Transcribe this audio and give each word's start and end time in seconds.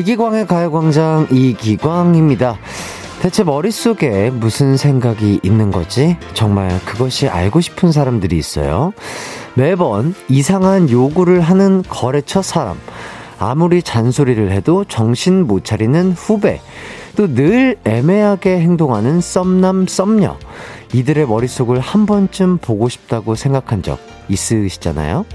이기광의 0.00 0.46
가요광장 0.46 1.26
이기광입니다. 1.30 2.56
대체 3.20 3.44
머릿속에 3.44 4.30
무슨 4.30 4.78
생각이 4.78 5.40
있는 5.42 5.70
거지? 5.70 6.16
정말 6.32 6.70
그것이 6.86 7.28
알고 7.28 7.60
싶은 7.60 7.92
사람들이 7.92 8.38
있어요. 8.38 8.94
매번 9.54 10.14
이상한 10.28 10.88
요구를 10.88 11.42
하는 11.42 11.82
거래처 11.86 12.40
사람. 12.40 12.78
아무리 13.38 13.82
잔소리를 13.82 14.50
해도 14.50 14.86
정신 14.86 15.46
못 15.46 15.66
차리는 15.66 16.12
후배. 16.12 16.62
또 17.16 17.26
늘 17.26 17.76
애매하게 17.84 18.58
행동하는 18.60 19.20
썸남 19.20 19.86
썸녀. 19.86 20.38
이들의 20.94 21.26
머릿속을 21.26 21.78
한 21.78 22.06
번쯤 22.06 22.56
보고 22.58 22.88
싶다고 22.88 23.34
생각한 23.34 23.82
적 23.82 23.98
있으시잖아요? 24.30 25.26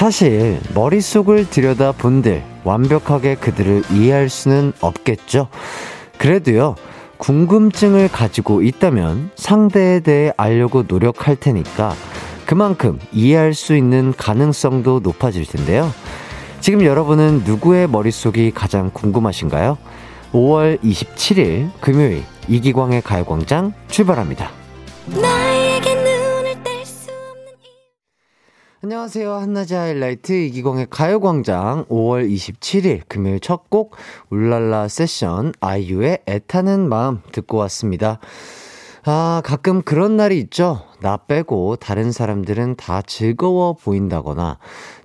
사실 0.00 0.58
머릿속을 0.74 1.50
들여다 1.50 1.92
본들 1.92 2.42
완벽하게 2.64 3.34
그들을 3.34 3.82
이해할 3.92 4.30
수는 4.30 4.72
없겠죠. 4.80 5.48
그래도요, 6.16 6.76
궁금증을 7.18 8.08
가지고 8.08 8.62
있다면 8.62 9.28
상대에 9.36 10.00
대해 10.00 10.32
알려고 10.38 10.84
노력할 10.88 11.36
테니까 11.36 11.92
그만큼 12.46 12.98
이해할 13.12 13.52
수 13.52 13.76
있는 13.76 14.14
가능성도 14.16 15.00
높아질 15.00 15.44
텐데요. 15.44 15.92
지금 16.60 16.82
여러분은 16.82 17.42
누구의 17.44 17.86
머릿속이 17.86 18.52
가장 18.52 18.90
궁금하신가요? 18.94 19.76
5월 20.32 20.82
27일 20.82 21.72
금요일 21.82 22.22
이기광의 22.48 23.02
가요광장 23.02 23.74
출발합니다. 23.88 24.50
안녕하세요. 28.82 29.30
한낮의 29.34 29.76
하이라이트 29.78 30.32
이기광의 30.32 30.86
가요광장 30.88 31.84
5월 31.90 32.30
27일 32.30 33.02
금요일 33.08 33.38
첫 33.38 33.68
곡 33.68 33.94
울랄라 34.30 34.88
세션 34.88 35.52
아이유의 35.60 36.20
애타는 36.26 36.88
마음 36.88 37.20
듣고 37.30 37.58
왔습니다. 37.58 38.20
아, 39.04 39.42
가끔 39.44 39.82
그런 39.82 40.16
날이 40.16 40.38
있죠. 40.40 40.82
나 41.00 41.18
빼고 41.18 41.76
다른 41.76 42.10
사람들은 42.10 42.76
다 42.76 43.02
즐거워 43.02 43.74
보인다거나, 43.74 44.58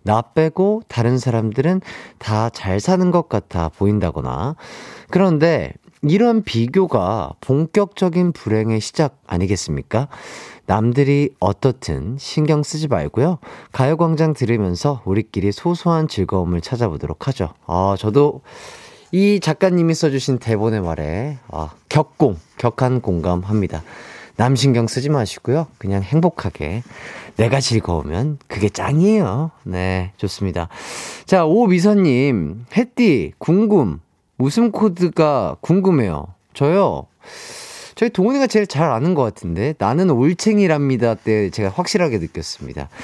나 0.03 0.21
빼고 0.21 0.83
다른 0.87 1.17
사람들은 1.17 1.81
다 2.17 2.49
잘 2.49 2.79
사는 2.79 3.11
것 3.11 3.27
같아 3.27 3.69
보인다거나. 3.69 4.55
그런데 5.09 5.73
이런 6.01 6.43
비교가 6.43 7.33
본격적인 7.41 8.31
불행의 8.31 8.79
시작 8.79 9.17
아니겠습니까? 9.27 10.07
남들이 10.65 11.29
어떻든 11.39 12.17
신경 12.19 12.63
쓰지 12.63 12.87
말고요. 12.87 13.37
가요광장 13.71 14.33
들으면서 14.33 15.01
우리끼리 15.05 15.51
소소한 15.51 16.07
즐거움을 16.07 16.61
찾아보도록 16.61 17.27
하죠. 17.27 17.53
아, 17.67 17.95
저도 17.97 18.41
이 19.11 19.39
작가님이 19.39 19.93
써주신 19.93 20.39
대본의 20.39 20.81
말에, 20.81 21.37
아, 21.49 21.71
격공, 21.89 22.37
격한 22.57 23.01
공감합니다. 23.01 23.83
남 24.37 24.55
신경 24.55 24.87
쓰지 24.87 25.09
마시고요. 25.09 25.67
그냥 25.77 26.01
행복하게. 26.01 26.83
내가 27.37 27.59
즐거우면 27.59 28.39
그게 28.47 28.69
짱이에요. 28.69 29.51
네, 29.63 30.11
좋습니다. 30.17 30.67
자, 31.25 31.45
오미선님, 31.45 32.65
햇띠, 32.75 33.33
궁금, 33.37 34.01
웃음 34.37 34.71
코드가 34.71 35.57
궁금해요. 35.61 36.27
저요, 36.53 37.07
저희 37.95 38.09
동훈이가 38.09 38.47
제일 38.47 38.67
잘 38.67 38.91
아는 38.91 39.15
것 39.15 39.23
같은데 39.23 39.73
나는 39.77 40.09
올챙이랍니다 40.09 41.15
때 41.15 41.49
제가 41.49 41.69
확실하게 41.69 42.19
느꼈습니다. 42.19 42.89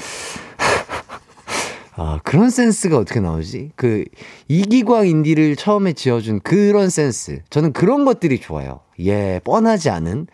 아, 1.96 2.20
그런 2.24 2.50
센스가 2.50 2.98
어떻게 2.98 3.20
나오지? 3.20 3.72
그, 3.76 4.06
이기광 4.48 5.08
인디를 5.08 5.56
처음에 5.56 5.94
지어준 5.94 6.40
그런 6.40 6.90
센스. 6.90 7.42
저는 7.50 7.74
그런 7.74 8.06
것들이 8.06 8.40
좋아요. 8.40 8.80
예, 9.00 9.42
뻔하지 9.44 9.90
않은. 9.90 10.28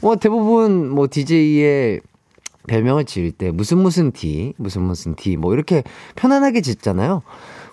뭐, 0.00 0.16
대부분, 0.16 0.88
뭐, 0.88 1.08
DJ의 1.10 2.00
별명을 2.68 3.04
지을 3.04 3.32
때, 3.32 3.50
무슨 3.50 3.78
무슨 3.78 4.12
티, 4.12 4.54
무슨 4.56 4.82
무슨 4.82 5.16
티, 5.16 5.36
뭐, 5.36 5.52
이렇게 5.54 5.82
편안하게 6.14 6.60
짓잖아요. 6.60 7.22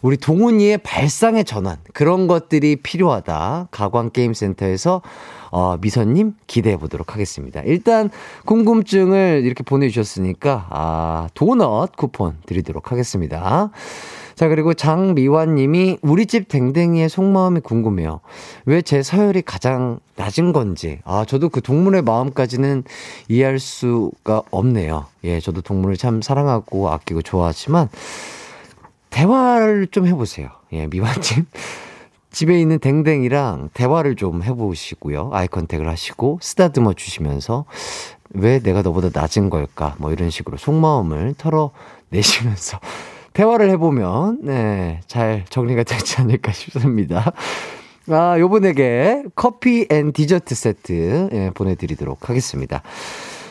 우리 0.02 0.18
동훈이의 0.18 0.80
발상의 0.80 1.46
전환. 1.46 1.78
그런 1.94 2.28
것들이 2.28 2.78
필요하다. 2.78 3.68
가광 3.72 4.12
게임 4.12 4.34
센터에서 4.34 5.02
어, 5.52 5.78
미선님 5.82 6.34
기대해 6.48 6.78
보도록 6.78 7.14
하겠습니다. 7.14 7.62
일단 7.62 8.10
궁금증을 8.46 9.42
이렇게 9.44 9.64
보내주셨으니까 9.64 10.68
아, 10.70 11.28
도넛 11.34 11.96
쿠폰 11.98 12.38
드리도록 12.46 12.92
하겠습니다. 12.92 13.72
자, 14.36 14.48
그리고 14.48 14.74
장미환 14.74 15.56
님이 15.56 15.98
우리 16.02 16.26
집 16.26 16.48
댕댕이의 16.48 17.10
속마음이 17.10 17.60
궁금해요. 17.60 18.22
왜 18.66 18.82
제 18.82 19.04
서열이 19.04 19.42
가장 19.42 20.00
낮은 20.16 20.54
건지. 20.54 21.00
아, 21.04 21.26
저도 21.28 21.50
그 21.50 21.62
동물의 21.62 22.04
마음까지는 22.04 22.84
이해할 23.28 23.60
수가 23.60 24.44
없네요. 24.50 25.08
예, 25.26 25.42
저도 25.42 25.60
동물을 25.62 25.98
참 25.98 26.22
사랑하고 26.22 26.90
아끼고 26.90 27.22
좋아하지만 27.22 27.90
대화를 29.10 29.88
좀 29.88 30.08
해보세요. 30.08 30.50
예, 30.74 30.88
미환님. 30.88 31.46
집에 32.32 32.60
있는 32.60 32.78
댕댕이랑 32.80 33.70
대화를 33.74 34.16
좀 34.16 34.44
해보시고요. 34.44 35.32
eye 35.34 35.48
contact을 35.48 35.90
하시고 35.90 36.40
쓰다듬어 36.42 36.94
주시면서 36.94 37.66
왜 38.32 38.60
내가 38.60 38.84
너보다 38.84 39.10
낮은 39.12 39.50
걸까? 39.50 39.96
뭐 39.98 40.12
이런 40.12 40.30
식으로 40.30 40.58
속마음을 40.58 41.34
털어내시면서 41.38 42.80
대화를 43.34 43.70
해보면, 43.72 44.40
네, 44.44 45.02
잘 45.08 45.46
정리가 45.50 45.84
되지 45.84 46.18
않을까 46.22 46.52
싶습니다. 46.52 47.32
아, 48.10 48.40
요분에게 48.40 49.24
커피 49.36 49.88
and 49.90 50.12
디저트 50.12 50.56
세트 50.56 51.30
예, 51.32 51.52
보내드리도록 51.54 52.30
하겠습니다. 52.30 52.82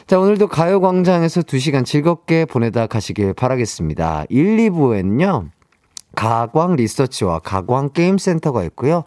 자, 0.08 0.18
오늘도 0.18 0.48
가요광장에서 0.48 1.42
2시간 1.42 1.84
즐겁게 1.84 2.46
보내다 2.46 2.86
가시길 2.86 3.34
바라겠습니다. 3.34 4.24
1, 4.30 4.56
2부에는요, 4.56 5.50
가광 6.16 6.76
리서치와 6.76 7.40
가광 7.40 7.90
게임센터가 7.90 8.64
있고요. 8.64 9.04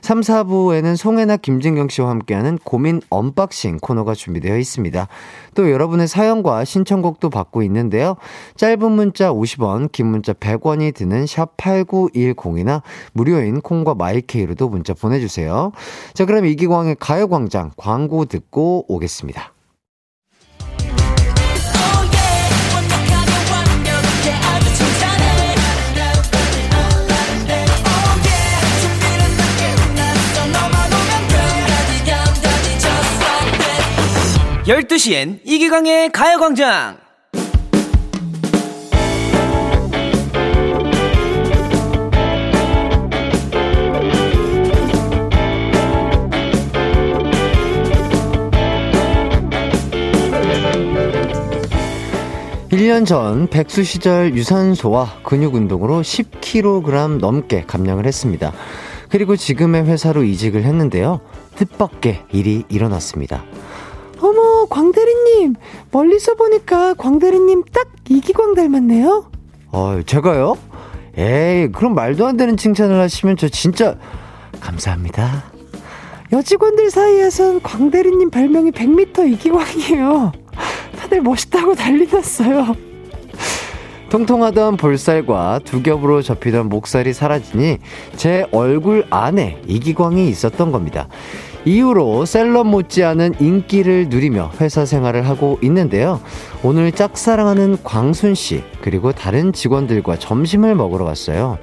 3, 0.00 0.22
4부에는 0.22 0.96
송해나 0.96 1.36
김진경 1.36 1.88
씨와 1.88 2.10
함께하는 2.10 2.58
고민 2.64 3.00
unboxing 3.10 3.78
코너가 3.80 4.16
준비되어 4.16 4.58
있습니다. 4.58 5.06
또 5.54 5.70
여러분의 5.70 6.08
사연과 6.08 6.64
신청곡도 6.64 7.30
받고 7.30 7.62
있는데요. 7.62 8.16
짧은 8.56 8.90
문자 8.90 9.32
50원, 9.32 9.92
긴 9.92 10.06
문자 10.06 10.32
100원이 10.32 10.92
드는 10.96 11.28
샵 11.28 11.56
8910이나 11.58 12.82
무료인 13.12 13.60
콩과 13.60 13.94
마이케이로도 13.94 14.68
문자 14.68 14.94
보내주세요. 14.94 15.70
자, 16.12 16.24
그럼 16.24 16.46
이기광의 16.46 16.96
가요광장 16.98 17.70
광고 17.76 18.24
듣고 18.24 18.84
오겠습니다. 18.88 19.52
12시엔 34.70 35.40
이기광의 35.44 36.12
가요광장! 36.12 36.96
(1년) 52.70 53.04
전 53.04 53.48
백수 53.48 53.82
시절 53.82 54.36
유산소와 54.36 55.16
근육 55.24 55.56
운동으로 55.56 56.02
(10kg) 56.02 57.18
넘게 57.18 57.64
감량을 57.66 58.06
했습니다. 58.06 58.52
그리고 59.08 59.34
지금의 59.34 59.86
회사로 59.86 60.22
이직을 60.22 60.62
했는데요. 60.62 61.20
뜻밖의 61.56 62.22
일이 62.32 62.62
일어났습니다 62.68 63.44
어머, 64.20 64.66
광대리님. 64.66 65.54
멀리서 65.90 66.34
보니까 66.34 66.94
광대리님 66.94 67.64
딱 67.72 67.88
이기광 68.08 68.54
닮았네요. 68.54 69.30
어, 69.72 70.00
제가요? 70.04 70.56
에이, 71.16 71.68
그럼 71.72 71.94
말도 71.94 72.26
안 72.26 72.36
되는 72.36 72.56
칭찬을 72.56 72.98
하시면 73.00 73.36
저 73.36 73.48
진짜 73.48 73.96
감사합니다. 74.60 75.44
여직원들 76.32 76.90
사이에선 76.90 77.60
광대리님 77.62 78.30
별명이 78.30 78.70
100m 78.70 79.32
이기광이에요. 79.32 80.32
다들 80.98 81.22
멋있다고 81.22 81.74
난리 81.74 82.06
났어요. 82.06 82.76
통통하던 84.10 84.76
볼살과 84.76 85.60
두 85.64 85.82
겹으로 85.82 86.20
접히던 86.20 86.68
목살이 86.68 87.12
사라지니 87.12 87.78
제 88.16 88.44
얼굴 88.50 89.06
안에 89.08 89.62
이기광이 89.66 90.28
있었던 90.28 90.72
겁니다. 90.72 91.08
이후로 91.64 92.24
셀럽 92.24 92.66
못지않은 92.66 93.34
인기를 93.38 94.06
누리며 94.08 94.52
회사 94.60 94.84
생활을 94.84 95.28
하고 95.28 95.58
있는데요. 95.62 96.20
오늘 96.62 96.92
짝사랑하는 96.92 97.78
광순 97.84 98.34
씨 98.34 98.62
그리고 98.80 99.12
다른 99.12 99.52
직원들과 99.52 100.18
점심을 100.18 100.74
먹으러 100.74 101.04
왔어요. 101.04 101.58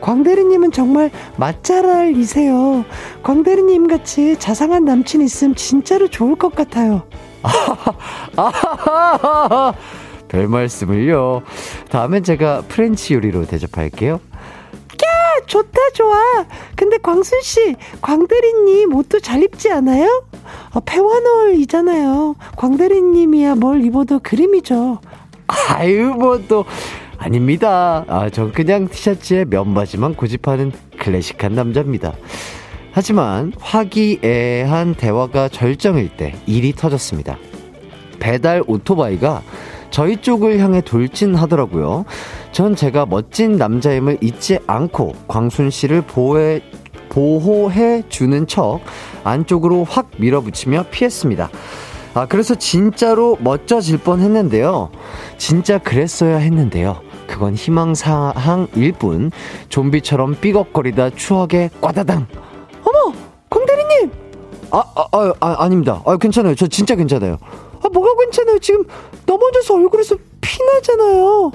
광대리님은 0.00 0.72
정말 0.72 1.10
맛잘알이세요. 1.36 2.84
광대리님 3.22 3.86
같이 3.86 4.36
자상한 4.38 4.84
남친 4.84 5.20
있으면 5.22 5.54
진짜로 5.54 6.08
좋을 6.08 6.36
것 6.36 6.54
같아요. 6.54 7.02
별 10.28 10.48
말씀을요. 10.48 11.42
다음엔 11.90 12.22
제가 12.22 12.62
French 12.68 13.14
요리로 13.14 13.46
대접할게요. 13.46 14.20
야, 15.40 15.46
좋다, 15.46 15.78
좋아. 15.94 16.46
근데 16.76 16.98
광순씨, 16.98 17.76
광대리님 18.02 18.94
옷도 18.94 19.20
잘 19.20 19.42
입지 19.42 19.70
않아요? 19.70 20.24
어, 20.72 20.80
패완얼이잖아요. 20.80 22.36
광대리님이야 22.56 23.54
뭘 23.56 23.82
입어도 23.84 24.20
그림이죠. 24.22 25.00
아유, 25.46 26.14
뭐 26.16 26.40
또, 26.46 26.64
아닙니다. 27.18 28.04
아, 28.08 28.30
전 28.30 28.52
그냥 28.52 28.88
티셔츠에 28.88 29.44
면바지만 29.44 30.14
고집하는 30.14 30.72
클래식한 30.98 31.54
남자입니다. 31.54 32.14
하지만 32.92 33.52
화기애애한 33.60 34.94
대화가 34.94 35.48
절정일 35.48 36.16
때 36.16 36.34
일이 36.46 36.72
터졌습니다. 36.72 37.38
배달 38.18 38.62
오토바이가 38.66 39.42
저희 39.90 40.16
쪽을 40.16 40.58
향해 40.60 40.80
돌진하더라고요. 40.80 42.04
전 42.52 42.74
제가 42.74 43.06
멋진 43.06 43.56
남자임을 43.56 44.18
잊지 44.20 44.58
않고 44.66 45.14
광순 45.28 45.70
씨를 45.70 46.02
보호해, 46.02 46.62
보호해 47.08 48.02
주는 48.08 48.46
척 48.46 48.80
안쪽으로 49.24 49.84
확 49.84 50.10
밀어붙이며 50.18 50.86
피했습니다. 50.90 51.48
아, 52.14 52.26
그래서 52.26 52.56
진짜로 52.56 53.36
멋져질 53.40 53.98
뻔 53.98 54.20
했는데요. 54.20 54.90
진짜 55.38 55.78
그랬어야 55.78 56.38
했는데요. 56.38 57.00
그건 57.28 57.54
희망사항일 57.54 58.92
뿐, 58.98 59.30
좀비처럼 59.68 60.36
삐걱거리다 60.40 61.10
추억에 61.10 61.70
꽈다당. 61.80 62.26
어머! 62.82 63.14
공대리님! 63.48 64.10
아, 64.72 64.78
아, 64.96 65.06
아, 65.12 65.32
아, 65.38 65.56
아닙니다. 65.64 66.02
아, 66.04 66.16
괜찮아요. 66.16 66.56
저 66.56 66.66
진짜 66.66 66.96
괜찮아요. 66.96 67.38
아, 67.82 67.88
뭐가 67.92 68.20
괜찮아요? 68.24 68.58
지금 68.58 68.84
넘어져서 69.26 69.74
얼굴에서 69.74 70.16
피 70.40 70.58
나잖아요. 70.64 71.52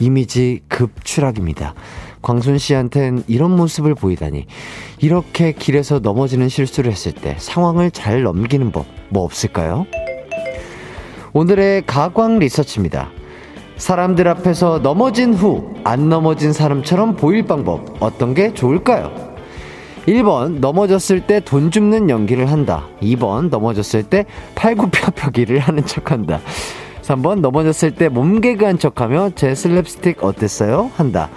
이미지 0.00 0.60
급추락입니다. 0.68 1.74
광순 2.22 2.58
씨한텐 2.58 3.24
이런 3.26 3.54
모습을 3.56 3.94
보이다니. 3.94 4.46
이렇게 5.00 5.52
길에서 5.52 5.98
넘어지는 5.98 6.48
실수를 6.48 6.90
했을 6.90 7.12
때 7.12 7.36
상황을 7.38 7.90
잘 7.90 8.22
넘기는 8.22 8.70
법, 8.72 8.86
뭐 9.10 9.24
없을까요? 9.24 9.86
오늘의 11.32 11.82
가광 11.86 12.38
리서치입니다. 12.38 13.10
사람들 13.76 14.28
앞에서 14.28 14.78
넘어진 14.78 15.34
후 15.34 15.74
안 15.84 16.08
넘어진 16.08 16.52
사람처럼 16.54 17.16
보일 17.16 17.44
방법 17.44 17.96
어떤 18.00 18.32
게 18.32 18.54
좋을까요? 18.54 19.34
1번 20.06 20.60
넘어졌을 20.60 21.20
때 21.26 21.40
돈 21.40 21.70
줍는 21.70 22.08
연기를 22.10 22.50
한다. 22.50 22.88
2번 23.02 23.50
넘어졌을 23.50 24.02
때 24.02 24.24
팔굽혀펴기를 24.54 25.58
하는 25.58 25.84
척한다. 25.84 26.40
3번 27.04 27.40
넘어졌을 27.40 27.90
때 27.94 28.08
몸개그한 28.08 28.78
척하며 28.78 29.30
제 29.34 29.52
슬랩스틱 29.52 30.22
어땠어요? 30.24 30.90
한다. 30.96 31.28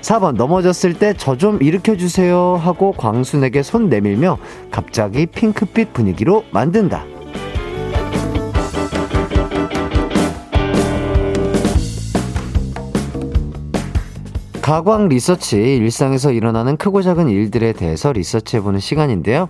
4번 0.00 0.32
넘어졌을 0.34 0.94
때 0.94 1.14
저 1.14 1.36
좀 1.36 1.62
일으켜 1.62 1.96
주세요 1.96 2.56
하고 2.56 2.92
광순에게 2.92 3.62
손 3.62 3.88
내밀며 3.88 4.38
갑자기 4.72 5.26
핑크빛 5.26 5.92
분위기로 5.92 6.44
만든다. 6.50 7.04
가광 14.60 15.08
리서치 15.08 15.56
일상에서 15.56 16.30
일어나는 16.30 16.76
크고 16.76 17.02
작은 17.02 17.28
일들에 17.28 17.72
대해서 17.72 18.12
리서치해보는 18.12 18.78
시간인데요. 18.80 19.48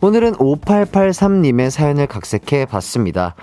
오늘은 0.00 0.32
5883님의 0.34 1.70
사연을 1.70 2.06
각색해 2.06 2.64
봤습니다. 2.66 3.34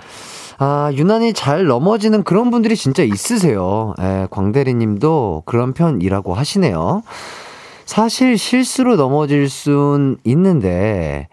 아, 0.60 0.90
유난히 0.92 1.32
잘 1.32 1.66
넘어지는 1.66 2.24
그런 2.24 2.50
분들이 2.50 2.74
진짜 2.74 3.04
있으세요. 3.04 3.94
예, 4.00 4.26
광대리 4.30 4.74
님도 4.74 5.44
그런 5.46 5.72
편이라고 5.72 6.34
하시네요. 6.34 7.02
사실 7.86 8.36
실수로 8.36 8.96
넘어질 8.96 9.48
순 9.48 10.18
있는데, 10.24 11.28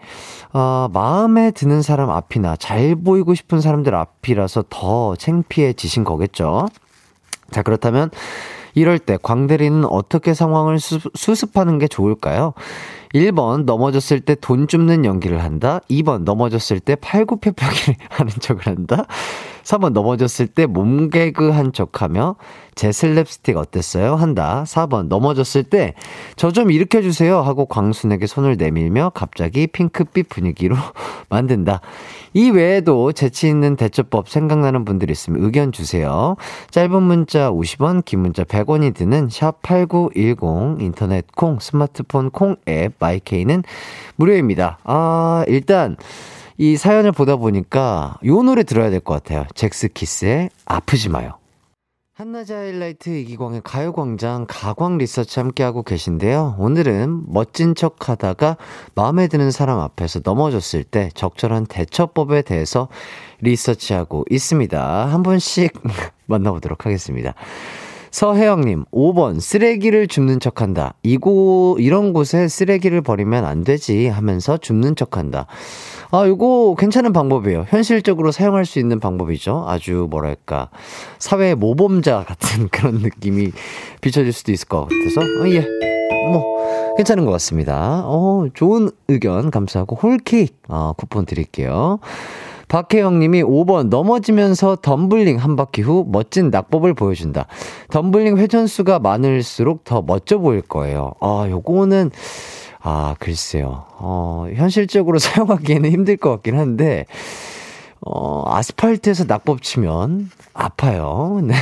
어, 0.52 0.88
마음에 0.92 1.50
드는 1.50 1.82
사람 1.82 2.08
앞이나 2.10 2.54
잘 2.56 2.94
보이고 2.94 3.34
싶은 3.34 3.60
사람들 3.60 3.94
앞이라서 3.94 4.64
더 4.70 5.16
창피해지신 5.16 6.04
거겠죠? 6.04 6.68
자, 7.50 7.62
그렇다면 7.62 8.10
이럴 8.74 8.98
때 8.98 9.18
광대리는 9.20 9.84
어떻게 9.86 10.34
상황을 10.34 10.78
수, 10.78 11.00
수습하는 11.14 11.78
게 11.78 11.88
좋을까요? 11.88 12.52
1번 13.16 13.64
넘어졌을 13.64 14.20
때 14.20 14.34
돈 14.34 14.68
줍는 14.68 15.04
연기를 15.04 15.42
한다. 15.42 15.80
2번 15.90 16.24
넘어졌을 16.24 16.80
때 16.80 16.96
팔굽혀펴기를 16.96 17.94
하는 18.10 18.32
척을 18.38 18.66
한다. 18.66 19.06
3번 19.66 19.90
넘어졌을 19.92 20.46
때 20.46 20.66
몸개그 20.66 21.50
한 21.50 21.72
척하며 21.72 22.36
제 22.76 22.90
슬랩스틱 22.90 23.56
어땠어요? 23.56 24.14
한다. 24.14 24.62
4번 24.66 25.08
넘어졌을 25.08 25.64
때 25.64 25.94
저 26.36 26.50
좀 26.52 26.70
일으켜 26.70 27.02
주세요 27.02 27.40
하고 27.40 27.66
광순에게 27.66 28.26
손을 28.26 28.56
내밀며 28.56 29.10
갑자기 29.14 29.66
핑크빛 29.66 30.28
분위기로 30.28 30.76
만든다. 31.28 31.80
이 32.32 32.50
외에도 32.50 33.12
재치 33.12 33.48
있는 33.48 33.76
대처법 33.76 34.28
생각나는 34.28 34.84
분들 34.84 35.10
있으면 35.10 35.42
의견 35.42 35.72
주세요. 35.72 36.36
짧은 36.70 37.02
문자 37.02 37.50
50원, 37.50 38.04
긴 38.04 38.20
문자 38.20 38.44
100원이 38.44 38.94
드는 38.94 39.28
샵 39.30 39.62
8910 39.62 40.80
인터넷 40.80 41.24
콩, 41.34 41.58
스마트폰 41.58 42.30
콩 42.30 42.56
앱 42.68 42.92
마이케이는 42.98 43.64
무료입니다. 44.16 44.78
아, 44.84 45.44
일단 45.48 45.96
이 46.58 46.76
사연을 46.76 47.12
보다 47.12 47.36
보니까 47.36 48.18
요 48.24 48.42
노래 48.42 48.62
들어야 48.62 48.90
될 48.90 49.00
것 49.00 49.14
같아요. 49.14 49.44
잭스키스의 49.54 50.50
아프지 50.64 51.08
마요. 51.10 51.32
한낮의 52.14 52.46
하이라이트 52.56 53.10
이기광의 53.10 53.60
가요광장 53.62 54.46
가광 54.48 54.96
리서치 54.96 55.38
함께하고 55.38 55.82
계신데요. 55.82 56.56
오늘은 56.58 57.24
멋진 57.28 57.74
척 57.74 58.08
하다가 58.08 58.56
마음에 58.94 59.28
드는 59.28 59.50
사람 59.50 59.80
앞에서 59.80 60.20
넘어졌을 60.24 60.82
때 60.82 61.10
적절한 61.14 61.66
대처법에 61.66 62.40
대해서 62.40 62.88
리서치하고 63.42 64.24
있습니다. 64.30 65.06
한 65.12 65.22
분씩 65.22 65.74
만나보도록 66.24 66.86
하겠습니다. 66.86 67.34
서혜영님, 68.16 68.86
5번, 68.92 69.40
쓰레기를 69.40 70.08
줍는 70.08 70.40
척 70.40 70.62
한다. 70.62 70.94
이곳, 71.02 71.76
이런 71.78 72.14
곳에 72.14 72.48
쓰레기를 72.48 73.02
버리면 73.02 73.44
안 73.44 73.62
되지 73.62 74.08
하면서 74.08 74.56
줍는 74.56 74.96
척 74.96 75.18
한다. 75.18 75.46
아, 76.10 76.24
이거 76.24 76.74
괜찮은 76.78 77.12
방법이에요. 77.12 77.66
현실적으로 77.68 78.32
사용할 78.32 78.64
수 78.64 78.78
있는 78.78 79.00
방법이죠. 79.00 79.66
아주 79.68 80.06
뭐랄까. 80.08 80.70
사회 81.18 81.54
모범자 81.54 82.24
같은 82.26 82.68
그런 82.72 83.00
느낌이 83.00 83.52
비춰질 84.00 84.32
수도 84.32 84.50
있을 84.50 84.66
것 84.66 84.88
같아서. 84.88 85.20
어, 85.20 85.48
예. 85.50 85.66
뭐, 86.32 86.94
괜찮은 86.96 87.26
것 87.26 87.32
같습니다. 87.32 88.00
어, 88.06 88.46
좋은 88.54 88.88
의견 89.08 89.50
감사하고 89.50 89.94
홀케이크, 89.94 90.54
어, 90.68 90.94
쿠폰 90.96 91.26
드릴게요. 91.26 91.98
박혜영 92.68 93.20
님이 93.20 93.42
5번 93.42 93.88
넘어지면서 93.88 94.76
덤블링 94.82 95.38
한 95.38 95.56
바퀴 95.56 95.82
후 95.82 96.04
멋진 96.08 96.50
낙법을 96.50 96.94
보여준다. 96.94 97.46
덤블링 97.90 98.38
회전수가 98.38 98.98
많을수록 98.98 99.84
더 99.84 100.02
멋져 100.02 100.38
보일 100.38 100.62
거예요. 100.62 101.12
아, 101.20 101.46
요거는 101.48 102.10
아, 102.80 103.14
글쎄요. 103.18 103.84
어, 103.98 104.46
현실적으로 104.54 105.18
사용하기에는 105.20 105.90
힘들 105.90 106.16
것 106.16 106.30
같긴 106.30 106.58
한데 106.58 107.06
어, 108.00 108.44
아스팔트에서 108.46 109.24
낙법 109.24 109.62
치면 109.62 110.30
아파요. 110.54 111.40
네. 111.44 111.54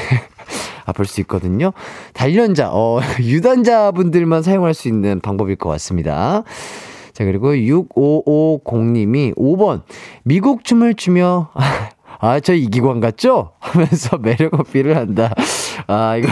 아플 0.84 1.06
수 1.06 1.20
있거든요. 1.22 1.72
단련자, 2.12 2.70
어, 2.70 3.00
유단자분들만 3.20 4.42
사용할 4.42 4.74
수 4.74 4.88
있는 4.88 5.20
방법일 5.20 5.56
것 5.56 5.70
같습니다. 5.70 6.44
자, 7.14 7.24
그리고 7.24 7.52
6550님이 7.54 9.34
5번, 9.36 9.82
미국 10.24 10.64
춤을 10.64 10.94
추며, 10.94 11.48
아, 12.20 12.40
저 12.40 12.52
이기광 12.54 13.00
같죠? 13.00 13.52
하면서 13.60 14.18
매력 14.22 14.52
어필을 14.58 14.96
한다. 14.96 15.32
아, 15.86 16.16
이거. 16.16 16.28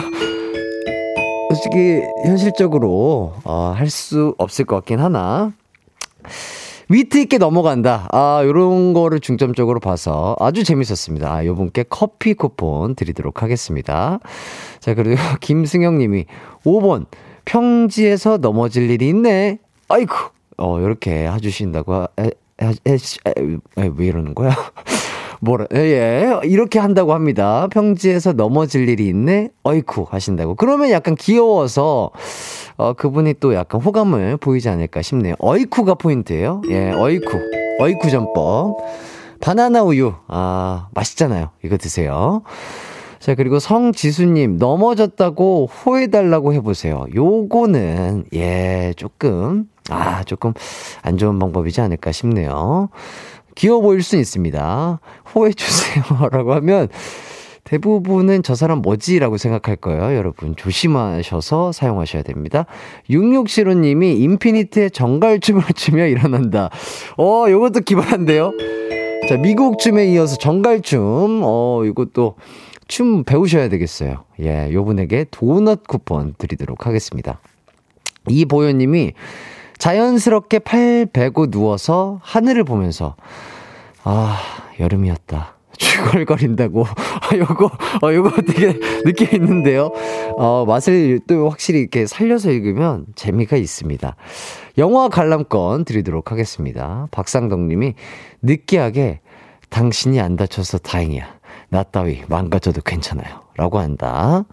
솔직히, 1.51 2.03
현실적으로, 2.25 3.35
어, 3.45 3.73
할 3.77 3.89
수 3.91 4.35
없을 4.39 4.65
것 4.65 4.77
같긴 4.77 4.99
하나. 5.01 5.53
위트 6.89 7.19
있게 7.19 7.39
넘어간다. 7.39 8.09
아, 8.11 8.43
요런 8.45 8.93
거를 8.93 9.21
중점적으로 9.21 9.79
봐서 9.81 10.35
아주 10.41 10.65
재밌었습니다. 10.65 11.33
아, 11.33 11.47
요 11.47 11.55
분께 11.55 11.85
커피 11.89 12.35
쿠폰 12.35 12.95
드리도록 12.97 13.43
하겠습니다. 13.43 14.19
자, 14.81 14.95
그리고 14.95 15.17
김승영 15.41 15.99
님이 15.99 16.27
5번. 16.65 17.07
평지에서 17.45 18.39
넘어질 18.39 18.91
일이 18.91 19.09
있네. 19.09 19.59
아이쿠. 19.89 20.15
어, 20.63 20.79
요렇게 20.81 21.29
해주신다고, 21.29 22.07
에, 22.21 22.31
에, 22.63 22.71
에, 22.87 22.95
에, 22.95 23.91
왜 23.97 24.07
이러는 24.07 24.33
거야? 24.35 24.51
뭐라, 25.41 25.67
예, 25.75 25.79
예, 25.79 26.41
이렇게 26.45 26.79
한다고 26.79 27.15
합니다. 27.15 27.67
평지에서 27.73 28.35
넘어질 28.35 28.89
일이 28.89 29.09
있네? 29.09 29.49
어이쿠 29.65 30.07
하신다고. 30.09 30.55
그러면 30.55 30.91
약간 30.91 31.17
귀여워서, 31.17 32.13
어, 32.77 32.93
그분이 32.93 33.35
또 33.41 33.55
약간 33.55 33.81
호감을 33.81 34.37
보이지 34.37 34.69
않을까 34.69 35.03
싶네요. 35.03 35.35
어이쿠가 35.41 35.95
포인트예요 35.95 36.63
예, 36.71 36.93
어이쿠. 36.93 37.41
어이쿠 37.81 38.09
전법. 38.09 38.77
바나나 39.41 39.83
우유. 39.83 40.13
아, 40.29 40.87
맛있잖아요. 40.95 41.51
이거 41.65 41.77
드세요. 41.77 42.43
자, 43.19 43.35
그리고 43.35 43.59
성지수님, 43.59 44.59
넘어졌다고 44.59 45.67
호해달라고 45.67 46.53
해보세요. 46.53 47.07
요거는, 47.13 48.27
예, 48.35 48.95
조금, 48.97 49.67
아, 49.91 50.23
조금 50.25 50.53
안 51.03 51.19
좋은 51.19 51.39
방법이지 51.39 51.81
않을까 51.81 52.13
싶네요. 52.13 52.89
귀여워 53.55 53.81
보일 53.81 54.03
수 54.03 54.17
있습니다. 54.17 55.01
호해주세요. 55.35 56.05
라고 56.31 56.55
하면 56.55 56.89
대부분은 57.65 58.43
저 58.43 58.55
사람 58.55 58.79
뭐지 58.79 59.19
라고 59.19 59.37
생각할 59.37 59.77
거예요. 59.77 60.17
여러분 60.17 60.57
조심하셔서 60.57 61.73
사용하셔야 61.73 62.23
됩니다. 62.23 62.67
6675님이 63.09 64.21
인피니트의 64.21 64.91
정갈춤을 64.91 65.63
추며 65.75 66.07
일어난다. 66.07 66.71
어, 67.17 67.47
요것도 67.49 67.81
기발한데요. 67.81 68.53
자, 69.29 69.37
미국 69.37 69.79
춤에 69.79 70.07
이어서 70.07 70.37
정갈춤. 70.37 71.43
어, 71.45 71.83
이것도 71.85 72.37
춤 72.89 73.25
배우셔야 73.25 73.69
되겠어요. 73.69 74.25
예, 74.41 74.73
요 74.73 74.85
분에게 74.85 75.27
도넛 75.31 75.87
쿠폰 75.87 76.35
드리도록 76.37 76.87
하겠습니다. 76.87 77.41
이보현님이 78.29 79.13
자연스럽게 79.83 80.61
팔 80.61 81.09
베고 81.13 81.51
누워서 81.51 82.21
하늘을 82.23 82.63
보면서 82.63 83.17
아 84.05 84.39
여름이었다. 84.79 85.57
죽얼거린다고. 85.77 86.85
아, 86.87 87.37
요거, 87.37 87.67
어, 88.03 88.15
요거 88.15 88.43
되게 88.43 88.79
느낌 89.05 89.27
있는데요. 89.35 89.91
어, 90.39 90.65
맛을 90.69 91.19
또 91.27 91.51
확실히 91.51 91.81
이렇게 91.81 92.07
살려서 92.07 92.53
읽으면 92.53 93.07
재미가 93.17 93.57
있습니다. 93.57 94.15
영화 94.79 95.09
관람권 95.09 95.85
드리도록 95.85 96.31
하겠습니다. 96.31 97.09
박상덕 97.11 97.59
님이 97.63 97.95
느끼하게 98.41 99.19
당신이 99.69 100.21
안 100.21 100.37
다쳐서 100.37 100.79
다행이야. 100.79 101.27
나 101.71 101.83
따위 101.83 102.23
망가져도 102.29 102.83
괜찮아요. 102.83 103.41
라고 103.57 103.81
한다. 103.81 104.45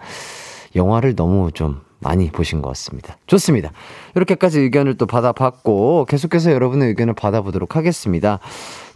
영화를 0.75 1.15
너무 1.15 1.51
좀 1.51 1.81
많이 1.99 2.29
보신 2.31 2.61
것 2.61 2.69
같습니다. 2.69 3.17
좋습니다. 3.27 3.71
이렇게까지 4.15 4.59
의견을 4.59 4.97
또 4.97 5.05
받아봤고, 5.05 6.05
계속해서 6.07 6.51
여러분의 6.51 6.89
의견을 6.89 7.13
받아보도록 7.13 7.75
하겠습니다. 7.75 8.39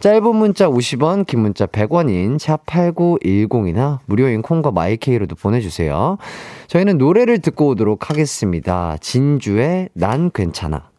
짧은 0.00 0.36
문자 0.36 0.68
50원, 0.68 1.26
긴 1.26 1.40
문자 1.40 1.66
100원인 1.66 2.38
샵 2.38 2.64
8910이나 2.66 3.98
무료인 4.06 4.42
콩과 4.42 4.70
마이케이로도 4.70 5.36
보내주세요. 5.36 6.18
저희는 6.66 6.98
노래를 6.98 7.40
듣고 7.40 7.68
오도록 7.68 8.10
하겠습니다. 8.10 8.96
진주의 9.00 9.88
난 9.92 10.30
괜찮아. 10.32 10.90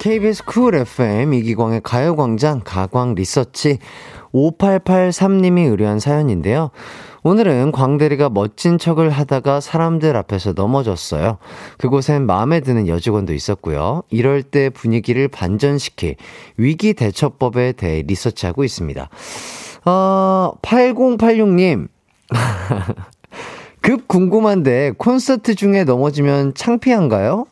KBS 0.00 0.44
쿨 0.46 0.74
FM 0.76 1.34
이기광의 1.34 1.82
가요광장 1.82 2.62
가광 2.64 3.14
리서치 3.14 3.78
5883님이 4.32 5.68
의뢰한 5.70 6.00
사연인데요. 6.00 6.70
오늘은 7.22 7.72
광대리가 7.72 8.30
멋진 8.30 8.78
척을 8.78 9.10
하다가 9.10 9.60
사람들 9.60 10.16
앞에서 10.16 10.52
넘어졌어요. 10.54 11.38
그곳엔 11.78 12.24
마음에 12.24 12.60
드는 12.60 12.88
여직원도 12.88 13.34
있었고요. 13.34 14.02
이럴 14.08 14.42
때 14.42 14.70
분위기를 14.70 15.28
반전시킬 15.28 16.16
위기 16.56 16.94
대처법에 16.94 17.72
대해 17.72 18.02
리서치하고 18.02 18.64
있습니다. 18.64 19.08
어, 19.84 20.52
8086님. 20.62 21.88
급 23.82 24.08
궁금한데 24.08 24.92
콘서트 24.98 25.54
중에 25.54 25.84
넘어지면 25.84 26.54
창피한가요? 26.54 27.46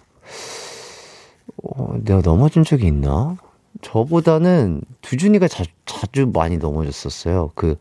어, 1.63 1.95
내가 2.05 2.21
넘어진 2.23 2.65
적이 2.65 2.87
있나? 2.89 3.37
저보다는 3.81 4.83
두준이가 5.03 5.49
자, 5.49 5.65
자주 5.87 6.31
많이 6.33 6.59
넘어졌었어요. 6.59 7.51
그 7.55 7.77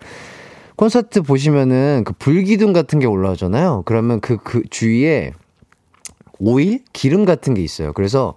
콘서트 0.78 1.24
보시면은 1.24 2.04
그 2.06 2.14
불기둥 2.14 2.72
같은 2.72 3.00
게 3.00 3.08
올라오잖아요. 3.08 3.82
그러면 3.86 4.22
그, 4.22 4.38
그 4.38 4.62
주위에 4.70 5.34
오일? 6.40 6.82
기름 6.94 7.26
같은 7.26 7.56
게 7.56 7.64
있어요. 7.64 7.94
그래서 7.94 8.36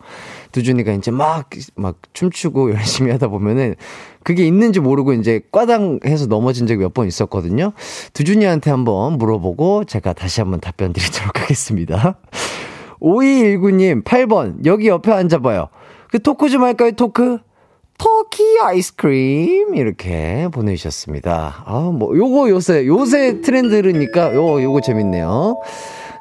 두준이가 0.52 0.92
이제 0.92 1.10
막, 1.10 1.50
막 1.74 1.96
춤추고 2.14 2.72
열심히 2.74 3.10
하다 3.12 3.28
보면은 3.28 3.74
그게 4.22 4.46
있는지 4.46 4.80
모르고 4.80 5.12
이제 5.12 5.42
꽈당 5.52 6.00
해서 6.06 6.26
넘어진 6.26 6.66
적이 6.66 6.80
몇 6.80 6.94
번 6.94 7.06
있었거든요. 7.06 7.72
두준이한테 8.14 8.70
한번 8.70 9.18
물어보고 9.18 9.84
제가 9.84 10.14
다시 10.14 10.40
한번 10.40 10.60
답변 10.60 10.94
드리도록 10.94 11.38
하겠습니다. 11.42 12.16
5219님, 13.02 14.02
8번, 14.02 14.64
여기 14.64 14.88
옆에 14.88 15.12
앉아봐요. 15.12 15.68
그 16.10 16.20
토크 16.22 16.48
좀 16.48 16.62
할까요, 16.64 16.92
토크? 16.92 17.38
터키 18.00 18.42
아이스크림 18.62 19.74
이렇게 19.74 20.48
보내주셨습니다. 20.50 21.64
아, 21.66 21.92
뭐 21.92 22.16
요거 22.16 22.48
요새 22.48 22.86
요새 22.86 23.42
트렌드니까 23.42 24.34
요 24.34 24.62
요거 24.62 24.80
재밌네요. 24.80 25.60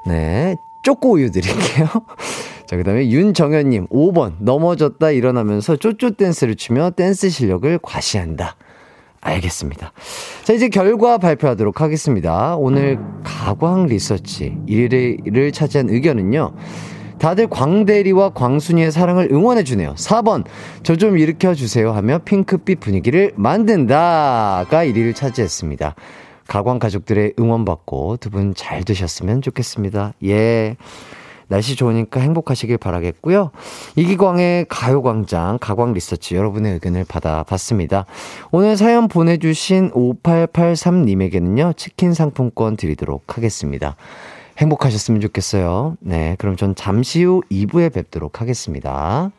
네. 0.06 0.58
쪼꼬 0.82 1.14
우유 1.14 1.32
드릴게요. 1.32 1.88
자, 2.68 2.76
그 2.76 2.84
다음에 2.84 3.10
윤정현님, 3.10 3.88
5번. 3.88 4.34
넘어졌다 4.40 5.10
일어나면서 5.12 5.78
쪼쪼 5.78 6.12
댄스를 6.12 6.56
추며 6.56 6.90
댄스 6.90 7.30
실력을 7.30 7.80
과시한다. 7.82 8.58
알겠습니다. 9.22 9.94
자, 10.44 10.54
이제 10.54 10.68
결과 10.68 11.18
발표하도록 11.18 11.80
하겠습니다. 11.80 12.58
오늘 12.58 13.00
가광 13.24 13.86
리서치 13.86 14.58
1위를 14.68 15.54
차지한 15.54 15.90
의견은요. 15.90 16.54
다들 17.20 17.48
광대리와 17.48 18.30
광순이의 18.30 18.92
사랑을 18.92 19.30
응원해주네요. 19.32 19.96
4번, 19.96 20.46
저 20.84 20.96
좀 20.96 21.18
일으켜주세요 21.18 21.92
하며 21.92 22.20
핑크빛 22.20 22.80
분위기를 22.80 23.32
만든다가 23.36 24.86
1위를 24.86 25.16
차지했습니다. 25.16 25.96
가광 26.48 26.80
가족들의 26.80 27.34
응원받고 27.40 28.18
두 28.18 28.30
분 28.32 28.54
잘 28.56 28.84
되셨으면 28.84 29.42
좋겠습니다. 29.42 30.14
예. 30.26 30.76
날씨 31.48 31.76
좋으니까 31.76 32.20
행복하시길 32.20 32.78
바라겠고요. 32.78 33.50
이기광의 33.96 34.66
가요광장 34.70 35.58
가광 35.60 35.94
리서치 35.94 36.36
여러분의 36.36 36.74
의견을 36.74 37.06
받아봤습니다. 37.08 38.06
오늘 38.52 38.78
사연 38.78 39.08
보내주신 39.08 39.90
5883님에게는요, 39.92 41.76
치킨 41.76 42.14
상품권 42.14 42.78
드리도록 42.78 43.36
하겠습니다. 43.36 43.96
행복하셨으면 44.60 45.22
좋겠어요. 45.22 45.96
네, 46.02 46.36
그럼 46.38 46.56
전 46.58 46.76
잠시 46.76 47.24
후 47.24 47.42
2부에 47.50 47.94
뵙도록 47.94 48.42
하겠습니다. 48.42 49.32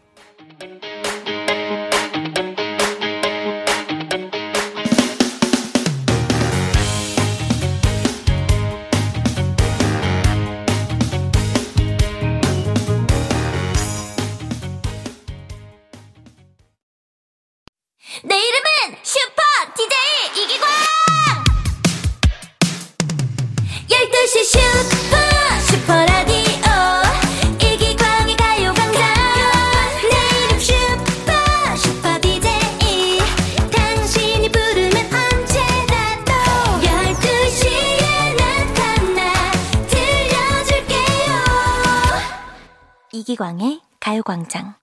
내 18.22 18.36
이름은 18.36 18.59
이기광의 43.12 43.80
가요광장 43.98 44.74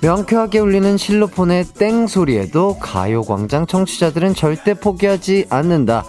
명쾌하게 0.00 0.58
울리는 0.60 0.96
실로폰의 0.96 1.64
땡 1.74 2.06
소리에도 2.06 2.78
가요광장 2.78 3.66
청취자들은 3.66 4.34
절대 4.34 4.74
포기하지 4.74 5.46
않는다. 5.50 6.04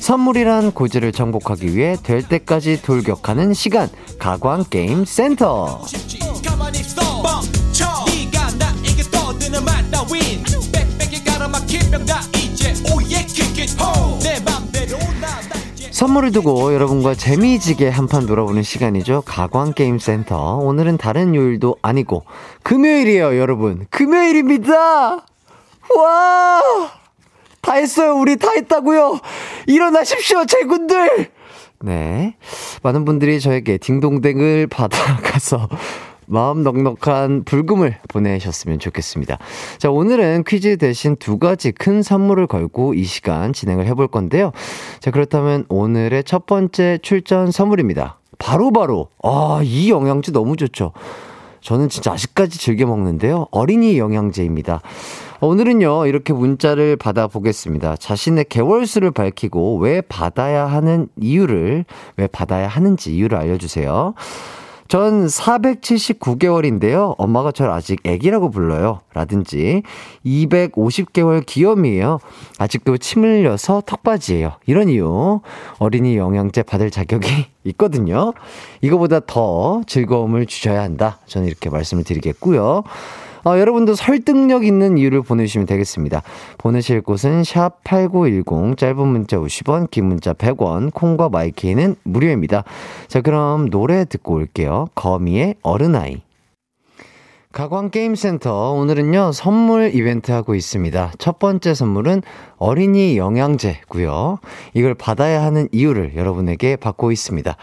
선물이란 0.00 0.72
고지를 0.72 1.12
정복하기 1.12 1.74
위해 1.74 1.96
될 2.02 2.26
때까지 2.26 2.82
돌격하는 2.82 3.54
시간 3.54 3.88
가광 4.18 4.64
게임 4.70 5.04
센터. 5.04 5.82
따윈 10.08 10.44
빽빽이 10.72 11.24
가로막힌 11.24 11.90
병다 11.90 12.20
이제 12.36 12.72
오예 12.92 13.24
킥잇 13.26 13.80
호내 13.80 14.40
맘대로 14.40 14.98
이제 15.74 15.88
선물을 15.90 16.32
두고 16.32 16.72
여러분과 16.74 17.14
재미지게 17.14 17.88
한판 17.88 18.26
놀아보는 18.26 18.62
시간이죠. 18.62 19.22
가광 19.26 19.72
게임 19.74 19.98
센터. 19.98 20.56
오늘은 20.58 20.96
다른 20.98 21.34
요일도 21.34 21.76
아니고 21.82 22.24
금요일이에요, 22.62 23.38
여러분. 23.38 23.86
금요일입니다. 23.90 25.26
와! 25.96 26.62
다 27.62 27.72
했어요. 27.74 28.14
우리 28.14 28.36
다 28.36 28.50
했다고요. 28.54 29.18
일어나십시오, 29.66 30.44
제군들. 30.46 31.30
네. 31.80 32.36
많은 32.82 33.04
분들이 33.04 33.40
저에게 33.40 33.78
딩동댕을 33.78 34.68
받아가서 34.70 35.68
마음 36.26 36.62
넉넉한 36.62 37.44
불금을 37.44 37.98
보내셨으면 38.08 38.78
좋겠습니다. 38.78 39.38
자, 39.78 39.90
오늘은 39.90 40.44
퀴즈 40.46 40.76
대신 40.76 41.16
두 41.16 41.38
가지 41.38 41.72
큰 41.72 42.02
선물을 42.02 42.46
걸고 42.46 42.94
이 42.94 43.04
시간 43.04 43.52
진행을 43.52 43.86
해볼 43.86 44.08
건데요. 44.08 44.52
자, 45.00 45.10
그렇다면 45.10 45.64
오늘의 45.68 46.24
첫 46.24 46.46
번째 46.46 46.98
출전 47.02 47.50
선물입니다. 47.50 48.18
바로 48.38 48.72
바로, 48.72 49.08
아, 49.22 49.60
이 49.62 49.90
영양제 49.90 50.32
너무 50.32 50.56
좋죠. 50.56 50.92
저는 51.60 51.88
진짜 51.88 52.12
아직까지 52.12 52.58
즐겨 52.58 52.86
먹는데요. 52.86 53.46
어린이 53.50 53.98
영양제입니다. 53.98 54.80
오늘은요, 55.40 56.06
이렇게 56.06 56.32
문자를 56.32 56.96
받아보겠습니다. 56.96 57.96
자신의 57.96 58.46
개월수를 58.48 59.10
밝히고 59.10 59.78
왜 59.78 60.00
받아야 60.00 60.66
하는 60.66 61.08
이유를, 61.16 61.84
왜 62.16 62.26
받아야 62.26 62.68
하는지 62.68 63.14
이유를 63.14 63.36
알려주세요. 63.36 64.14
전 64.88 65.26
479개월인데요. 65.26 67.14
엄마가 67.18 67.50
저를 67.52 67.72
아직 67.72 68.00
애기라고 68.04 68.50
불러요. 68.50 69.00
라든지 69.14 69.82
250개월 70.24 71.44
기염이에요. 71.44 72.18
아직도 72.58 72.98
침 72.98 73.24
흘려서 73.24 73.82
턱받이에요. 73.84 74.52
이런 74.66 74.88
이유. 74.88 75.40
어린이 75.78 76.16
영양제 76.16 76.62
받을 76.62 76.90
자격이 76.90 77.46
있거든요. 77.64 78.32
이거보다 78.80 79.20
더 79.26 79.82
즐거움을 79.86 80.46
주셔야 80.46 80.82
한다. 80.82 81.18
저는 81.26 81.48
이렇게 81.48 81.68
말씀을 81.68 82.04
드리겠고요. 82.04 82.84
어, 83.46 83.60
여러분도 83.60 83.94
설득력 83.94 84.64
있는 84.64 84.98
이유를 84.98 85.22
보내주시면 85.22 85.68
되겠습니다. 85.68 86.22
보내실 86.58 87.00
곳은 87.00 87.44
샵 87.44 87.84
8910, 87.84 88.76
짧은 88.76 89.06
문자 89.06 89.36
50원, 89.36 89.88
긴 89.88 90.06
문자 90.06 90.32
100원, 90.32 90.92
콩과 90.92 91.28
마이케이는 91.28 91.94
무료입니다. 92.02 92.64
자, 93.06 93.20
그럼 93.20 93.70
노래 93.70 94.04
듣고 94.04 94.34
올게요. 94.34 94.88
거미의 94.96 95.54
어른아이. 95.62 96.25
가광게임센터 97.56 98.72
오늘은요 98.72 99.32
선물 99.32 99.94
이벤트 99.94 100.30
하고 100.30 100.54
있습니다. 100.54 101.12
첫 101.16 101.38
번째 101.38 101.72
선물은 101.72 102.20
어린이 102.58 103.16
영양제고요. 103.16 104.40
이걸 104.74 104.92
받아야 104.94 105.42
하는 105.42 105.66
이유를 105.72 106.16
여러분에게 106.16 106.76
받고 106.76 107.12
있습니다. 107.12 107.56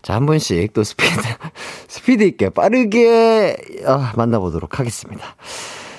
자, 0.00 0.14
한 0.14 0.24
분씩 0.24 0.72
또 0.72 0.82
스피드 0.82 1.12
스피드 1.88 2.22
있게 2.22 2.48
빠르게 2.48 3.58
아, 3.84 4.14
만나보도록 4.16 4.80
하겠습니다. 4.80 5.36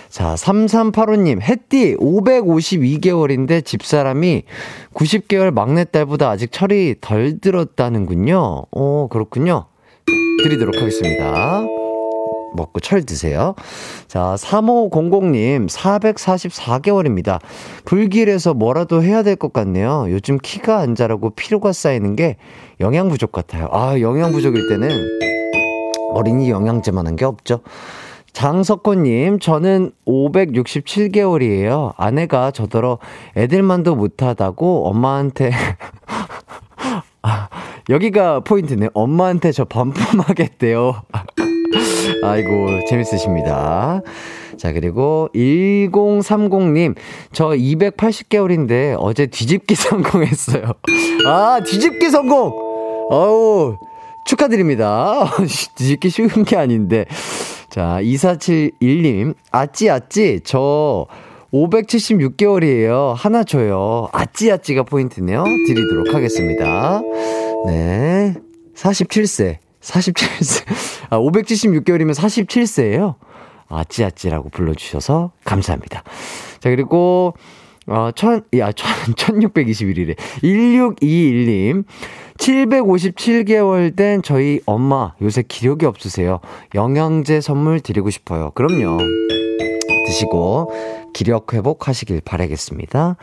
자, 0.10 0.34
3385님, 0.34 1.40
햇띠 1.42 1.98
552개월인데 1.98 3.64
집사람이 3.64 4.42
90개월 4.96 5.52
막내딸보다 5.52 6.32
아직 6.32 6.52
철이 6.52 6.96
덜 7.00 7.40
들었다는군요. 7.40 8.64
어, 8.72 9.08
그렇군요. 9.12 9.68
드리도록 10.42 10.78
하겠습니다. 10.78 11.64
먹고 12.56 12.80
철 12.80 13.04
드세요. 13.04 13.54
자, 14.08 14.36
3500님, 14.38 15.70
444개월입니다. 15.70 17.40
불길해서 17.86 18.54
뭐라도 18.54 19.04
해야 19.04 19.22
될 19.24 19.36
것 19.36 19.54
같네요. 19.54 20.06
요즘 20.10 20.38
키가 20.42 20.80
안 20.80 20.96
자라고 20.96 21.32
피로가 21.32 21.74
쌓이는 21.74 22.16
게 22.16 22.38
영양 22.80 23.10
부족 23.10 23.32
같아요. 23.32 23.68
아, 23.72 24.00
영양 24.00 24.32
부족일 24.32 24.70
때는 24.70 24.90
어린이 26.14 26.50
영양제만 26.50 27.06
한 27.08 27.16
게 27.16 27.26
없죠. 27.26 27.60
장석호님, 28.34 29.40
저는 29.40 29.92
567개월이에요. 30.06 31.94
아내가 31.96 32.52
저더러 32.52 33.00
애들만도 33.38 33.96
못하다고 33.96 34.88
엄마한테 34.90 35.52
아, 37.22 37.48
여기가 37.90 38.42
포인트네. 38.42 38.90
엄마한테 38.94 39.52
저 39.54 39.64
반품하겠대요. 39.66 41.02
아이고, 42.24 42.86
재밌으십니다. 42.88 44.02
자, 44.58 44.72
그리고 44.72 45.30
1030님, 45.36 46.96
저 47.34 47.50
280개월인데 47.50 48.96
어제 49.00 49.26
뒤집기 49.28 49.76
성공했어요. 49.76 50.72
아, 51.26 51.60
뒤집기 51.66 52.10
성공! 52.10 52.52
어우, 53.10 53.78
축하드립니다. 54.26 55.30
뒤집기 55.76 56.10
쉬운 56.10 56.30
게 56.46 56.56
아닌데. 56.56 57.06
자, 57.70 58.00
2471님, 58.02 59.36
아찌, 59.52 59.90
아찌, 59.90 60.40
저 60.44 61.06
576개월이에요. 61.54 63.14
하나 63.16 63.44
줘요. 63.44 64.08
아찌, 64.12 64.52
아찌가 64.52 64.84
포인트네요. 64.84 65.44
드리도록 65.68 66.14
하겠습니다. 66.14 67.02
네. 67.68 68.34
47세. 68.76 69.58
47세. 69.86 70.66
아, 71.10 71.20
576개월이면 71.20 72.14
47세예요. 72.14 73.16
아찌아찌라고 73.68 74.50
불러주셔서 74.50 75.32
감사합니다. 75.44 76.04
자, 76.60 76.70
그리고, 76.70 77.34
어, 77.88 78.10
천, 78.16 78.44
야, 78.58 78.72
천, 78.72 79.14
1621일에. 79.14 80.16
1621님. 80.42 81.86
757개월 82.38 83.96
된 83.96 84.22
저희 84.22 84.60
엄마 84.66 85.14
요새 85.22 85.42
기력이 85.42 85.86
없으세요. 85.86 86.42
영양제 86.74 87.40
선물 87.40 87.80
드리고 87.80 88.10
싶어요. 88.10 88.52
그럼요. 88.52 88.98
드시고 90.06 90.72
기력 91.14 91.54
회복하시길 91.54 92.22
바라겠습니다. 92.26 93.16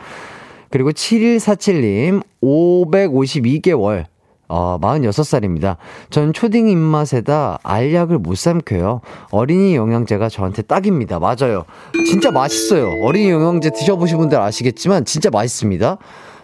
그리고 0.71 0.91
7147님 0.91 2.23
552개월 2.41 4.05
어, 4.47 4.77
46살입니다. 4.81 5.77
전 6.09 6.33
초딩 6.33 6.67
입맛에다 6.67 7.59
알약을 7.63 8.19
못 8.19 8.35
삼켜요. 8.35 9.01
어린이 9.31 9.75
영양제가 9.75 10.29
저한테 10.29 10.61
딱입니다. 10.61 11.19
맞아요. 11.19 11.65
진짜 12.05 12.31
맛있어요. 12.31 12.89
어린이 13.03 13.31
영양제 13.31 13.71
드셔보신 13.71 14.17
분들 14.17 14.39
아시겠지만 14.39 15.05
진짜 15.05 15.29
맛있습니다. 15.31 15.97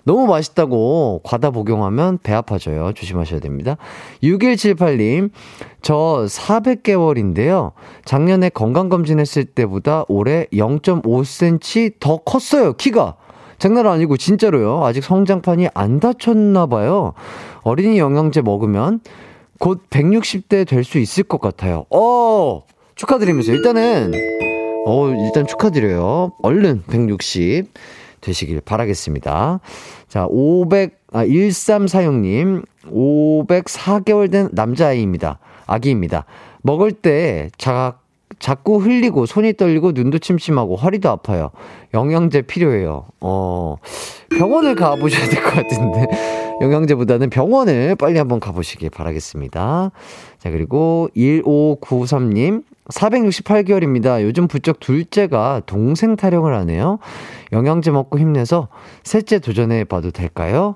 너무 0.04 0.26
맛있다고 0.26 1.22
과다 1.24 1.52
복용하면 1.52 2.20
배 2.24 2.34
아파져요. 2.34 2.94
조심하셔야 2.94 3.40
됩니다. 3.40 3.78
6178님, 4.24 5.30
저 5.82 6.26
400개월인데요. 6.28 7.74
작년에 8.06 8.50
건강검진했을 8.50 9.46
때보다 9.46 10.06
올해 10.08 10.48
0.5cm 10.52 12.00
더 12.00 12.18
컸어요, 12.18 12.74
키가. 12.74 13.16
장난 13.60 13.86
아니고 13.88 14.18
진짜로요. 14.18 14.86
아직 14.86 15.04
성장판이 15.04 15.68
안 15.74 16.00
닫혔나 16.00 16.66
봐요. 16.68 17.14
어린이 17.62 18.00
영양제 18.00 18.42
먹으면 18.42 19.02
곧 19.60 19.82
160대 19.90 20.66
될 20.68 20.84
수 20.84 20.98
있을 21.00 21.24
것 21.24 21.42
같아요. 21.42 21.86
어, 21.92 22.64
축하드리면서 22.96 23.52
일단은 23.52 24.14
어, 24.88 25.10
일단 25.10 25.46
축하드려요. 25.46 26.32
얼른 26.42 26.84
160 26.90 27.68
되시길 28.22 28.62
바라겠습니다. 28.62 29.60
자, 30.08 30.26
500, 30.30 31.00
아, 31.14 31.26
1346님, 31.26 32.66
504개월 32.90 34.32
된 34.32 34.50
남자아이입니다. 34.52 35.40
아기입니다. 35.68 36.26
먹을 36.62 36.92
때 36.92 37.50
자, 37.58 37.98
자꾸 38.38 38.78
흘리고 38.78 39.26
손이 39.26 39.54
떨리고 39.54 39.92
눈도 39.92 40.20
침침하고 40.20 40.76
허리도 40.76 41.10
아파요. 41.10 41.50
영양제 41.94 42.44
필요해요. 42.44 43.06
어, 43.20 43.76
병원을 44.38 44.76
가 44.76 44.96
보셔야 44.96 45.28
될 45.28 45.44
것 45.44 45.56
같은데. 45.56 46.06
영양제보다는 46.62 47.30
병원을 47.30 47.96
빨리 47.96 48.20
한번 48.20 48.40
가 48.40 48.52
보시길 48.52 48.90
바라겠습니다. 48.90 49.92
자, 50.38 50.52
그리고 50.52 51.10
1593님, 51.16 52.64
468개월입니다. 52.90 54.22
요즘 54.24 54.48
부쩍 54.48 54.80
둘째가 54.80 55.62
동생 55.66 56.16
타령을 56.16 56.54
하네요. 56.58 57.00
영양제 57.54 57.92
먹고 57.92 58.20
힘내서 58.20 58.68
셋째 59.04 59.40
도전해 59.40 59.84
봐도 59.86 60.12
될까요? 60.12 60.76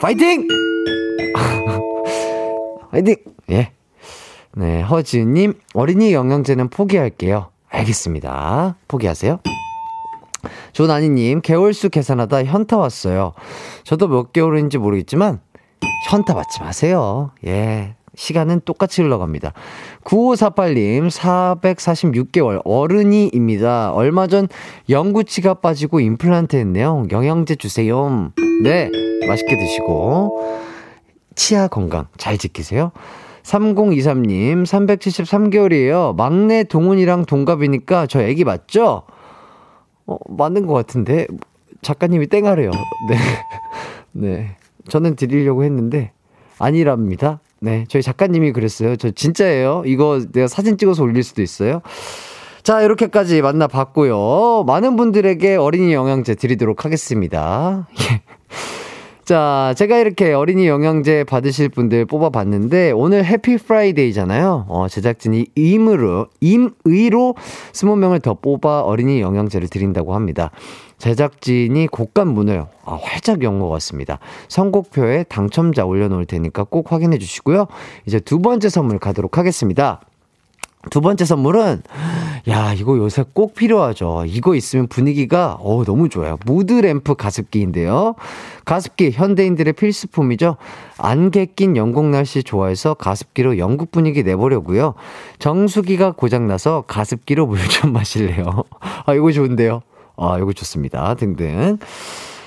파이팅! 0.00 0.46
파이팅! 2.90 3.16
예. 3.50 3.72
네, 4.58 4.80
허지은님, 4.80 5.52
어린이 5.74 6.14
영양제는 6.14 6.70
포기할게요. 6.70 7.48
알겠습니다. 7.68 8.76
포기하세요. 8.88 9.40
조나니님, 10.72 11.42
개월수 11.42 11.90
계산하다 11.90 12.44
현타 12.44 12.78
왔어요. 12.78 13.34
저도 13.84 14.08
몇 14.08 14.32
개월인지 14.32 14.78
모르겠지만, 14.78 15.40
현타 16.08 16.32
받지 16.32 16.62
마세요. 16.62 17.32
예. 17.46 17.96
시간은 18.14 18.62
똑같이 18.64 19.02
흘러갑니다. 19.02 19.52
9548님, 20.04 21.10
446개월 21.10 22.62
어른이입니다. 22.64 23.92
얼마 23.92 24.26
전 24.26 24.48
영구치가 24.88 25.52
빠지고 25.52 26.00
임플란트 26.00 26.56
했네요. 26.56 27.04
영양제 27.10 27.56
주세요. 27.56 28.30
네, 28.62 28.90
맛있게 29.28 29.58
드시고, 29.58 30.62
치아 31.34 31.68
건강 31.68 32.06
잘 32.16 32.38
지키세요. 32.38 32.92
3023님, 33.46 34.64
373개월이에요. 34.64 36.16
막내 36.16 36.64
동훈이랑 36.64 37.26
동갑이니까 37.26 38.06
저 38.08 38.20
애기 38.20 38.44
맞죠? 38.44 39.02
어, 40.06 40.18
맞는 40.28 40.66
것 40.66 40.74
같은데. 40.74 41.26
작가님이 41.82 42.26
땡하래요. 42.26 42.70
네. 43.08 43.16
네. 44.12 44.56
저는 44.88 45.14
드리려고 45.14 45.62
했는데, 45.62 46.12
아니랍니다. 46.58 47.40
네. 47.60 47.84
저희 47.88 48.02
작가님이 48.02 48.52
그랬어요. 48.52 48.96
저 48.96 49.10
진짜예요. 49.10 49.82
이거 49.86 50.20
내가 50.32 50.48
사진 50.48 50.76
찍어서 50.76 51.04
올릴 51.04 51.22
수도 51.22 51.42
있어요. 51.42 51.82
자, 52.64 52.82
이렇게까지 52.82 53.42
만나봤고요. 53.42 54.64
많은 54.66 54.96
분들에게 54.96 55.54
어린이 55.54 55.92
영양제 55.92 56.34
드리도록 56.34 56.84
하겠습니다. 56.84 57.86
예. 59.28 59.34
자, 59.34 59.74
제가 59.76 59.98
이렇게 59.98 60.32
어린이 60.32 60.68
영양제 60.68 61.24
받으실 61.24 61.68
분들 61.68 62.06
뽑아봤는데, 62.06 62.92
오늘 62.92 63.24
happy 63.24 63.56
Friday잖아요. 63.58 64.66
어, 64.68 64.86
제작진이 64.88 65.46
임으로, 65.56 66.28
임의로 66.40 67.34
20명을 67.72 68.22
더 68.22 68.34
뽑아 68.34 68.82
어린이 68.82 69.20
영양제를 69.20 69.68
드린다고 69.68 70.14
합니다. 70.14 70.52
제작진이 70.98 71.88
곡간 71.88 72.28
문을 72.28 72.64
아, 72.84 72.98
활짝 73.02 73.42
연 73.42 73.58
것 73.58 73.68
같습니다. 73.70 74.18
선곡표에 74.48 75.24
당첨자 75.24 75.84
올려놓을 75.84 76.26
테니까 76.26 76.64
꼭 76.64 76.92
확인해 76.92 77.18
주시고요. 77.18 77.66
이제 78.06 78.20
두 78.20 78.38
번째 78.40 78.68
선물 78.68 78.98
가도록 78.98 79.38
하겠습니다. 79.38 80.00
두 80.90 81.00
번째 81.00 81.24
선물은 81.24 81.82
야 82.48 82.72
이거 82.74 82.96
요새 82.96 83.24
꼭 83.32 83.54
필요하죠. 83.54 84.24
이거 84.28 84.54
있으면 84.54 84.86
분위기가 84.86 85.56
어 85.60 85.82
너무 85.84 86.08
좋아요. 86.08 86.38
무드 86.46 86.74
램프 86.74 87.14
가습기인데요. 87.16 88.14
가습기 88.64 89.10
현대인들의 89.10 89.72
필수품이죠. 89.72 90.56
안개 90.96 91.46
낀 91.56 91.76
영국 91.76 92.06
날씨 92.06 92.44
좋아해서 92.44 92.94
가습기로 92.94 93.58
영국 93.58 93.90
분위기 93.90 94.22
내보려고요. 94.22 94.94
정수기가 95.40 96.12
고장 96.12 96.46
나서 96.46 96.84
가습기로 96.86 97.46
물 97.46 97.58
좀 97.68 97.90
마실래요. 97.94 98.62
아 99.06 99.12
이거 99.14 99.32
좋은데요. 99.32 99.82
아 100.16 100.38
이거 100.38 100.52
좋습니다. 100.52 101.14
등등. 101.14 101.78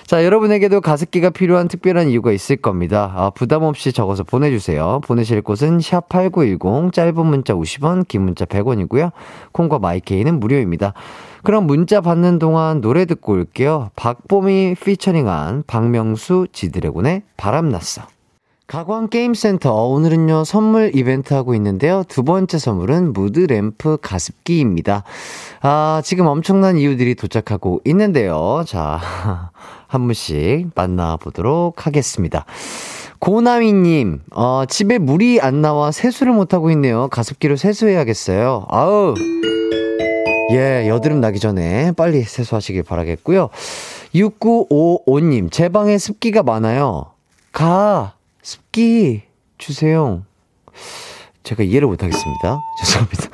자, 0.10 0.26
여러분에게도 0.26 0.82
가습기가 0.82 1.30
필요한 1.30 1.68
특별한 1.68 2.10
이유가 2.10 2.32
있을 2.32 2.56
겁니다. 2.56 3.14
아, 3.16 3.30
부담 3.30 3.62
없이 3.62 3.94
적어서 3.94 4.24
보내주세요. 4.24 5.02
보내실 5.04 5.44
곳은 5.44 5.78
샵8910, 5.78 6.92
짧은 6.92 7.28
문자 7.28 7.54
50원, 7.54 8.08
긴 8.08 8.24
문자 8.24 8.46
100원이고요. 8.46 9.12
콩과 9.52 9.78
마이케이는 9.78 10.40
무료입니다. 10.40 10.96
그럼 11.44 11.68
문자 11.68 12.02
받는 12.02 12.40
동안 12.40 12.82
노래 12.82 13.06
듣고 13.06 13.34
올게요. 13.34 13.92
박봄이 13.96 14.78
피처링한 14.84 15.66
박명수 15.68 16.48
지드래곤의 16.54 17.22
바람났어. 17.38 18.02
가광게임센터 18.66 19.74
오늘은요 19.74 20.44
선물 20.44 20.92
이벤트 20.94 21.34
하고 21.34 21.56
있는데요 21.56 22.04
두 22.08 22.22
번째 22.22 22.60
선물은 22.60 23.14
무드 23.14 23.40
램프 23.40 23.98
가습기입니다 24.00 25.04
아 25.64 26.02
지금 26.06 26.28
엄청난 26.28 26.78
이유들이 26.78 27.16
도착하고 27.16 27.82
있는데요 27.86 28.64
자 28.68 29.02
한 29.90 30.06
분씩 30.06 30.70
만나보도록 30.76 31.86
하겠습니다 31.86 32.46
고나미님 33.20 34.22
어 34.32 34.64
집에 34.70 34.98
물이 34.98 35.42
안 35.42 35.62
나와 35.62 35.92
세수를 35.92 36.32
못하고 36.32 36.72
있네요 36.72 37.10
가습기로 37.10 37.58
세수해야겠어요 37.58 38.66
아우 38.70 39.14
예 40.52 40.88
여드름 40.88 41.20
나기 41.20 41.40
전에 41.40 41.92
빨리 41.92 42.24
세수하시길 42.24 42.84
바라겠고요 42.84 43.50
6955님 44.16 45.52
제 45.52 45.68
방에 45.70 45.98
습기가 45.98 46.44
많아요 46.44 47.08
가 47.52 48.14
습기 48.42 49.24
주세요. 49.58 50.24
제가 51.44 51.64
이해를 51.64 51.88
못하겠습니다. 51.88 52.62
죄송합니다. 52.80 53.30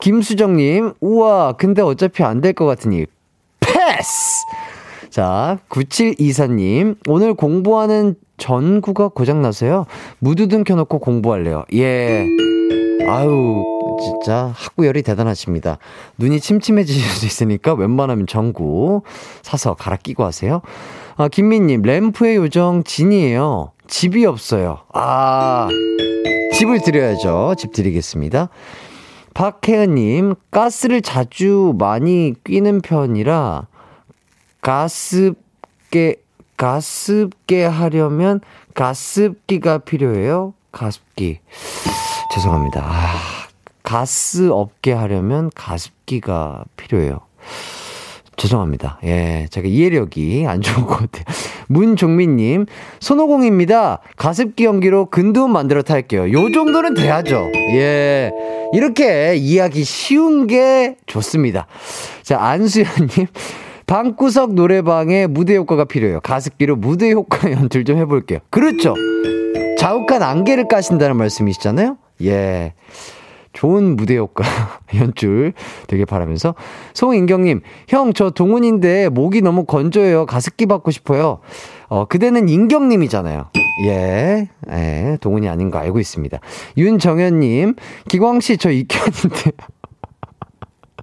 김수정님, 0.00 0.94
우와, 1.00 1.52
근데 1.54 1.82
어차피 1.82 2.22
안 2.22 2.40
될 2.40 2.52
것 2.54 2.66
같으니, 2.66 3.06
패스! 3.58 4.44
자, 5.10 5.58
9724님, 5.68 6.96
오늘 7.08 7.34
공부하는 7.34 8.14
전구가 8.36 9.08
고장나서요. 9.08 9.86
무드등 10.20 10.64
켜놓고 10.64 11.00
공부할래요. 11.00 11.64
예. 11.74 12.24
아유, 13.08 13.64
진짜 14.00 14.52
학구열이 14.54 15.02
대단하십니다. 15.02 15.78
눈이 16.18 16.40
침침해지실 16.40 17.02
수 17.02 17.26
있으니까 17.26 17.74
웬만하면 17.74 18.26
전구 18.28 19.02
사서 19.42 19.74
갈아 19.74 19.96
끼고 19.96 20.24
하세요. 20.24 20.62
아, 21.16 21.28
김민님, 21.28 21.82
램프의 21.82 22.36
요정 22.36 22.84
진이에요. 22.84 23.72
집이 23.88 24.24
없어요. 24.24 24.78
아, 24.94 25.68
집을 26.54 26.82
드려야죠. 26.82 27.56
집 27.58 27.72
드리겠습니다. 27.72 28.48
박혜은님, 29.34 30.34
가스를 30.50 31.02
자주 31.02 31.74
많이 31.78 32.34
끼는 32.44 32.80
편이라, 32.80 33.66
가습게, 34.60 36.16
가습게 36.56 37.64
하려면 37.64 38.40
가습기가 38.74 39.78
필요해요? 39.78 40.54
가습기. 40.72 41.40
죄송합니다. 42.34 42.84
아, 42.84 43.14
가스 43.82 44.50
없게 44.50 44.92
하려면 44.92 45.50
가습기가 45.54 46.64
필요해요. 46.76 47.20
죄송합니다. 48.36 48.98
예, 49.04 49.48
제가 49.50 49.68
이해력이 49.68 50.46
안 50.48 50.62
좋은 50.62 50.86
것 50.86 50.96
같아요. 50.96 51.24
문종민님, 51.68 52.64
손오공입니다. 53.00 54.00
가습기 54.16 54.64
연기로 54.64 55.06
근두운 55.06 55.52
만들어 55.52 55.82
탈게요. 55.82 56.32
요 56.32 56.52
정도는 56.52 56.94
돼야죠. 56.94 57.50
예. 57.74 58.30
이렇게 58.72 59.36
이해하기 59.36 59.84
쉬운 59.84 60.46
게 60.46 60.96
좋습니다. 61.06 61.66
자, 62.22 62.40
안수현님. 62.40 63.26
방구석 63.90 64.54
노래방에 64.54 65.26
무대 65.26 65.56
효과가 65.56 65.84
필요해요. 65.84 66.20
가습기로 66.20 66.76
무대 66.76 67.10
효과 67.10 67.50
연출 67.50 67.84
좀 67.84 67.98
해볼게요. 67.98 68.38
그렇죠. 68.48 68.94
자욱한 69.78 70.22
안개를 70.22 70.68
까신다는 70.68 71.16
말씀이시잖아요? 71.16 71.96
예. 72.22 72.74
좋은 73.52 73.96
무대 73.96 74.16
효과 74.16 74.44
연출 74.94 75.54
되길 75.88 76.06
바라면서 76.06 76.54
송인경님 76.94 77.62
형 77.88 78.12
저 78.14 78.30
동훈인데 78.30 79.08
목이 79.08 79.42
너무 79.42 79.64
건조해요 79.64 80.24
가습기 80.24 80.66
받고 80.66 80.92
싶어요 80.92 81.40
어 81.88 82.04
그대는 82.04 82.48
인경님이잖아요 82.48 83.50
예, 83.86 84.48
예 84.70 85.18
동훈이 85.20 85.48
아닌 85.48 85.72
거 85.72 85.78
알고 85.78 85.98
있습니다 85.98 86.38
윤정현님 86.76 87.74
기광 88.06 88.38
씨 88.38 88.56
저 88.56 88.70
이현인데 88.70 89.50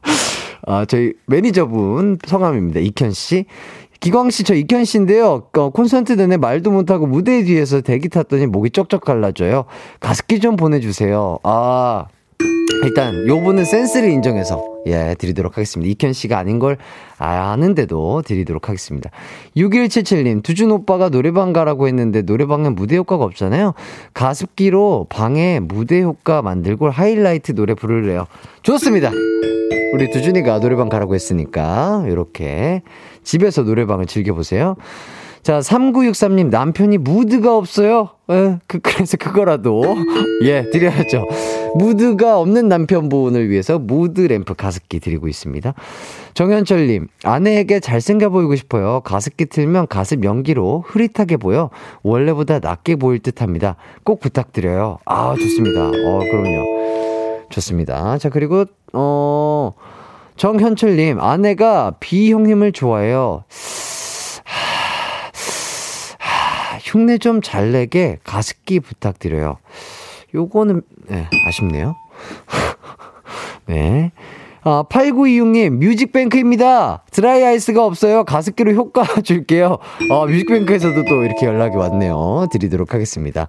아 0.68 0.86
저희 0.86 1.14
매니저분 1.26 2.20
성함입니다 2.28 2.82
이현씨 2.82 3.46
기광 4.00 4.30
씨, 4.30 4.44
저 4.44 4.54
이현씨인데요. 4.54 5.48
어, 5.58 5.70
콘서트 5.72 6.14
내내 6.14 6.38
말도 6.38 6.72
못하고 6.72 7.08
무대 7.08 7.44
뒤에서 7.44 7.82
대기 7.82 8.10
탔더니 8.10 8.46
목이 8.46 8.70
쩍쩍 8.70 9.02
갈라져요. 9.02 9.66
가습기 10.00 10.40
좀 10.40 10.56
보내주세요. 10.56 11.40
아, 11.42 12.06
일단 12.84 13.28
요분은 13.28 13.66
센스를 13.66 14.10
인정해서 14.10 14.64
예 14.86 15.16
드리도록 15.18 15.58
하겠습니다. 15.58 15.94
이현 16.00 16.14
씨가 16.14 16.38
아닌 16.38 16.60
걸 16.60 16.78
아는데도 17.18 18.22
드리도록 18.22 18.70
하겠습니다. 18.70 19.10
6177님 19.56 20.44
두준 20.44 20.72
오빠가 20.72 21.10
노래방 21.10 21.54
가라고 21.54 21.88
했는데 21.88 22.22
노래방엔 22.22 22.76
무대 22.76 22.96
효과가 22.98 23.24
없잖아요. 23.26 23.74
가습기로 24.14 25.08
방에 25.10 25.60
무대 25.60 26.02
효과 26.02 26.42
만들고 26.42 26.90
하이라이트 26.90 27.56
노래 27.56 27.74
부르래요. 27.74 28.26
좋습니다. 28.62 29.12
우리 29.94 30.10
두준이가 30.12 30.60
노래방 30.60 30.90
가라고 30.90 31.16
했으니까 31.16 32.06
이렇게 32.08 32.82
집에서 33.24 33.64
노래방을 33.64 34.06
즐겨 34.06 34.34
보세요. 34.34 34.76
자, 35.44 35.60
3963님, 35.60 36.50
남편이 36.50 36.98
무드가 36.98 37.56
없어요? 37.56 38.10
에, 38.30 38.58
그, 38.68 38.80
그래서 38.80 39.16
그거라도, 39.18 39.84
예, 40.44 40.70
드려야죠. 40.70 41.26
무드가 41.76 42.40
없는 42.40 42.68
남편분을 42.68 43.50
위해서 43.50 43.80
무드 43.80 44.22
램프 44.22 44.54
가습기 44.56 45.00
드리고 45.00 45.28
있습니다. 45.28 45.74
정현철님, 46.34 47.08
아내에게 47.24 47.80
잘생겨 47.80 48.30
보이고 48.30 48.56
싶어요. 48.56 49.00
가습기 49.02 49.46
틀면 49.46 49.88
가습 49.88 50.24
연기로 50.24 50.84
흐릿하게 50.86 51.38
보여 51.38 51.70
원래보다 52.04 52.60
낫게 52.60 52.98
보일 52.98 53.20
듯 53.20 53.42
합니다. 53.42 53.76
꼭 54.04 54.20
부탁드려요. 54.20 54.98
아, 55.06 55.36
좋습니다. 55.40 55.88
어, 55.88 56.20
그럼요. 56.20 57.48
좋습니다. 57.50 58.18
자, 58.18 58.30
그리고, 58.30 58.66
어, 58.94 59.74
정현철님, 60.36 61.20
아내가 61.20 61.94
B 62.00 62.32
형님을 62.34 62.74
좋아해요. 62.74 63.46
하, 66.88 66.92
흉내 67.00 67.18
좀 67.18 67.42
잘 67.42 67.72
내게 67.72 68.18
가습기 68.24 68.80
부탁드려요. 68.80 69.58
요거는, 70.34 70.82
네, 71.08 71.28
아쉽네요. 71.48 71.96
네. 73.68 74.12
아, 74.64 74.84
8926님, 74.90 75.70
뮤직뱅크입니다. 75.78 77.04
드라이 77.12 77.44
아이스가 77.44 77.86
없어요. 77.86 78.24
가습기로 78.26 78.74
효과 78.74 79.04
줄게요. 79.22 79.78
아, 80.12 80.26
뮤직뱅크에서도 80.26 81.06
또 81.06 81.24
이렇게 81.24 81.46
연락이 81.46 81.76
왔네요. 81.78 82.48
드리도록 82.52 82.94
하겠습니다. 82.94 83.48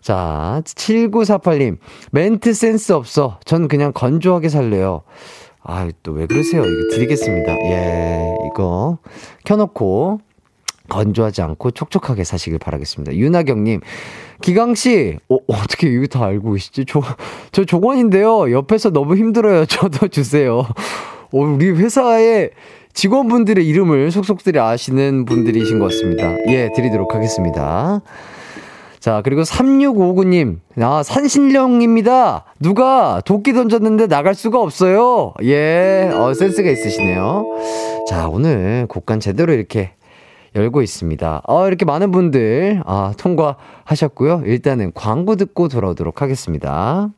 자, 0.00 0.62
7948님, 0.64 1.76
멘트 2.12 2.54
센스 2.54 2.92
없어. 2.92 3.38
전 3.44 3.68
그냥 3.68 3.92
건조하게 3.92 4.48
살래요. 4.48 5.02
아, 5.62 5.88
또 6.02 6.12
왜 6.12 6.26
그러세요? 6.26 6.62
이거 6.64 6.94
드리겠습니다. 6.96 7.52
예, 7.52 8.22
이거 8.50 8.98
켜놓고 9.44 10.20
건조하지 10.88 11.42
않고 11.42 11.70
촉촉하게 11.72 12.24
사시길 12.24 12.58
바라겠습니다. 12.58 13.14
윤하경님, 13.14 13.80
기강씨, 14.40 15.18
어, 15.28 15.38
어떻게 15.46 15.88
이거 15.88 16.06
다 16.06 16.24
알고 16.24 16.52
계시지? 16.52 16.86
저, 16.86 17.02
저 17.52 17.64
조건인데요. 17.64 18.50
옆에서 18.52 18.90
너무 18.90 19.16
힘들어요. 19.16 19.66
저도 19.66 20.08
주세요. 20.08 20.58
어, 20.60 21.38
우리 21.38 21.70
회사에 21.70 22.50
직원분들의 22.94 23.64
이름을 23.66 24.10
속속들이 24.10 24.58
아시는 24.58 25.24
분들이신 25.24 25.78
것 25.78 25.86
같습니다. 25.86 26.34
예, 26.48 26.70
드리도록 26.74 27.14
하겠습니다. 27.14 28.00
자, 28.98 29.22
그리고 29.22 29.42
3659님, 29.42 30.58
아, 30.80 31.02
산신령입니다. 31.04 32.44
누가 32.58 33.22
도끼 33.24 33.52
던졌는데 33.52 34.08
나갈 34.08 34.34
수가 34.34 34.60
없어요. 34.60 35.34
예, 35.44 36.10
어, 36.12 36.34
센스가 36.34 36.68
있으시네요. 36.68 37.44
자, 38.08 38.28
오늘 38.28 38.86
곡간 38.88 39.20
제대로 39.20 39.52
이렇게 39.52 39.92
열고 40.58 40.82
있습니다. 40.82 41.42
어, 41.46 41.66
이렇게 41.68 41.84
많은 41.84 42.10
분들, 42.10 42.82
아, 42.84 43.12
통과하셨고요. 43.16 44.42
일단은 44.44 44.92
광고 44.94 45.36
듣고 45.36 45.68
돌아오도록 45.68 46.20
하겠습니다. 46.20 47.08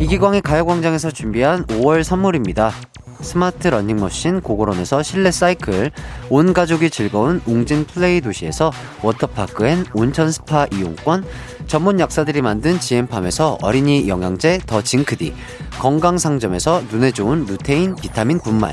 이기광의 0.00 0.42
가요광장에서 0.42 1.10
준비한 1.10 1.64
5월 1.66 2.02
선물입니다. 2.02 2.72
스마트 3.20 3.68
러닝머신 3.68 4.42
고고런에서 4.42 5.02
실내 5.02 5.30
사이클, 5.30 5.90
온 6.28 6.52
가족이 6.52 6.90
즐거운 6.90 7.40
웅진 7.46 7.86
플레이 7.86 8.20
도시에서 8.20 8.70
워터파크 9.02 9.66
and 9.66 9.84
온천 9.94 10.30
스파 10.30 10.66
이용권, 10.72 11.24
전문 11.66 11.98
약사들이 12.00 12.42
만든 12.42 12.78
지엠팜에서 12.78 13.58
어린이 13.62 14.08
영양제 14.08 14.60
더 14.66 14.82
징크디, 14.82 15.32
건강상점에서 15.80 16.82
눈에 16.90 17.10
좋은 17.12 17.46
루테인 17.46 17.94
비타민 17.96 18.38
분말, 18.38 18.72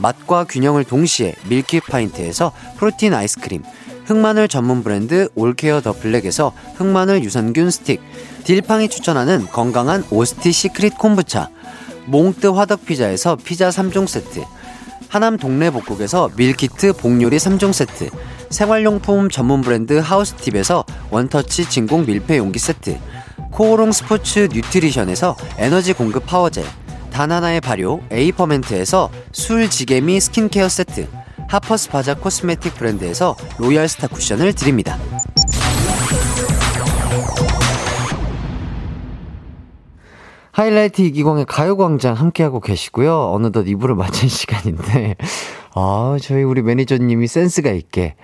맛과 0.00 0.44
균형을 0.44 0.84
동시에 0.84 1.34
밀키 1.48 1.80
파인트에서 1.80 2.52
프로틴 2.78 3.14
아이스크림, 3.14 3.62
흑마늘 4.06 4.48
전문 4.48 4.82
브랜드 4.82 5.28
올케어 5.34 5.80
더 5.80 5.92
블랙에서 5.92 6.52
흑마늘 6.76 7.22
유산균 7.22 7.70
스틱, 7.70 8.00
딜팡이 8.44 8.88
추천하는 8.88 9.46
건강한 9.46 10.04
오스티 10.10 10.52
시크릿 10.52 10.98
콤부차, 10.98 11.50
몽뜨 12.06 12.48
화덕 12.48 12.84
피자에서 12.86 13.36
피자 13.36 13.68
3종 13.68 14.08
세트, 14.08 14.42
하남 15.08 15.36
동네 15.36 15.70
복국에서 15.70 16.30
밀키트 16.36 16.94
복요리 16.94 17.36
3종 17.36 17.72
세트, 17.72 18.10
생활용품 18.48 19.28
전문 19.28 19.60
브랜드 19.60 19.98
하우스팁에서 19.98 20.84
원터치 21.10 21.68
진공 21.68 22.06
밀폐 22.06 22.38
용기 22.38 22.58
세트, 22.58 22.98
코오롱 23.52 23.92
스포츠 23.92 24.48
뉴트리션에서 24.52 25.36
에너지 25.58 25.92
공급 25.92 26.26
power 26.26 26.47
gel, 26.47 26.64
다나나의 27.20 27.60
발효 27.60 28.00
에이퍼멘트에서 28.10 29.10
술지개미 29.32 30.20
스킨케어 30.20 30.70
세트, 30.70 31.06
하퍼스 31.50 31.90
바자 31.90 32.14
cosmetic 32.14 32.76
브랜드에서 32.76 33.36
로얄 33.58 33.88
스타 33.88 34.08
쿠션을 34.08 34.54
드립니다. 34.54 34.96
하이라이트 40.52 41.02
이기광의 41.02 41.44
가요광장 41.44 42.14
함께하고 42.14 42.60
계시고요. 42.60 43.32
어느덧 43.32 43.64
2부를 43.64 43.94
마친 43.96 44.26
시간인데, 44.30 45.16
아, 45.74 46.16
저희 46.22 46.42
우리 46.42 46.62
매니저님이 46.62 47.26
센스가 47.26 47.70
있게, 47.70 48.14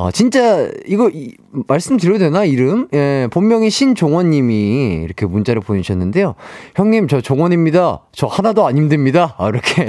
어, 0.00 0.12
진짜, 0.12 0.68
이거, 0.86 1.10
이, 1.12 1.34
말씀드려도 1.66 2.20
되나, 2.20 2.44
이름? 2.44 2.86
예, 2.94 3.26
본명이 3.32 3.68
신종원 3.68 4.30
님이 4.30 5.00
이렇게 5.02 5.26
문자를 5.26 5.60
보내주셨는데요. 5.60 6.36
형님, 6.76 7.08
저 7.08 7.20
종원입니다. 7.20 8.02
저 8.12 8.28
하나도 8.28 8.64
안 8.64 8.76
힘듭니다. 8.78 9.34
아, 9.38 9.48
이렇게. 9.48 9.88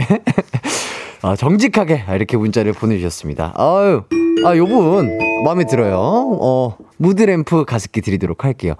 아, 1.21 1.35
정직하게 1.35 2.05
이렇게 2.15 2.37
문자를 2.37 2.73
보내주셨습니다. 2.73 3.53
아유, 3.55 4.01
아, 4.45 4.57
요분, 4.57 5.15
마음에 5.45 5.65
들어요. 5.67 5.99
어, 5.99 6.75
무드램프 6.97 7.65
가습기 7.65 8.01
드리도록 8.01 8.45
할게요. 8.45 8.73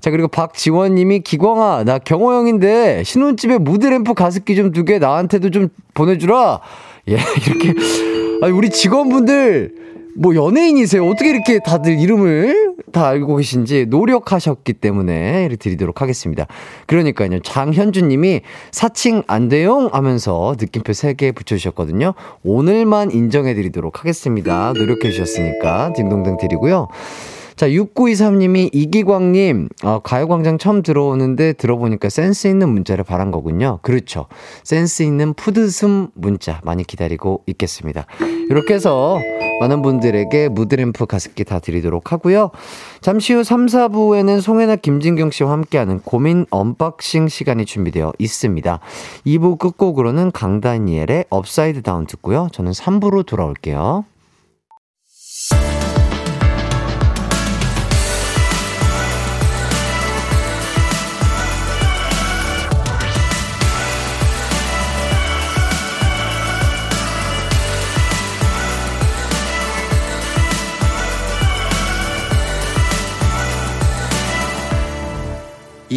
자, 0.00 0.10
그리고 0.10 0.28
박지원 0.28 0.96
님이 0.96 1.20
기광아, 1.20 1.84
나 1.84 1.98
경호 1.98 2.30
형인데 2.34 3.04
신혼집에 3.04 3.56
무드램프 3.56 4.12
가습기 4.12 4.54
좀 4.54 4.72
두 4.72 4.84
개 4.84 4.98
나한테도 4.98 5.50
좀 5.50 5.70
보내주라. 5.94 6.60
예, 7.08 7.16
이렇게. 7.46 7.72
아니, 8.42 8.52
우리 8.52 8.68
직원분들, 8.68 9.88
뭐 10.18 10.34
연예인이세요. 10.34 11.06
어떻게 11.06 11.30
이렇게 11.30 11.60
다들 11.60 11.98
이름을 11.98 12.74
다 12.92 13.06
알고 13.06 13.36
계신지 13.36 13.86
노력하셨기 13.86 14.72
때문에 14.74 15.48
드리도록 15.58 16.02
하겠습니다. 16.02 16.46
그러니까요. 16.86 17.40
장현주 17.40 18.02
님이 18.06 18.40
사칭 18.72 19.22
안 19.26 19.48
돼용 19.48 19.88
하면서 19.92 20.54
느낌표 20.58 20.92
3개 20.92 21.34
붙여주셨거든요. 21.34 22.14
오늘만 22.42 23.12
인정해 23.12 23.54
드리도록 23.54 24.00
하겠습니다. 24.00 24.72
노력해 24.74 25.10
주셨으니까 25.10 25.92
딩동댕 25.94 26.38
드리고요. 26.38 26.88
자, 27.58 27.68
6923님이 27.68 28.70
이기광님, 28.72 29.68
어, 29.82 29.98
가요광장 29.98 30.58
처음 30.58 30.84
들어오는데 30.84 31.54
들어보니까 31.54 32.08
센스 32.08 32.46
있는 32.46 32.68
문자를 32.68 33.02
바란 33.02 33.32
거군요. 33.32 33.80
그렇죠. 33.82 34.26
센스 34.62 35.02
있는 35.02 35.34
푸드숨 35.34 36.10
문자 36.14 36.60
많이 36.62 36.84
기다리고 36.84 37.42
있겠습니다. 37.48 38.06
이렇게 38.48 38.74
해서 38.74 39.18
많은 39.58 39.82
분들에게 39.82 40.50
mood 40.50 40.78
lamp 40.78 41.06
가습기 41.06 41.42
다 41.42 41.58
드리도록 41.58 42.12
하고요. 42.12 42.52
잠시 43.00 43.34
후 43.34 43.42
3, 43.42 43.66
4부에는 43.66 44.40
송해나 44.40 44.76
김진경 44.76 45.32
씨와 45.32 45.50
함께하는 45.50 45.98
고민 46.04 46.46
unboxing 46.50 47.26
시간이 47.26 47.64
준비되어 47.64 48.12
있습니다. 48.20 48.78
2부 49.26 49.58
끝곡으로는 49.58 50.30
강다니엘의 50.30 51.24
Upside 51.28 51.82
Down 51.82 52.06
듣고요. 52.06 52.50
저는 52.52 52.70
3부로 52.70 53.26
돌아올게요. 53.26 54.04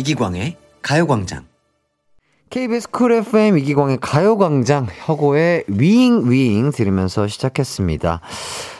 이기광의 0.01 0.55
가요광장. 0.81 1.45
KBS 2.49 2.89
Cool 2.89 3.11
FM 3.11 3.59
이기광의 3.59 3.99
가요광장 4.01 4.87
혁오의 5.05 5.65
위잉 5.67 6.29
위잉 6.29 6.71
들으면서 6.71 7.27
시작했습니다. 7.27 8.19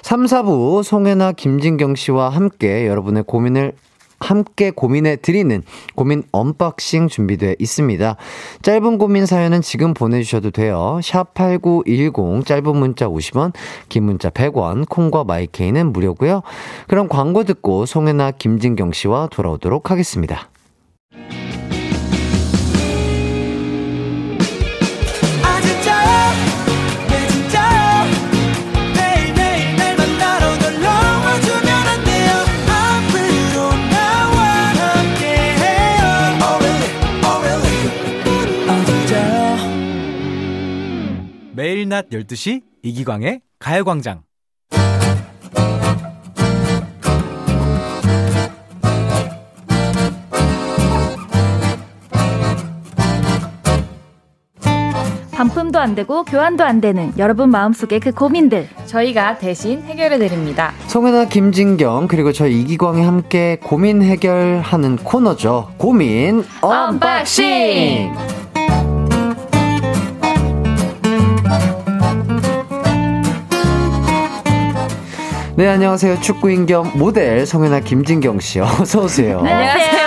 3, 0.01 0.25
4부 0.25 0.81
송해나 0.81 1.33
김진경 1.33 1.93
씨와 1.93 2.29
함께 2.29 2.87
여러분의 2.87 3.23
고민을 3.27 3.73
함께 4.19 4.71
고민해 4.71 5.17
드리는 5.17 5.61
고민 5.95 6.23
unboxing 6.31 7.07
준비되어 7.07 7.55
있습니다. 7.59 8.15
짧은 8.63 8.97
고민 8.97 9.27
사연은 9.27 9.61
지금 9.61 9.93
보내주셔도 9.93 10.49
돼요. 10.49 10.99
샵 11.03 11.35
8910 11.35 12.45
짧은 12.45 12.75
문자 12.75 13.07
50원, 13.07 13.53
긴 13.89 14.05
문자 14.05 14.31
100원, 14.31 14.89
콩과 14.89 15.23
마이케이는 15.25 15.93
무료고요. 15.93 16.41
그럼 16.87 17.07
광고 17.07 17.43
듣고 17.43 17.85
송혜나 17.85 18.31
김진경 18.31 18.91
씨와 18.91 19.27
돌아오도록 19.31 19.91
하겠습니다. 19.91 20.50
낮 41.91 42.09
12시 42.09 42.61
이기광의 42.83 43.41
가요광장. 43.59 44.21
반품도 55.33 55.79
안 55.79 55.95
되고 55.95 56.23
교환도 56.23 56.63
안 56.63 56.79
되는 56.79 57.11
여러분 57.17 57.49
마음속의 57.49 57.99
그 57.99 58.11
고민들 58.11 58.69
저희가 58.85 59.39
대신 59.39 59.81
해결해 59.81 60.17
드립니다. 60.17 60.71
송해나 60.87 61.25
김진경 61.25 62.07
그리고 62.07 62.31
저 62.31 62.47
이기광이 62.47 63.01
함께 63.01 63.57
고민 63.61 64.01
해결하는 64.01 64.95
코너죠. 64.95 65.73
고민 65.77 66.45
unboxing. 66.61 68.40
네 75.55 75.67
안녕하세요 75.67 76.21
축구인 76.21 76.65
겸 76.65 76.91
모델 76.95 77.45
송혜나 77.45 77.81
김진경 77.81 78.39
씨 78.39 78.59
어서 78.61 79.01
오세요. 79.01 79.41
네, 79.41 79.51
안녕하세요. 79.51 80.00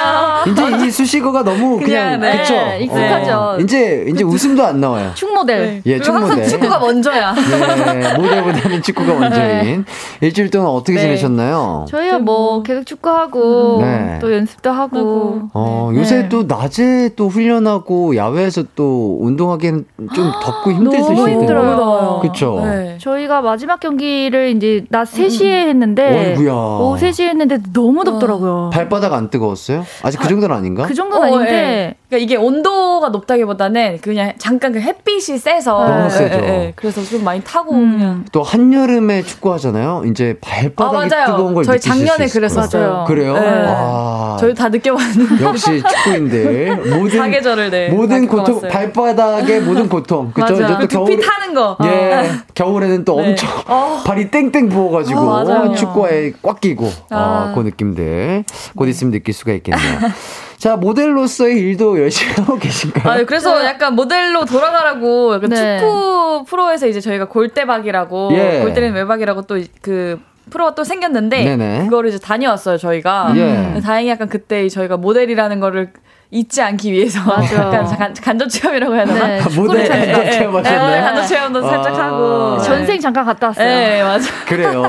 이제 0.50 0.87
이 0.87 0.90
수식어가 0.90 1.42
너무 1.44 1.78
그냥, 1.78 2.18
그냥, 2.18 2.20
네, 2.20 2.38
그쵸? 2.38 2.54
익숙하죠. 2.80 3.33
어, 3.33 3.59
이제 3.61 4.04
이제 4.09 4.24
웃음도 4.24 4.64
안 4.64 4.80
나와요. 4.80 5.11
축모델 5.14 5.83
예, 5.87 5.98
그리고 5.98 6.12
항상 6.12 6.28
축모델. 6.30 6.48
축구가 6.48 6.78
먼저야. 6.78 7.35
네, 7.35 8.14
모델보다는 8.14 8.83
축구가 8.83 9.14
먼저인 9.14 9.85
일주일 10.20 10.50
동안 10.50 10.68
어떻게 10.68 10.94
네. 10.94 11.00
지내셨나요? 11.02 11.87
저희야 11.88 12.18
뭐 12.18 12.62
계속 12.62 12.85
축구하고 12.87 13.78
네. 13.83 14.18
또 14.20 14.33
연습도 14.33 14.70
하고 14.70 15.42
어, 15.52 15.90
네. 15.92 16.00
요새 16.00 16.22
네. 16.22 16.28
또 16.28 16.44
낮에 16.44 17.11
또 17.16 17.28
훈련하고 17.28 18.16
야외에서 18.16 18.64
또 18.76 19.18
운동하기엔 19.20 19.85
좀 20.14 20.33
덥고 20.42 20.72
힘들으실 20.72 21.14
너무 21.14 21.24
텐데. 21.26 21.33
힘들어요. 21.40 22.18
그쵸? 22.22 22.61
네. 22.64 22.98
저희가 23.00 23.40
마지막 23.40 23.80
경기를 23.80 24.50
이제 24.57 24.85
낮 24.90 25.04
3시에 25.04 25.68
했는데 25.68 26.35
어이구야. 26.37 26.52
오후 26.52 26.96
3시에 26.98 27.28
했는데 27.28 27.59
너무 27.72 28.04
덥더라고요. 28.04 28.70
발바닥 28.72 29.12
안 29.12 29.30
뜨거웠어요? 29.30 29.85
아직 30.02 30.18
그 30.18 30.28
정도는 30.34 30.56
아닌가? 30.56 30.86
그 30.86 30.94
정도는 30.94 31.28
어, 31.28 31.36
아닌데 31.36 31.52
예. 31.52 31.94
그러니까 32.14 32.18
이게 32.18 32.37
온도가 32.37 33.09
높다기보다는 33.09 33.98
그냥 34.00 34.33
잠깐 34.38 34.72
그 34.72 34.81
햇빛이 34.81 35.38
세서 35.38 35.85
너무 35.85 36.11
세죠. 36.11 36.72
그래서 36.77 37.03
좀 37.03 37.24
많이 37.24 37.42
타고 37.42 37.72
음. 37.72 37.98
그냥 37.98 38.24
또 38.31 38.42
한여름에 38.42 39.22
축구하잖아요. 39.22 40.05
이제 40.07 40.37
발바닥이 40.40 40.96
아, 40.96 41.09
맞아요. 41.09 41.27
뜨거운 41.27 41.55
걸 41.55 41.64
저희 41.64 41.77
느끼실 41.77 41.92
작년에 42.07 42.27
수 42.29 42.38
있을 42.38 42.48
거예요. 42.48 42.55
그랬었어요. 42.55 43.05
그래요? 43.09 43.35
네. 43.35 43.64
아, 43.66 44.37
저희 44.38 44.55
다 44.55 44.68
느껴봤는데 44.68 45.44
역시 45.44 45.83
축구인들 45.83 46.77
모든 46.96 47.18
사계절을 47.18 47.70
네, 47.70 47.88
모든 47.88 48.27
다 48.27 48.31
고통 48.31 48.44
겪어봤어요. 48.61 48.70
발바닥의 48.70 49.61
모든 49.62 49.88
고통 49.88 50.33
그죠? 50.33 50.55
맞아. 50.55 50.64
이제 50.64 50.72
또그 50.74 50.88
두피 50.88 51.20
타는 51.20 51.55
거. 51.55 51.77
예, 51.85 52.31
겨울에는 52.55 53.05
또 53.05 53.20
네. 53.20 53.31
엄청 53.31 53.48
어. 53.66 54.03
발이 54.07 54.31
땡땡 54.31 54.68
부어가지고 54.68 55.20
어, 55.20 55.44
맞아요. 55.44 55.74
축구화에 55.74 56.33
꽉 56.42 56.61
끼고 56.61 56.87
아, 57.11 57.16
아. 57.50 57.53
그 57.55 57.61
느낌들 57.61 58.44
곧 58.77 58.87
있으면 58.87 59.12
느낄 59.12 59.35
수가 59.35 59.53
있겠네요. 59.53 59.98
자 60.64 60.77
모델로서의 60.77 61.59
일도 61.59 62.00
열심히 62.00 62.33
하고 62.40 62.57
계신가요? 62.57 63.12
아, 63.12 63.24
그래서 63.27 63.62
약간 63.66 63.94
모델로 63.94 64.46
돌아가라고 64.46 65.35
약간 65.35 65.50
네. 65.50 65.79
축구 65.79 66.46
프로에서 66.48 66.87
이제 66.87 67.03
저희가 67.03 67.27
골대박이라고 67.27 68.31
예. 68.33 68.61
골때리는 68.62 68.94
외박이라고 68.94 69.42
또그 69.42 70.18
프로가 70.48 70.74
또 70.74 70.83
생겼는데 70.83 71.44
네네. 71.44 71.85
그거를 71.85 72.09
이제 72.09 72.18
다녀왔어요 72.18 72.79
저희가 72.79 73.35
예. 73.37 73.81
다행히 73.83 74.09
약간 74.09 74.31
그때 74.31 74.66
저희가 74.70 74.96
모델이라는 74.96 75.61
거를 75.61 75.92
잊지 76.30 76.60
않기 76.62 76.90
위해서 76.92 77.20
맞아. 77.28 77.54
약간 77.56 77.84
간, 77.96 78.14
간접 78.14 78.48
체험이라고 78.48 78.94
해야 78.94 79.04
되나? 79.04 79.26
네, 79.28 79.40
아, 79.40 79.48
모델 79.54 79.82
네, 79.84 79.88
간접 79.88 80.24
네, 80.24 80.30
체험하셨나요? 80.32 80.90
네, 80.90 81.00
간접 81.02 81.26
체험도 81.28 81.62
살짝 81.62 81.94
아. 81.98 82.06
하고 82.06 82.58
전생 82.62 82.98
잠깐 83.00 83.24
갔다 83.24 83.48
왔어요. 83.48 83.66
네 83.66 84.02
맞아. 84.02 84.28
그래요. 84.46 84.82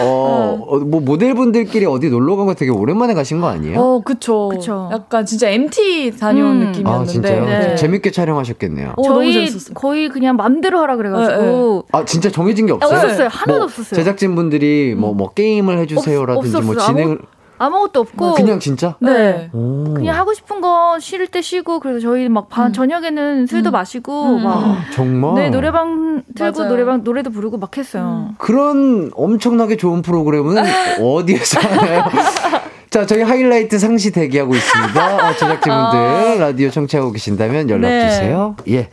어, 0.00 0.64
어, 0.68 0.78
뭐 0.78 1.00
모델분들끼리 1.00 1.86
어디 1.86 2.10
놀러 2.10 2.36
간 2.36 2.46
거 2.46 2.54
되게 2.54 2.70
오랜만에 2.72 3.14
가신 3.14 3.40
거 3.40 3.48
아니에요? 3.48 3.78
어 3.78 4.00
그쵸. 4.04 4.48
그쵸. 4.48 4.88
약간 4.92 5.24
진짜 5.26 5.48
MT 5.50 6.16
다녀온 6.18 6.62
음. 6.62 6.66
느낌이었는데. 6.72 6.90
아 6.90 7.04
진짜요? 7.04 7.44
네. 7.44 7.74
재밌게 7.76 8.10
촬영하셨겠네요. 8.10 8.94
어, 8.96 9.02
너무 9.02 9.14
저희 9.20 9.32
재밌었어요. 9.34 9.74
거의 9.74 10.08
그냥 10.08 10.36
맘대로 10.36 10.80
하라 10.80 10.96
그래가지고 10.96 11.84
아 11.92 12.04
진짜 12.04 12.30
정해진 12.30 12.66
게 12.66 12.72
없어요? 12.72 12.98
없었어요. 12.98 13.28
하나도 13.30 13.58
뭐 13.58 13.64
없었어요. 13.64 13.96
제작진분들이 13.96 14.94
뭐 14.96 15.10
뭐 15.20 15.30
게임을 15.32 15.78
해주세요라든지 15.80 16.56
없- 16.56 16.64
뭐. 16.64 16.76
진행을 16.76 17.12
아무 17.18 17.39
것도 17.68 18.00
없고 18.00 18.34
그냥 18.34 18.58
진짜? 18.58 18.96
네. 19.00 19.50
오. 19.52 19.92
그냥 19.94 20.16
하고 20.16 20.32
싶은 20.32 20.60
거 20.60 20.96
쉴 20.98 21.26
때 21.26 21.42
쉬고 21.42 21.80
그래서 21.80 22.00
저희 22.00 22.28
막반 22.28 22.72
저녁에는 22.72 23.46
술도 23.46 23.70
마시고 23.70 24.36
음. 24.36 24.42
막 24.44 24.78
정말 24.92 25.34
네, 25.34 25.50
노래방 25.50 26.22
틀고 26.34 26.58
맞아요. 26.58 26.70
노래방 26.70 27.04
노래도 27.04 27.30
부르고 27.30 27.58
막 27.58 27.76
했어요. 27.76 28.30
그런 28.38 29.10
엄청나게 29.14 29.76
좋은 29.76 30.02
프로그램은 30.02 30.56
어디에서 31.00 31.60
하나요? 31.60 32.04
자, 32.90 33.06
저희 33.06 33.22
하이라이트 33.22 33.78
상시 33.78 34.10
대기하고 34.10 34.52
있습니다. 34.54 35.28
어, 35.28 35.32
제작진분들 35.34 36.40
라디오 36.40 36.70
청취하고 36.70 37.12
계신다면 37.12 37.70
연락 37.70 37.88
네. 37.88 38.08
주세요. 38.10 38.56
예. 38.68 38.88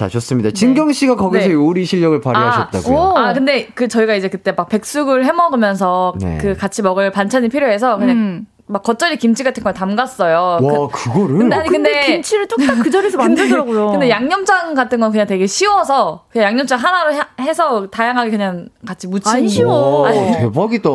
자, 0.00 0.08
좋습니다. 0.08 0.50
진경 0.50 0.90
씨가 0.92 1.14
거기서 1.14 1.48
네. 1.48 1.52
요리 1.52 1.84
실력을 1.84 2.18
발휘하셨다고요. 2.22 2.96
오. 2.96 3.18
아 3.18 3.34
근데 3.34 3.68
그 3.74 3.86
저희가 3.86 4.14
이제 4.14 4.28
그때 4.28 4.52
막 4.52 4.66
백숙을 4.70 5.26
해 5.26 5.32
먹으면서 5.32 6.14
네. 6.18 6.38
그 6.40 6.56
같이 6.56 6.80
먹을 6.80 7.10
반찬이 7.10 7.50
필요해서 7.50 7.98
그냥 7.98 8.16
음. 8.16 8.46
막 8.70 8.84
겉절이 8.84 9.16
김치 9.16 9.42
같은 9.42 9.64
걸 9.64 9.74
담갔어요. 9.74 10.58
와, 10.62 10.88
그 10.92 11.10
거를 11.12 11.38
근데 11.38 11.56
아니 11.56 11.68
근데, 11.68 11.90
근데 11.92 12.06
김치를 12.12 12.46
뚝딱 12.46 12.78
그 12.84 12.88
자리에서 12.90 13.18
만들더라고요. 13.18 13.90
근데 13.90 14.08
양념장 14.08 14.74
같은 14.74 15.00
건 15.00 15.10
그냥 15.10 15.26
되게 15.26 15.44
쉬워서 15.46 16.24
그냥 16.30 16.52
양념장 16.52 16.78
하나로 16.78 17.12
해- 17.12 17.20
해서 17.40 17.88
다양하게 17.90 18.30
그냥 18.30 18.68
같이 18.86 19.08
무치는 19.08 19.36
안 19.42 19.48
쉬워. 19.48 20.02
와, 20.02 20.08
아니, 20.10 20.32
대박이다. 20.36 20.88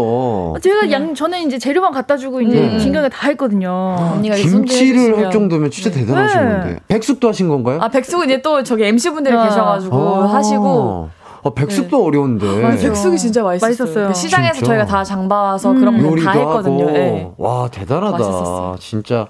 제가 0.62 0.90
양 0.92 1.14
저는 1.14 1.40
이제 1.48 1.60
재료만 1.60 1.92
갖다 1.92 2.16
주고 2.16 2.40
이제 2.40 2.58
음. 2.58 2.80
진경이가 2.80 3.10
다 3.10 3.28
했거든요. 3.30 3.70
언니가 4.14 4.36
이렇게 4.36 4.50
손질해 4.50 4.94
김치를 4.94 5.26
할. 5.26 5.32
정도면 5.32 5.70
진짜 5.70 5.92
대단하신 5.92 6.40
네. 6.40 6.50
건데. 6.52 6.80
백숙도 6.88 7.28
하신 7.28 7.50
건가요? 7.50 7.80
아 7.82 7.90
백숙은 7.90 8.26
이제 8.28 8.42
또 8.42 8.64
저기 8.64 8.86
MC 8.86 9.10
분들이 9.10 9.36
아. 9.36 9.44
계셔가지고 9.44 9.98
아. 9.98 10.34
하시고 10.34 11.10
아, 11.46 11.50
백숙도 11.54 12.04
어려운데. 12.06 12.46
맞아요. 12.62 12.78
백숙이 12.80 13.18
진짜 13.18 13.44
맛있었어요. 13.44 13.70
맛있었어요. 13.70 14.08
그 14.10 14.14
시장에서 14.16 14.54
진짜? 14.56 14.66
저희가 14.68 14.86
다 14.86 15.04
장봐서 15.04 15.72
음. 15.72 15.80
그런 15.80 16.02
거 16.02 16.16
다 16.24 16.32
했거든요. 16.32 16.90
예. 16.96 17.28
와 17.38 17.70
대단하다. 17.70 18.12
맛있었어요. 18.18 18.76
진짜 18.80 19.28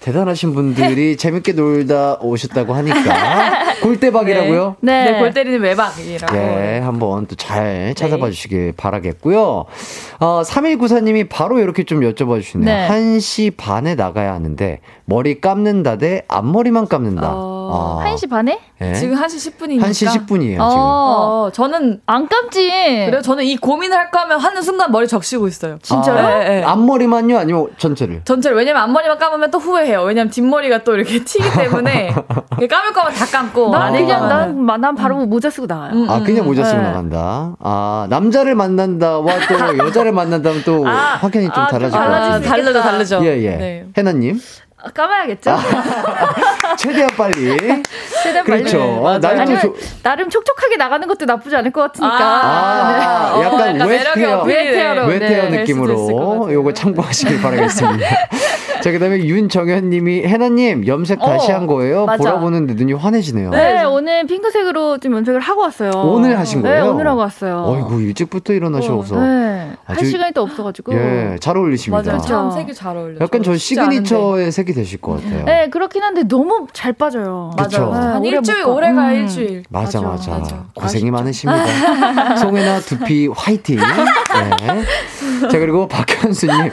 대단하신 0.00 0.54
분들이 0.54 1.16
재밌게 1.18 1.52
놀다 1.52 2.18
오셨다고 2.20 2.72
하니까 2.74 3.80
골대박이라고요. 3.82 4.76
네. 4.80 5.10
네, 5.12 5.18
골 5.18 5.32
때리는 5.32 5.60
외박이라고. 5.60 6.36
예, 6.36 6.80
한번 6.84 7.26
또잘 7.26 7.64
네. 7.64 7.94
찾아봐 7.94 8.30
주시길 8.30 8.74
바라겠고요. 8.76 9.64
어, 10.20 10.42
3194님이 10.44 11.28
바로 11.28 11.58
이렇게 11.58 11.82
좀 11.84 12.00
여쭤봐 12.00 12.40
주시네요. 12.42 12.64
네. 12.66 12.88
1시 12.88 13.56
반에 13.56 13.94
나가야 13.96 14.32
하는데, 14.34 14.80
머리 15.08 15.40
감는다 15.40 15.96
대 15.96 16.22
앞머리만 16.28 16.86
감는다. 16.86 17.30
어, 17.32 17.98
아, 18.02 18.04
1시 18.14 18.28
반에? 18.28 18.60
예. 18.82 18.92
지금 18.92 19.16
1시 19.16 19.56
10분이니까. 19.56 19.80
1시 19.84 20.06
10분이에요, 20.06 20.52
지금. 20.52 20.60
어. 20.60 20.66
어, 21.46 21.50
저는 21.50 22.02
안 22.04 22.28
감지. 22.28 22.68
그래요. 23.06 23.22
저는 23.22 23.44
이 23.44 23.56
고민을 23.56 23.96
할까 23.96 24.20
하면 24.22 24.38
하는 24.38 24.60
순간 24.60 24.92
머리 24.92 25.08
적시고 25.08 25.48
있어요. 25.48 25.78
진짜요? 25.80 26.18
아, 26.18 26.38
네, 26.40 26.48
네. 26.60 26.62
앞머리만요? 26.62 27.38
아니면 27.38 27.68
전체를? 27.78 28.20
전체를 28.26 28.54
왜냐면 28.54 28.82
앞머리만 28.82 29.18
감으면 29.18 29.50
또 29.50 29.58
후회해요. 29.58 30.02
왜냐면 30.02 30.30
뒷머리가 30.30 30.84
또 30.84 30.94
이렇게 30.94 31.24
튀기 31.24 31.42
때문에 31.56 32.10
감을 32.68 32.92
거면 32.92 33.12
다 33.14 33.24
감고 33.24 33.70
난안 33.70 33.92
그냥. 33.94 34.28
난, 34.28 34.80
난 34.82 34.94
바로 34.94 35.24
모자 35.24 35.48
쓰고 35.48 35.66
나와요. 35.66 35.92
음, 35.94 36.10
아, 36.10 36.20
그냥 36.22 36.44
음, 36.44 36.48
모자 36.48 36.64
쓰고 36.64 36.76
네. 36.82 36.84
나간다. 36.86 37.56
아, 37.60 38.06
남자를 38.10 38.54
만난다와 38.54 39.24
또 39.24 39.78
여자를 39.86 40.12
만난다면 40.12 40.62
또 40.66 40.84
확연히 40.84 41.46
좀 41.46 41.64
아, 41.64 41.68
달라질 41.68 41.98
것 41.98 42.04
달라지, 42.04 42.30
같아요. 42.46 42.62
다르죠, 42.62 42.82
다르죠. 42.82 43.20
예, 43.24 43.42
예. 43.42 43.56
네. 43.56 43.86
해나님? 43.96 44.38
까봐야겠죠. 44.94 45.56
최대한 46.76 47.08
빨리. 47.16 47.56
최대한 48.22 48.44
그렇죠. 48.44 48.78
빨리. 49.02 49.16
아, 49.16 49.18
나이 49.20 49.34
또 49.36 49.42
아니면 49.42 49.60
조- 49.60 49.74
나름 50.02 50.30
촉촉하게 50.30 50.76
나가는 50.76 51.06
것도 51.08 51.24
나쁘지 51.24 51.56
않을 51.56 51.72
것 51.72 51.80
같으니까. 51.82 52.16
아, 52.16 53.32
어, 53.34 53.42
약간 53.42 53.76
매력이 53.76 54.20
웨테어, 54.46 55.04
웨테어 55.06 55.50
네, 55.50 55.58
느낌으로. 55.58 56.52
요거 56.52 56.72
참고하시길 56.74 57.42
바라겠습니다. 57.42 58.06
자, 58.82 58.92
그 58.92 58.98
다음에 58.98 59.18
윤정현 59.18 59.90
님이, 59.90 60.22
해나님, 60.22 60.86
염색 60.86 61.18
다시 61.18 61.50
어, 61.52 61.56
한 61.56 61.66
거예요? 61.66 62.06
맞아. 62.06 62.18
보라 62.22 62.40
보는데 62.40 62.74
눈이 62.74 62.92
환해지네요. 62.92 63.50
네, 63.50 63.82
오늘 63.84 64.26
핑크색으로 64.26 64.98
좀 64.98 65.14
염색을 65.16 65.40
하고 65.40 65.62
왔어요. 65.62 65.90
오늘 65.94 66.38
하신 66.38 66.62
네, 66.62 66.68
거예요? 66.70 66.92
오늘 66.92 67.08
하고 67.08 67.20
왔어요. 67.20 67.64
어이구, 67.66 68.00
일찍부터 68.02 68.52
일어나셔서. 68.52 69.20
네. 69.20 69.70
할 69.84 69.96
아주- 69.96 70.06
시간이 70.06 70.32
또 70.32 70.42
없어가지고. 70.42 70.92
예, 70.94 71.36
잘 71.40 71.56
어울리십니다. 71.56 72.02
맞아요. 72.02 72.20
참 72.22 72.28
그렇죠. 72.50 72.56
색이 72.56 72.74
잘 72.74 72.96
어울려. 72.96 73.18
약간 73.20 73.42
저. 73.42 73.56
시그니처의 73.56 74.52
색이 74.52 74.72
되실 74.74 75.00
것 75.00 75.22
같아요. 75.22 75.44
네, 75.44 75.68
그렇긴 75.70 76.02
한데 76.02 76.22
너무 76.22 76.66
잘 76.72 76.92
빠져요. 76.92 77.50
그쵸. 77.58 77.86
맞아. 77.90 78.00
한 78.14 78.22
네, 78.22 78.28
오래 78.28 78.36
일주일 78.38 78.60
못 78.62 78.66
가. 78.66 78.72
오래 78.74 78.92
가 78.92 79.08
음. 79.08 79.14
일주일. 79.16 79.62
맞아, 79.70 80.00
맞아. 80.00 80.30
맞아. 80.30 80.64
고생이 80.74 81.10
많으십니다. 81.10 82.36
송해나 82.36 82.80
두피 82.80 83.26
화이팅. 83.34 83.78
네. 83.78 85.48
자, 85.48 85.58
그리고 85.58 85.88
박현수님. 85.88 86.70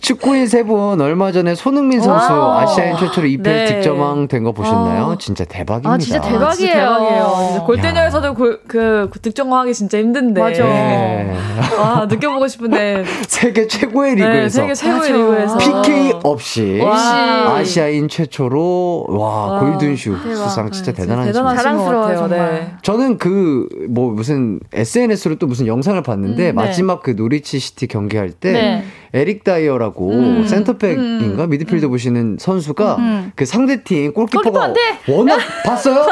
축구인 0.00 0.46
세 0.46 0.62
분 0.66 1.00
얼마 1.00 1.30
전에 1.30 1.45
손흥민 1.54 2.00
선수 2.00 2.32
와우. 2.32 2.58
아시아인 2.60 2.96
최초로 2.96 3.26
EPL 3.26 3.42
네. 3.42 3.64
득점왕 3.76 4.28
된 4.28 4.42
거 4.44 4.52
보셨나요? 4.52 5.10
아. 5.12 5.16
진짜 5.18 5.44
대박입니다. 5.44 5.92
아, 5.92 5.98
진짜 5.98 6.20
대박. 6.20 6.48
아, 6.48 6.52
진짜 6.52 6.72
대박이에요. 6.72 6.98
대박이에요. 6.98 7.46
진짜 7.48 7.62
골때녀에서도 7.64 8.34
골- 8.34 8.60
그 8.66 9.08
득점하기 9.22 9.74
진짜 9.74 9.98
힘든데. 9.98 10.40
맞아. 10.40 10.64
네. 10.64 11.34
와 11.78 12.06
느껴보고 12.06 12.48
싶은데. 12.48 13.04
세계 13.28 13.66
최고의 13.66 14.14
네, 14.16 14.22
리그에서 14.26 14.60
세계 14.62 14.74
최고의 14.74 15.12
맞아. 15.12 15.56
리그에서 15.56 15.58
PK 15.82 16.12
없이 16.22 16.80
와. 16.80 17.54
아시아인 17.56 18.08
최초로 18.08 19.06
와, 19.10 19.46
와. 19.52 19.60
Golden 19.60 19.91
Shoe. 19.91 20.16
수상 20.34 20.70
진짜 20.70 20.92
네, 20.92 21.02
대단한 21.02 21.26
대단하신 21.26 21.56
자랑스러워요. 21.56 22.26
네. 22.28 22.72
저는 22.82 23.18
그 23.18 23.68
뭐 23.88 24.10
무슨 24.10 24.58
SNS로 24.72 25.36
또 25.36 25.46
무슨 25.46 25.66
영상을 25.66 26.00
봤는데 26.02 26.42
음, 26.42 26.46
네. 26.46 26.52
마지막 26.52 27.02
그 27.02 27.10
노리치 27.16 27.58
시티 27.58 27.86
경기할 27.86 28.30
때 28.30 28.52
네. 28.52 28.84
에릭 29.16 29.44
다이어라고 29.44 30.10
음, 30.12 30.46
center 30.46 30.89
back인가 30.89 31.46
미드필더 31.46 31.88
보시는 31.88 32.36
선수가 32.40 32.96
음. 32.96 33.32
그 33.34 33.46
상대팀 33.46 34.12
골키퍼가? 34.12 34.72
워낙 35.08 35.38
봤어요? 35.64 36.06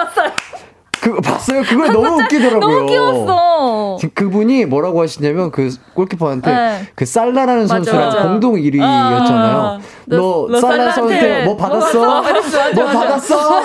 그거 1.00 1.20
봤어요? 1.20 1.62
그걸 1.64 1.92
너무 1.92 2.22
웃기더라고요. 2.22 2.61
너무 2.76 2.86
귀여웠어. 2.86 3.98
그분이 4.14 4.64
뭐라고 4.64 5.02
하시냐면 5.02 5.50
그 5.50 5.68
골키퍼한테 5.92 6.50
네. 6.50 6.86
그 6.94 7.05
살라라는 7.05 7.62
맞아, 7.64 7.74
선수랑 7.74 8.00
맞아. 8.07 8.22
공동 8.22 8.55
1위였잖아요. 8.55 8.80
아, 8.80 9.78
너, 10.07 10.46
너 10.50 10.61
살라 10.61 10.92
선수한테 10.92 11.44
뭐 11.44 11.57
받았어? 11.59 12.22
뭐 12.74 12.84
받았어? 12.86 13.59
어, 13.59 13.62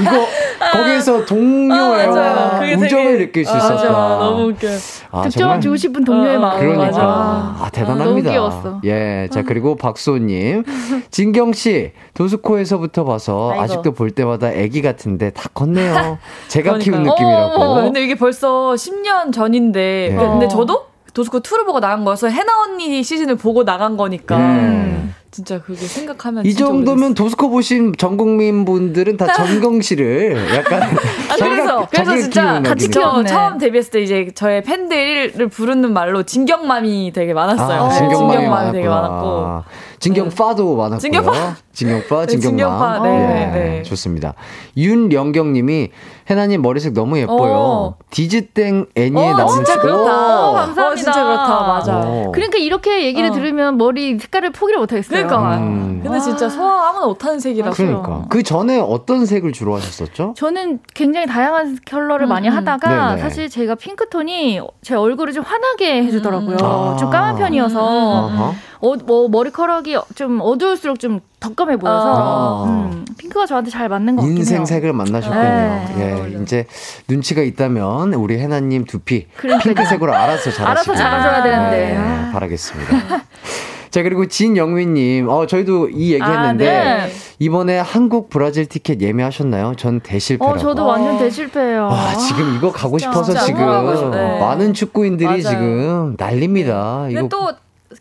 이거 0.00 0.26
거기에서 0.72 1.24
동료애와 1.24 2.18
아, 2.20 2.60
우정을 2.60 2.88
되게- 2.88 3.18
느낄 3.18 3.44
수 3.46 3.52
아, 3.54 3.56
있었다. 3.56 3.74
맞아. 3.74 3.88
너무 4.18 4.48
웃겨. 4.50 4.68
아, 5.12 5.22
득점 5.22 5.60
주고 5.60 5.76
싶은 5.76 6.04
동료의 6.04 6.36
어, 6.36 6.40
마음. 6.40 6.60
그러니까 6.60 6.84
맞아. 6.86 7.02
아, 7.02 7.68
대단합니다. 7.70 8.04
너무 8.08 8.22
귀여웠어. 8.22 8.80
예, 8.84 9.28
자 9.30 9.42
그리고 9.42 9.76
박수호님, 9.76 10.64
진경 11.12 11.52
씨 11.52 11.92
도스코에서부터 12.14 13.04
봐서 13.04 13.50
아이고. 13.52 13.62
아직도 13.62 13.92
볼 13.92 14.10
때마다 14.10 14.48
아기 14.48 14.80
같은데 14.82 15.30
다 15.30 15.48
컸네요. 15.52 16.18
제가 16.48 16.78
키운 16.78 17.02
그러니까요. 17.04 17.14
느낌이라고. 17.14 17.62
어, 17.62 17.82
근데 17.82 18.02
이게 18.02 18.14
벌써 18.14 18.72
10년 18.72 19.32
전인데. 19.32 20.14
네. 20.16 20.16
근데 20.16 20.46
어. 20.46 20.48
저도 20.48 20.86
도스코 21.12 21.40
2를 21.40 21.66
보고 21.66 21.78
나간 21.78 22.04
거여서 22.04 22.28
해나 22.28 22.52
언니 22.62 23.02
시즌을 23.02 23.36
보고 23.36 23.64
나간 23.64 23.98
거니까. 23.98 24.36
음. 24.38 25.14
진짜 25.32 25.62
그게 25.62 25.86
생각하면 25.86 26.44
이 26.44 26.50
진짜 26.50 26.66
정도면 26.66 27.14
도스코 27.14 27.48
보신 27.48 27.94
전 27.96 28.18
국민 28.18 28.66
분들은 28.66 29.16
다 29.16 29.32
전경 29.32 29.80
씨를 29.80 30.36
약간 30.54 30.82
아, 31.32 31.36
그래서 31.38 31.88
그래서 31.90 32.16
진짜 32.18 32.60
같이. 32.60 32.90
저. 32.90 33.24
처음 33.24 33.56
데뷔했을 33.56 33.90
때 33.92 34.02
이제 34.02 34.30
저의 34.34 34.62
팬들을 34.62 35.48
부르는 35.48 35.90
말로 35.94 36.22
진경맘이 36.22 37.12
되게 37.14 37.32
많았어요. 37.32 37.82
아, 37.84 37.88
네, 37.88 37.94
진경맘이 37.96 38.32
진경맘이 38.40 38.72
되게. 38.72 38.88
많았고. 38.88 39.62
진경파도 40.00 40.76
많았고요. 40.76 40.98
진경파. 40.98 41.56
진경파, 41.72 42.26
네, 42.26 42.26
진경맘. 42.26 42.58
진경파, 42.58 42.98
네, 42.98 43.10
예, 43.54 43.58
네. 43.58 43.82
좋습니다. 43.84 44.34
윤영경님이 44.76 45.90
해나님 46.28 46.60
머리색 46.60 46.92
너무 46.92 47.18
예뻐요. 47.18 47.52
어. 47.54 47.96
디즈땡 48.10 48.86
애니에 48.96 49.30
어, 49.30 49.36
나온 49.36 49.54
진짜 49.54 49.74
오. 49.76 49.80
그렇다. 49.80 50.48
오, 50.50 50.52
감사합니다. 50.54 50.86
어, 50.88 50.94
진짜 50.96 51.24
그렇다. 51.24 51.60
맞아. 51.66 51.98
오. 52.00 52.32
그러니까 52.32 52.58
이렇게 52.58 53.04
얘기를 53.04 53.30
어. 53.30 53.32
들으면 53.32 53.78
머리 53.78 54.18
색깔을 54.18 54.50
포기를 54.50 54.80
못 54.80 54.90
하겠어요. 54.92 55.21
그러니까. 55.26 55.56
음. 55.58 56.00
근데 56.02 56.20
진짜 56.20 56.48
소화 56.48 56.88
아무나 56.90 57.06
못하는 57.06 57.40
색이라서. 57.40 57.76
그러니까 57.76 58.24
그 58.28 58.42
전에 58.42 58.78
어떤 58.78 59.26
색을 59.26 59.52
주로 59.52 59.76
하셨었죠? 59.76 60.34
저는 60.36 60.80
굉장히 60.94 61.26
다양한 61.26 61.78
컬러를 61.86 62.26
음, 62.26 62.28
많이 62.28 62.48
음. 62.48 62.56
하다가 62.56 63.10
네네. 63.10 63.22
사실 63.22 63.48
제가 63.48 63.74
핑크톤이 63.74 64.60
제 64.82 64.94
얼굴을 64.94 65.32
좀 65.32 65.44
환하게 65.44 66.04
해주더라고요. 66.04 66.56
아. 66.60 66.96
좀 66.98 67.10
까만 67.10 67.36
편이어서. 67.36 68.52
어, 68.82 68.96
뭐 69.06 69.28
머리카락이 69.28 69.96
좀 70.16 70.40
어두울수록 70.40 70.98
좀더 70.98 71.54
까매 71.54 71.76
보여서 71.76 72.64
아. 72.64 72.68
음, 72.68 73.04
핑크가 73.16 73.46
저한테 73.46 73.70
잘 73.70 73.88
맞는 73.88 74.16
것 74.16 74.22
같긴 74.22 74.36
해요. 74.36 74.40
인생색을 74.40 74.92
만나셨군요. 74.92 75.40
네. 75.40 75.94
예, 76.34 76.42
이제 76.42 76.66
눈치가 77.06 77.42
있다면 77.42 78.14
우리 78.14 78.38
해나님 78.40 78.84
두피 78.84 79.28
그러니까요. 79.36 79.74
핑크색으로 79.74 80.12
알아서 80.12 80.50
잘하시길 80.50 80.66
알아서 80.66 80.94
잘해줘야 80.96 81.42
되는데. 81.44 81.92
네, 81.92 81.96
아. 81.96 82.30
바라겠습니다. 82.32 82.96
자 83.92 84.02
그리고 84.02 84.26
진영민님, 84.26 85.28
어 85.28 85.46
저희도 85.46 85.90
이 85.90 86.14
얘기 86.14 86.24
했는데 86.24 86.68
아, 86.68 87.06
네. 87.06 87.12
이번에 87.38 87.78
한국 87.78 88.30
브라질 88.30 88.64
티켓 88.64 89.02
예매하셨나요? 89.02 89.74
전 89.76 90.00
대실패라고. 90.00 90.56
어, 90.56 90.58
저도 90.58 90.86
완전 90.86 91.18
대실패예요. 91.18 91.88
와 91.88 92.16
지금 92.16 92.56
이거 92.56 92.72
가고 92.72 92.96
싶어서 92.96 93.24
진짜 93.24 93.44
지금 93.44 93.66
가고 93.66 93.94
싶네. 93.94 94.40
많은 94.40 94.72
축구인들이 94.72 95.26
맞아요. 95.26 95.42
지금 95.42 96.16
난립니다. 96.18 97.02
근데 97.02 97.20
이거 97.20 97.28
또 97.28 97.52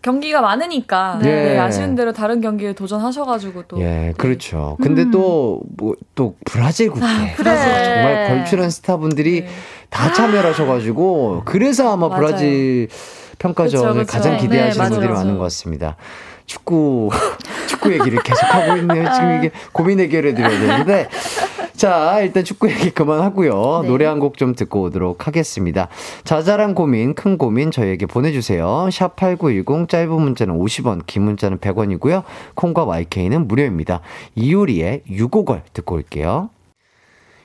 경기가 0.01 0.39
많으니까 0.39 1.19
네. 1.21 1.29
네, 1.29 1.59
아쉬운 1.59 1.95
대로 1.95 2.13
다른 2.13 2.39
경기에 2.39 2.71
도전하셔가지고 2.71 3.63
또. 3.67 3.81
예, 3.81 4.13
그렇죠. 4.17 4.77
근데 4.81 5.03
음. 5.03 5.11
또, 5.11 5.61
뭐, 5.75 5.95
또, 6.15 6.35
브라질 6.45 6.89
국대. 6.89 7.05
그래. 7.35 7.83
정말 7.83 8.27
걸출한 8.29 8.69
스타분들이 8.69 9.41
네. 9.41 9.47
다 9.89 10.13
참여를 10.13 10.51
하셔가지고, 10.51 11.41
그래서 11.43 11.91
아마 11.91 12.07
맞아요. 12.07 12.19
브라질 12.21 12.87
평가전을 13.41 13.93
그쵸, 13.93 13.99
그쵸. 14.05 14.11
가장 14.17 14.37
기대하시는 14.37 14.85
네, 14.85 14.91
분들이. 14.91 15.11
많은 15.13 15.37
것 15.37 15.43
같습니다. 15.45 15.95
축구, 16.45 17.09
축구 17.67 17.91
얘기를 17.93 18.19
계속하고 18.21 18.77
있네요. 18.77 19.09
지금 19.13 19.37
이게 19.37 19.51
고민 19.71 19.99
해결해 19.99 20.33
드려야 20.35 20.49
되는데. 20.59 21.09
자, 21.75 22.19
일단 22.21 22.43
축구 22.43 22.69
얘기 22.69 22.91
그만하고요. 22.91 23.79
네. 23.81 23.87
노래 23.87 24.05
한 24.05 24.19
곡 24.19 24.37
좀 24.37 24.53
듣고 24.53 24.83
오도록 24.83 25.25
하겠습니다. 25.25 25.87
자잘한 26.23 26.75
고민, 26.75 27.15
큰 27.15 27.39
고민 27.39 27.71
저희에게 27.71 28.05
보내주세요. 28.05 28.89
샵 28.91 29.15
8910 29.15 29.89
짧은 29.89 30.11
문자는 30.13 30.59
50원, 30.59 31.01
긴 31.07 31.23
문자는 31.23 31.57
100원이고요. 31.57 32.21
콩과 32.53 32.83
마이케이는 32.85 33.47
무료입니다. 33.47 34.01
이효리의 34.35 35.01
U-Go-Girl 35.09 35.63
듣고 35.73 35.95
올게요. 35.95 36.49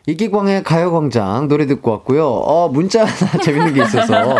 이기광의 0.06 0.62
가요광장 0.64 1.48
노래 1.48 1.66
듣고 1.66 1.90
왔고요. 1.92 2.26
어, 2.28 2.68
문자 2.68 3.04
하나 3.06 3.32
재밌는 3.42 3.72
게 3.72 3.82
있어서. 3.84 4.36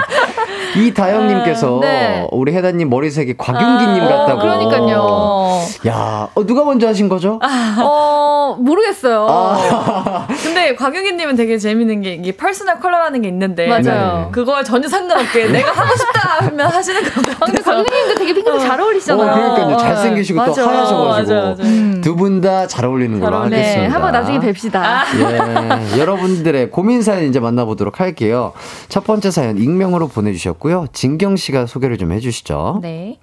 이다영님께서 0.76 1.78
네. 1.80 2.26
우리 2.30 2.52
해나님 2.54 2.88
머리색이 2.90 3.36
곽윤기님 3.36 4.00
같다고. 4.08 4.32
어, 4.32 4.42
그러니까요. 4.42 5.60
야, 5.88 6.28
어, 6.34 6.46
누가 6.46 6.64
먼저 6.64 6.86
하신 6.88 7.08
거죠? 7.08 7.40
어, 7.78 8.56
모르겠어요. 8.60 9.26
아. 9.28 10.26
근데 10.42 10.74
곽윤기님은 10.74 11.36
되게 11.36 11.58
재밌는 11.58 12.02
게 12.02 12.14
이게 12.14 12.32
personal 12.32 12.78
color라는 12.80 13.22
게 13.22 13.28
있는데 13.28 13.66
맞아요. 13.66 13.82
네. 14.26 14.28
그걸 14.32 14.64
전혀 14.64 14.88
상관없게 14.88 15.46
내가 15.46 15.72
하고 15.72 15.96
싶다 15.96 16.44
하면 16.46 16.66
하시는 16.66 17.02
거 17.04 17.08
아, 17.08 17.12
근데 17.22 17.32
같아서 17.62 17.70
강민님도 17.84 18.14
되게 18.14 18.34
핑크색 18.34 18.60
잘 18.60 18.80
어, 18.80 18.84
어울리시잖아요. 18.84 19.34
그러니까요. 19.34 19.76
잘생기시고 19.78 20.44
또 20.44 20.50
맞아. 20.50 20.68
하얘셔가지고. 20.68 21.04
맞아, 21.34 21.34
맞아. 21.48 21.62
음. 21.62 22.00
두분 22.02 22.40
다 22.40 22.66
잘 22.66 22.84
어울리는 22.84 23.20
걸로 23.20 23.32
잘 23.36 23.44
하겠습니다. 23.46 23.80
네, 23.82 23.86
한번 23.86 24.12
나중에 24.12 24.38
뵙시다. 24.40 25.04
예, 25.18 25.98
여러분들의 25.98 26.70
고민 26.70 27.02
사연 27.02 27.24
이제 27.24 27.38
만나보도록 27.40 28.00
할게요. 28.00 28.52
첫 28.88 29.04
번째 29.04 29.30
사연 29.30 29.56
익명으로 29.58 30.08
보내주셨 30.08 30.58
고요. 30.66 30.88
진경 30.92 31.36
씨가 31.36 31.66
소개를 31.66 31.96
좀 31.96 32.10
해주시죠. 32.10 32.80
네. 32.82 33.20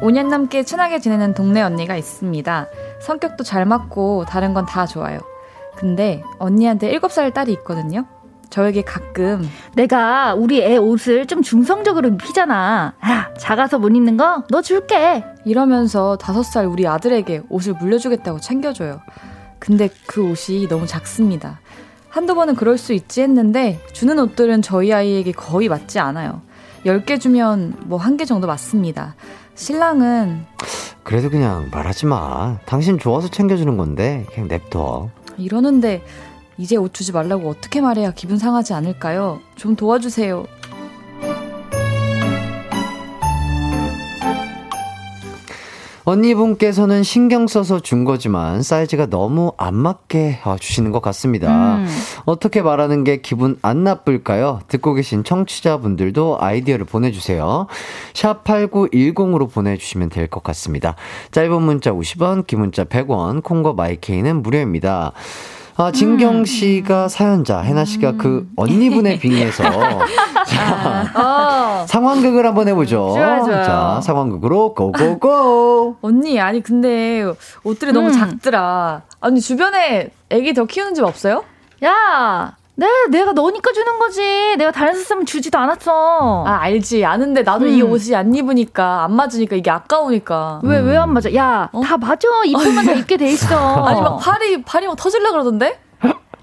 오년 0.00 0.28
넘게 0.28 0.64
친하게 0.64 0.98
지내는 0.98 1.34
동네 1.34 1.62
언니가 1.62 1.96
있습니다. 1.96 2.66
성격도 3.00 3.44
잘 3.44 3.64
맞고 3.64 4.24
다른 4.28 4.52
건 4.54 4.64
다 4.66 4.86
좋아요. 4.86 5.18
근데 5.76 6.22
언니한테 6.38 6.90
7살 6.98 7.32
딸이 7.34 7.52
있거든요. 7.52 8.06
저에게 8.50 8.82
가끔 8.82 9.48
내가 9.74 10.34
우리 10.34 10.62
애 10.62 10.76
옷을 10.76 11.26
좀 11.26 11.42
중성적으로 11.42 12.08
입히잖아. 12.08 12.94
야, 13.04 13.34
작아서 13.38 13.78
못 13.78 13.88
입는 13.88 14.16
거 14.16 14.42
너 14.50 14.62
줄게. 14.62 15.24
이러면서 15.44 16.16
5살 16.20 16.70
우리 16.70 16.86
아들에게 16.86 17.42
옷을 17.50 17.74
물려주겠다고 17.74 18.40
챙겨줘요. 18.40 19.00
근데 19.64 19.88
그 20.06 20.22
옷이 20.30 20.68
너무 20.68 20.86
작습니다. 20.86 21.58
한두 22.10 22.34
번은 22.34 22.54
그럴 22.54 22.76
수 22.76 22.92
있지 22.92 23.22
했는데 23.22 23.80
주는 23.94 24.18
옷들은 24.18 24.60
저희 24.60 24.92
아이에게 24.92 25.32
거의 25.32 25.68
맞지 25.70 25.98
않아요. 25.98 26.42
10개 26.84 27.18
주면 27.18 27.74
뭐 27.86 27.98
한 27.98 28.18
개 28.18 28.26
정도 28.26 28.46
맞습니다. 28.46 29.16
신랑은 29.54 30.44
그래도 31.02 31.30
그냥 31.30 31.68
말하지 31.72 32.04
마. 32.06 32.58
당신 32.66 32.98
좋아서 32.98 33.28
챙겨주는 33.28 33.74
건데 33.78 34.26
그냥 34.34 34.48
냅둬. 34.48 35.08
이러는데 35.38 36.02
이제 36.58 36.76
옷 36.76 36.92
주지 36.92 37.12
말라고 37.12 37.48
어떻게 37.48 37.80
말해야 37.80 38.12
기분 38.12 38.36
상하지 38.38 38.74
않을까요? 38.74 39.40
좀 39.56 39.76
도와주세요. 39.76 40.44
언니분께서는 46.04 47.02
신경 47.02 47.46
써서 47.46 47.80
준 47.80 48.04
거지만 48.04 48.62
사이즈가 48.62 49.06
너무 49.06 49.52
안 49.56 49.74
맞게 49.74 50.40
아, 50.44 50.56
주시는 50.60 50.92
것 50.92 51.00
같습니다. 51.00 51.76
음. 51.76 51.86
어떻게 52.26 52.60
말하는 52.60 53.04
게 53.04 53.18
기분 53.22 53.58
안 53.62 53.84
나쁠까요? 53.84 54.60
듣고 54.68 54.92
계신 54.94 55.24
청취자분들도 55.24 56.38
아이디어를 56.40 56.84
보내주세요. 56.84 57.66
샵 58.12 58.44
8910으로 58.44 59.50
보내주시면 59.50 60.10
될 60.10 60.24
것 60.28 60.42
같습니다. 60.42 60.96
짧은 61.32 61.62
문자 61.62 61.92
50원, 61.92 62.46
긴 62.46 62.60
문자 62.60 62.84
100원, 62.84 63.42
콩과 63.42 63.74
마이케이는 63.74 64.42
무료입니다. 64.42 65.12
아, 65.76 65.90
진경 65.90 66.44
씨가 66.44 67.08
사연자, 67.08 67.58
해나 67.58 67.84
씨가 67.84 68.12
그 68.12 68.48
언니분에 68.54 69.18
빙의해서 69.18 69.64
자, 70.46 71.10
어. 71.16 71.84
상황극을 71.86 72.46
한번 72.46 72.68
해보죠. 72.68 73.12
좋아요, 73.14 73.44
좋아요. 73.44 73.64
자, 73.64 74.00
상황극으로 74.04 74.74
고고고! 74.74 75.96
언니, 76.00 76.38
아니 76.40 76.62
근데 76.62 77.24
옷들이 77.64 77.92
너무 77.92 78.08
음. 78.08 78.12
작더라. 78.12 79.02
아니 79.20 79.40
주변에 79.40 80.10
애기 80.30 80.54
더 80.54 80.64
키우는 80.64 80.94
집 80.94 81.02
없어요? 81.02 81.42
야, 81.84 82.56
내 82.76 82.86
내가 83.10 83.32
너니까 83.32 83.72
주는 83.72 83.98
거지. 83.98 84.20
내가 84.58 84.72
다른 84.72 84.94
사람 84.94 85.24
주지도 85.24 85.58
않았어. 85.58 86.44
아 86.46 86.58
알지 86.62 87.04
아는데 87.04 87.42
나도 87.42 87.66
이 87.66 87.80
음. 87.82 87.90
옷이 87.90 88.14
안 88.16 88.34
입으니까 88.34 89.04
안 89.04 89.14
맞으니까 89.14 89.54
이게 89.56 89.70
아까우니까 89.70 90.60
왜 90.64 90.80
왜 90.80 90.96
안 90.96 91.12
맞아? 91.12 91.32
야, 91.34 91.68
어? 91.72 91.80
다 91.82 91.96
맞아. 91.96 92.26
이쁘면 92.44 92.84
다 92.86 92.92
입게 92.92 93.16
돼 93.16 93.26
있어. 93.30 93.54
아니 93.86 94.00
막 94.00 94.18
팔이 94.18 94.62
팔이 94.62 94.86
막 94.88 94.96
터질라 94.96 95.30
그러던데 95.30 95.78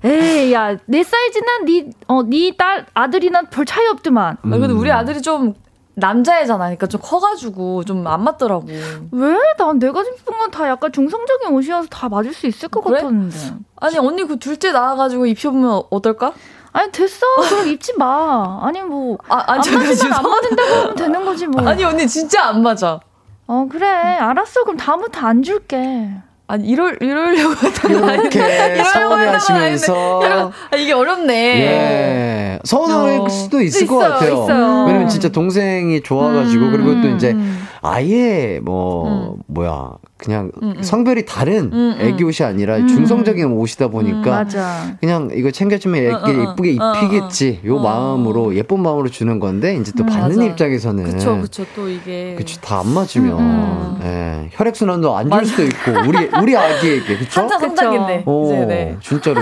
에이, 0.04 0.52
야, 0.52 0.78
내 0.88 1.04
사이즈는 1.04 1.66
네어네딸 2.10 2.88
아들이나 2.96 3.44
별 3.52 3.66
차이 3.66 3.86
없더만. 3.88 4.38
아, 4.42 4.50
근데 4.50 4.74
우리 4.74 4.92
아들이 4.92 5.22
좀 5.22 5.54
남자애잖아 6.02 6.66
그러니까 6.66 6.88
좀 6.88 7.00
커가지고 7.02 7.84
좀 7.86 8.06
안 8.08 8.24
맞더라고 8.24 8.66
왜? 9.12 9.38
난 9.58 9.80
내가 9.80 10.02
입은 10.02 10.38
건 10.38 10.52
다 10.52 10.68
약간 10.68 10.92
중성적인 10.92 11.50
옷이어서 11.54 11.88
다 11.88 12.10
맞을 12.10 12.34
수 12.34 12.46
있을 12.48 12.68
것 12.68 12.82
그래? 12.84 12.98
같았는데. 13.02 13.38
아니 13.78 13.98
언니 14.00 14.26
그 14.26 14.38
둘째 14.38 14.72
나와가지고 14.74 15.26
입혀보면 15.28 15.84
어떨까? 15.90 16.34
아니 16.74 16.92
됐어. 16.92 17.26
그럼 17.50 17.68
입지 17.68 17.94
마. 17.98 18.60
아니 18.64 18.82
뭐. 18.82 19.18
아, 19.30 19.44
안 19.48 19.62
잠깐, 19.62 19.88
맞으면 19.88 20.14
안 20.14 20.24
맞는다고 20.24 20.70
하면 20.76 20.96
되는 20.96 21.26
거지 21.26 21.48
뭐. 21.48 21.68
아니 21.68 21.84
언니 21.84 22.08
진짜 22.08 22.46
안 22.46 22.62
맞아 22.64 23.00
어 23.48 23.68
그래 23.70 23.86
알았어. 23.88 24.64
그럼 24.64 24.78
다음부터 24.78 25.26
안 25.28 25.44
줄게. 25.44 26.12
아니 26.52 26.68
이럴 26.68 26.98
거 26.98 27.06
이렇게 27.06 27.08
이러려고 27.08 27.56
서운해 27.56 27.68
했던 27.68 29.10
건 29.10 29.20
아닌데. 29.20 29.32
하시면서 29.34 30.52
아, 30.70 30.76
이게 30.76 30.92
어렵네 30.92 31.34
예. 31.62 32.60
서운할 32.66 33.20
어. 33.22 33.30
수도 33.30 33.62
있을 33.62 33.88
것 33.88 33.96
있어요, 34.02 34.14
같아요. 34.14 34.34
있어요. 34.34 34.86
왜냐면 34.86 35.08
진짜 35.08 35.30
동생이 35.30 36.02
좋아가지고 36.02 36.66
음, 36.66 36.72
그리고 36.72 37.02
또 37.02 37.08
이제 37.16 37.32
음. 37.32 37.66
아예 37.82 38.60
뭐 38.62 39.36
음. 39.36 39.42
뭐야 39.48 39.92
그냥 40.22 40.52
음, 40.62 40.74
음. 40.78 40.84
성별이 40.84 41.26
다른 41.26 41.72
음, 41.74 41.74
음. 41.74 41.98
애기 42.00 42.24
옷이 42.24 42.46
아니라 42.48 42.78
음. 42.78 42.88
중성적인 42.88 43.46
옷이다 43.54 43.88
보니까 43.88 44.30
맞아. 44.30 44.96
그냥 45.00 45.30
이거 45.34 45.50
챙겨주면 45.50 46.14
어, 46.14 46.20
애기 46.20 46.38
어, 46.38 46.44
어. 46.44 46.52
예쁘게 46.52 46.78
어, 46.80 46.84
어, 46.86 46.94
입히겠지 46.96 47.60
요 47.66 47.78
어. 47.78 47.82
마음으로 47.82 48.56
예쁜 48.56 48.82
마음으로 48.82 49.10
주는 49.10 49.40
건데 49.40 49.76
이제 49.76 49.92
또 49.98 50.04
음, 50.04 50.08
받는 50.08 50.38
맞아. 50.38 50.44
입장에서는 50.50 51.04
그쵸 51.06 51.42
그쵸 51.42 51.66
또 51.76 51.90
이게 51.90 52.36
그쵸 52.38 52.60
다 52.62 52.82
안 52.82 52.88
맞으면 52.94 53.40
음, 53.40 54.00
예, 54.04 54.50
혈액 54.54 54.76
순환도 54.76 55.16
안 55.16 55.30
줄 55.30 55.46
수도 55.46 55.64
있고 55.64 55.92
우리 56.08 56.30
우리 56.42 56.56
아기에게 56.58 57.18
그쵸? 57.18 57.42
한자 57.42 57.60
성장인데 57.60 58.24
오, 58.26 58.46
이제 58.54 58.66
네. 58.66 58.98
진짜로 59.02 59.42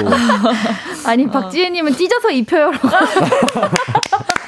아니 1.05 1.27
박지혜님은 1.27 1.93
찢어서 1.93 2.29
입혀요. 2.31 2.71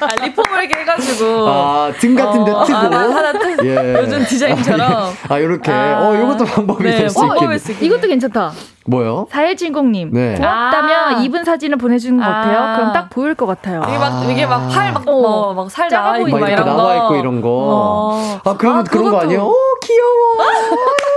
아, 0.02 0.24
리폼을 0.24 0.64
이렇게 0.64 0.80
해가지고 0.80 1.48
아 1.48 1.92
등 2.00 2.14
같은 2.14 2.44
데 2.44 2.50
어, 2.50 2.64
트고 2.64 2.76
하나, 2.78 2.98
하나 3.14 3.32
뜨- 3.32 3.56
예. 3.66 3.94
요즘 4.00 4.24
디자인처럼 4.24 5.12
아 5.28 5.40
요렇게 5.40 5.70
아. 5.72 6.00
어 6.02 6.18
요것도 6.18 6.44
방법이 6.44 6.84
네, 6.84 6.96
될수 6.96 7.18
방법일 7.20 7.42
있겠네 7.42 7.58
수 7.58 7.72
있겠네. 7.72 7.86
이것도 7.86 8.08
괜찮다. 8.08 8.52
뭐요? 8.84 9.26
4170님. 9.30 10.08
네. 10.12 10.34
고맙다면 10.34 10.90
아. 11.14 11.22
입은 11.22 11.44
사진을 11.44 11.78
보내주는 11.78 12.18
것 12.18 12.24
같아요. 12.24 12.58
아. 12.58 12.76
그럼 12.76 12.92
딱 12.92 13.10
보일 13.10 13.34
것 13.36 13.46
같아요. 13.46 13.82
이게 13.88 13.96
막 13.98 14.30
이게 14.30 14.46
막 14.46 14.68
팔 14.68 14.92
막 14.92 15.02
어. 15.06 15.54
막 15.54 15.70
살 15.70 15.88
나와 15.88 16.18
있고 16.18 16.36
막 16.38 16.48
이런 16.50 16.64
나와 16.66 16.82
거. 16.84 16.96
있고 16.96 17.14
이런 17.16 17.40
거. 17.40 17.48
어. 17.48 18.40
아 18.44 18.56
그러면 18.58 18.80
아, 18.80 18.84
그런 18.84 19.10
거. 19.10 19.20
아니에요? 19.20 19.42
오 19.44 19.54
귀여워. 19.84 20.50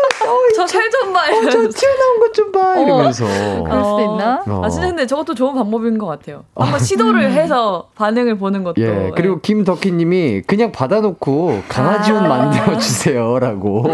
저살 0.55 0.89
좀 0.89 1.13
봐. 1.13 1.19
어, 1.21 1.41
저 1.49 1.49
튀어나온 1.69 2.19
것 2.19 2.31
좀 2.33 2.51
봐. 2.51 2.75
이러면서. 2.79 3.25
그럴 3.25 3.83
수도 3.83 3.99
있나? 4.01 4.43
어. 4.47 4.61
아 4.65 4.69
진짜 4.69 4.87
근데 4.87 5.05
저것도 5.07 5.33
좋은 5.35 5.53
방법인 5.53 5.97
것 5.97 6.05
같아요. 6.07 6.43
한번 6.55 6.79
시도를 6.79 7.31
해서 7.31 7.87
반응을 7.95 8.37
보는 8.37 8.63
것도. 8.63 8.81
예, 8.81 9.11
그리고 9.15 9.39
김덕희 9.41 9.91
님이 9.91 10.41
그냥 10.45 10.71
받아놓고 10.71 11.63
강아지 11.69 12.11
옷 12.11 12.21
만들어 12.21 12.77
주세요 12.77 13.37
라고. 13.39 13.85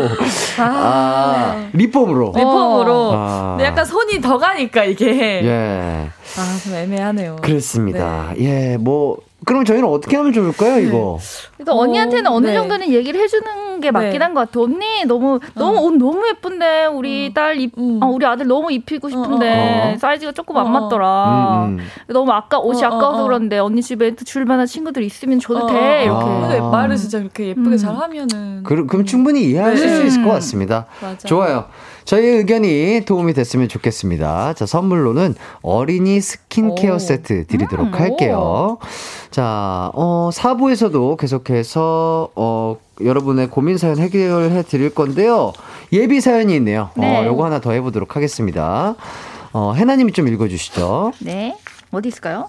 아, 0.59 1.69
리폼으로. 1.73 2.31
네. 2.35 2.39
리폼으로. 2.41 3.11
아. 3.13 3.55
근데 3.57 3.65
약간 3.65 3.85
손이 3.85 4.21
더 4.21 4.37
가니까 4.37 4.83
이게. 4.85 5.43
예, 5.43 6.09
아 6.37 6.61
좀 6.63 6.75
애매하네요. 6.75 7.37
그렇습니다. 7.41 8.33
네. 8.37 8.71
예, 8.73 8.77
뭐 8.77 9.17
그럼 9.43 9.65
저희는 9.65 9.87
어떻게 9.87 10.17
하면 10.17 10.33
좋을까요, 10.33 10.79
이거? 10.79 11.17
그래서 11.57 11.73
어, 11.73 11.81
언니한테는 11.81 12.29
어느 12.29 12.47
네. 12.47 12.53
정도는 12.53 12.89
얘기를 12.89 13.19
해주는 13.19 13.79
게 13.79 13.89
맞긴 13.89 14.19
네. 14.19 14.25
한것 14.25 14.51
같아. 14.51 14.61
언니 14.61 15.03
너무 15.05 15.39
너무 15.55 15.79
옷 15.79 15.95
너무 15.95 16.27
예쁜데 16.27 16.85
우리 16.85 17.33
딸 17.33 17.59
입, 17.59 17.71
음. 17.77 17.99
아, 18.03 18.05
우리 18.05 18.25
아들 18.25 18.45
너무 18.45 18.71
입히고 18.71 19.09
싶은데 19.09 19.93
어. 19.95 19.97
사이즈가 19.97 20.31
조금 20.31 20.55
어, 20.57 20.59
안 20.59 20.67
어. 20.67 20.69
맞더라. 20.69 21.65
음, 21.65 21.79
음. 21.79 21.87
너무 22.07 22.31
아까 22.31 22.59
옷이 22.59 22.83
어, 22.83 22.89
어, 22.89 22.95
아까워서 22.95 23.21
어. 23.21 23.23
그런데 23.23 23.57
언니 23.57 23.81
집에 23.81 24.15
또 24.15 24.23
줄만한 24.23 24.67
친구들 24.67 25.01
있으면 25.03 25.39
줘도 25.39 25.65
어, 25.65 25.67
돼 25.67 25.73
어, 25.75 26.03
이렇게. 26.03 26.59
어. 26.59 26.67
아. 26.67 26.69
말을 26.69 26.97
진짜 26.97 27.17
그렇게 27.17 27.47
예쁘게 27.47 27.69
음. 27.69 27.77
잘 27.77 27.95
하면은. 27.95 28.63
그, 28.63 28.85
그럼 28.85 29.05
충분히 29.05 29.43
이해하실 29.45 29.87
네. 29.87 29.95
수 29.95 30.03
있을 30.03 30.23
것 30.23 30.29
같습니다. 30.33 30.85
맞아. 31.01 31.27
좋아요. 31.27 31.65
저희의 32.05 32.37
의견이 32.37 33.03
도움이 33.05 33.33
됐으면 33.33 33.67
좋겠습니다. 33.67 34.53
자, 34.53 34.65
선물로는 34.65 35.35
어린이 35.61 36.19
스킨케어 36.19 36.95
오. 36.95 36.99
세트 36.99 37.47
드리도록 37.47 37.87
음, 37.87 37.93
할게요. 37.93 38.77
자, 39.31 39.89
어, 39.93 40.29
4부에서도 40.33 41.17
계속해서, 41.17 42.31
어, 42.35 42.77
여러분의 43.01 43.49
고민 43.49 43.77
사연 43.77 43.97
해결해 43.97 44.61
드릴 44.63 44.93
건데요. 44.93 45.53
예비 45.93 46.19
사연이 46.19 46.53
있네요. 46.57 46.89
네. 46.97 47.17
어, 47.17 47.25
요거 47.25 47.45
하나 47.45 47.61
더 47.61 47.71
해보도록 47.71 48.17
하겠습니다. 48.17 48.95
어, 49.53 49.73
해나님이 49.73 50.11
좀 50.11 50.27
읽어주시죠. 50.27 51.13
네. 51.19 51.57
어디 51.91 52.09
있을까요? 52.09 52.47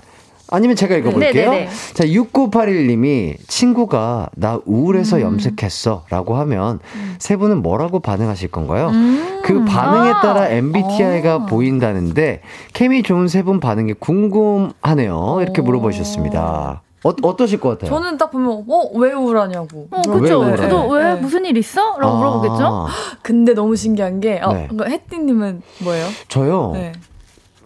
아니면 0.53 0.77
제가 0.77 0.95
읽어볼게요. 0.97 1.51
네, 1.51 1.59
네, 1.61 1.65
네. 1.67 1.71
자, 1.95 2.05
6981님이 2.05 3.37
친구가 3.49 4.29
나 4.37 4.61
우울해서 4.67 5.17
음. 5.17 5.23
염색했어 5.23 6.05
라고 6.11 6.37
하면 6.37 6.79
세 7.19 7.37
분은 7.37 7.63
뭐라고 7.63 8.01
반응하실 8.01 8.51
건가요? 8.51 8.89
음. 8.91 9.41
그 9.45 9.65
반응에 9.65 10.11
아. 10.11 10.21
따라 10.21 10.49
MBTI가 10.49 11.37
어. 11.37 11.47
보인다는데 11.47 12.43
케미 12.73 13.03
좋은 13.03 13.29
세 13.29 13.43
분 13.43 13.59
반응이 13.59 13.95
궁금하네요. 13.95 15.39
이렇게 15.43 15.63
어. 15.63 15.65
물어보셨습니다. 15.65 16.83
어, 17.05 17.13
어떠실 17.23 17.59
것 17.59 17.71
같아요? 17.71 17.91
저는 17.91 18.17
딱 18.17 18.31
보면 18.31 18.65
어왜 18.69 19.13
우울하냐고. 19.13 19.89
어, 19.91 20.03
왜 20.09 20.21
그쵸. 20.21 20.39
우울해? 20.41 20.57
저도 20.57 20.89
왜 20.91 21.15
네. 21.15 21.21
무슨 21.21 21.45
일 21.45 21.57
있어? 21.57 21.99
라고 21.99 22.15
아, 22.15 22.17
물어보겠죠? 22.19 22.87
근데 23.23 23.55
너무 23.55 23.75
신기한 23.75 24.21
게 24.21 24.39
어, 24.41 24.53
네. 24.53 24.69
그 24.77 24.85
혜띠님은 24.85 25.63
뭐예요? 25.83 26.07
저요. 26.29 26.71
네. 26.75 26.93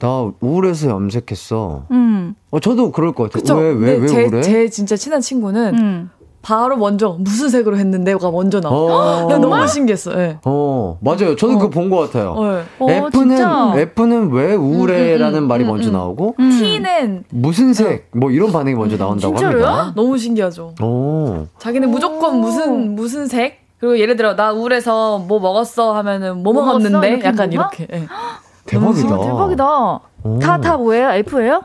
나 0.01 0.31
우울해서 0.41 0.89
염색했어. 0.91 1.85
음. 1.91 2.35
어, 2.51 2.61
저도 2.61 2.93
그럴 2.93 3.13
것 3.13 3.25
같아요. 3.25 3.41
그쵸? 3.43 3.57
왜, 3.57 3.71
왜, 3.73 3.97
왜 3.99 4.07
제, 4.07 4.25
우울해? 4.25 4.43
제 4.43 4.69
진짜 4.69 4.97
친한 4.97 5.21
친구는 5.21 5.75
음. 5.79 6.11
바로 6.43 6.77
먼저 6.77 7.17
무슨 7.19 7.49
색으로 7.49 7.77
했는데가 7.77 8.31
먼저 8.31 8.61
나와. 8.61 9.25
어, 9.25 9.27
나 9.29 9.39
너무 9.39 9.67
신기했어. 9.67 10.13
예. 10.21 10.39
어, 10.45 10.97
맞아요. 11.01 11.35
저도 11.35 11.55
어. 11.55 11.59
그거 11.59 11.71
본 11.71 11.91
것 11.91 11.99
같아요. 11.99 12.35
어. 12.37 12.63
어, 12.79 12.91
F는, 12.91 13.37
진짜? 13.37 13.75
F는 13.77 14.31
왜 14.31 14.55
우울해라는 14.55 15.39
음, 15.41 15.43
음, 15.45 15.49
말이 15.49 15.65
음, 15.65 15.69
먼저 15.69 15.89
음. 15.89 15.93
나오고, 15.95 16.37
음. 16.39 16.51
T는 16.51 17.25
무슨 17.31 17.75
색, 17.75 18.11
뭐 18.13 18.31
이런 18.31 18.53
반응이 18.53 18.77
먼저 18.77 18.97
나온다고 18.97 19.35
진짜로요? 19.35 19.67
합니다. 19.67 19.93
너무 19.97 20.17
신기하죠. 20.19 20.75
오. 20.81 21.47
자기는 21.59 21.91
무조건 21.91 22.39
무슨 22.41 22.95
무슨 22.95 23.27
색 23.27 23.67
그리고 23.81 23.99
예를 23.99 24.17
들어 24.17 24.37
나 24.37 24.53
우울해서 24.53 25.19
뭐 25.19 25.39
먹었어 25.41 25.95
하면은 25.97 26.43
뭐, 26.43 26.53
뭐 26.53 26.65
먹었어? 26.65 26.79
먹었는데 26.79 27.09
이렇게 27.09 27.25
약간? 27.27 27.53
이렇게. 27.53 27.87
예. 27.93 28.07
대박이다. 28.67 29.15
아, 29.15 29.19
대박이다. 29.19 30.01
오. 30.25 30.39
다, 30.41 30.59
다 30.61 30.77
뭐예요? 30.77 31.11
F예요? 31.11 31.63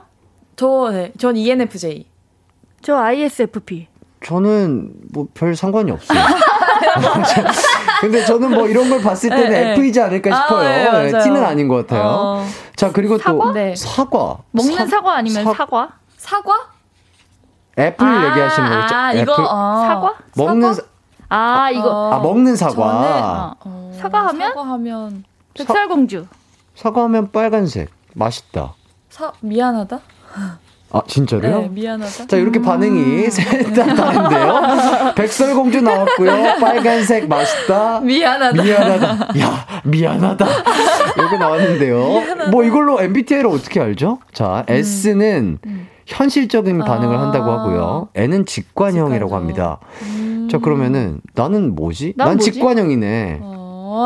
저, 0.56 0.89
네, 0.91 1.12
전 1.18 1.36
ENFJ. 1.36 2.06
저 2.82 2.97
ISFP. 2.97 3.88
저는 4.24 4.93
뭐 5.14 5.26
별 5.34 5.56
상관이 5.56 5.91
없어요. 5.91 6.20
근데 8.02 8.24
저는 8.26 8.52
뭐 8.52 8.68
이런 8.68 8.89
걸 8.89 9.02
봤을 9.02 9.30
때는 9.30 9.49
네, 9.49 9.62
네. 9.64 9.72
F이지 9.74 9.99
않을까 10.02 10.36
아, 10.36 10.41
싶어요. 10.41 10.70
네, 10.70 11.12
네. 11.12 11.24
T는 11.24 11.43
아닌 11.43 11.68
것 11.68 11.76
같아요. 11.88 12.04
어, 12.08 12.45
자, 12.76 12.91
그리고 12.91 13.18
또 13.18 13.24
사과? 13.24 13.52
네. 13.54 13.76
사과. 13.76 14.38
먹는 14.52 14.88
사 14.88 15.02
과 15.02 15.16
아니면 15.16 15.43
사- 15.43 15.54
사과? 15.54 15.89
사과? 16.18 16.54
애플 17.80 18.06
아, 18.06 18.30
얘기하시는 18.32 18.70
거겠죠? 18.70 18.95
아, 18.95 19.14
이거 19.14 19.22
애플. 19.34 19.43
어. 19.43 19.84
사과? 19.88 20.16
먹는 20.36 20.74
사과? 20.74 20.88
아, 21.30 21.72
이거 21.72 22.12
아 22.14 22.20
먹는 22.20 22.56
사과. 22.56 23.56
어, 23.60 23.91
사과하면? 23.99 24.49
사과하면 24.49 25.24
백설공주. 25.54 26.26
사 26.30 26.41
과하면 26.92 27.32
빨간색. 27.32 27.90
맛있다. 28.14 28.74
사 29.10 29.32
미안하다. 29.42 30.00
아 30.94 31.02
진짜로요? 31.08 31.62
네, 31.62 31.70
미안하다. 31.70 32.28
자 32.28 32.38
이렇게 32.38 32.62
반응이 32.62 33.30
셋다 33.32 33.96
다른데요. 33.96 35.14
백설공주 35.16 35.82
나왔고요. 35.82 36.56
빨간색 36.60 37.28
맛있다. 37.30 38.02
미안하다. 38.02 38.62
미안하다. 38.64 39.40
야 39.40 39.66
미안하다. 39.86 40.46
이거 41.28 41.38
나왔는데요. 41.38 42.50
뭐 42.52 42.64
이걸로 42.64 43.02
MBTI를 43.02 43.48
어떻게 43.48 43.80
알죠? 43.80 44.20
자 44.34 44.66
S는 44.68 45.60
현실적인 46.08 46.80
반응을 46.80 47.16
아. 47.16 47.22
한다고 47.22 47.52
하고요. 47.52 48.10
N은 48.16 48.46
직관형이라고 48.46 49.28
직관형. 49.30 49.34
합니다. 49.38 49.80
자 50.52 50.58
그러면은 50.58 51.22
나는 51.36 51.74
뭐지? 51.76 52.16
난 52.18 52.28
난 52.30 52.36
뭐지? 52.38 52.52
직관형이네. 52.52 53.40
어, 53.42 53.61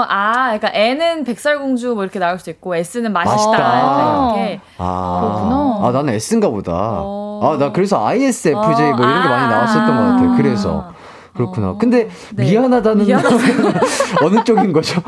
아, 0.07 0.57
그러니까 0.57 0.69
N은 0.73 1.23
백설공주 1.23 1.93
뭐 1.95 2.03
이렇게 2.03 2.19
나올 2.19 2.39
수 2.39 2.49
있고 2.49 2.75
S는 2.75 3.13
맛있다. 3.13 3.35
맛있다. 3.35 3.79
약간 3.79 4.35
이렇게. 4.37 4.59
아, 4.77 5.19
그렇구나. 5.21 5.87
아 5.87 5.91
나는 5.91 6.13
S인가 6.13 6.49
보다. 6.49 6.71
어. 6.73 7.39
아 7.43 7.57
나 7.57 7.71
그래서 7.71 8.05
ISFJ 8.05 8.53
뭐 8.53 8.73
이런 9.05 9.23
게 9.23 9.29
많이 9.29 9.45
아. 9.45 9.47
나왔었던 9.47 9.87
것 9.87 9.93
같아요. 10.13 10.33
그래서 10.37 10.93
그렇구나. 11.35 11.71
어. 11.71 11.77
근데 11.77 12.07
네. 12.33 12.45
미안하다는 12.45 13.05
어느 14.23 14.41
쪽인 14.45 14.71
거죠? 14.71 15.01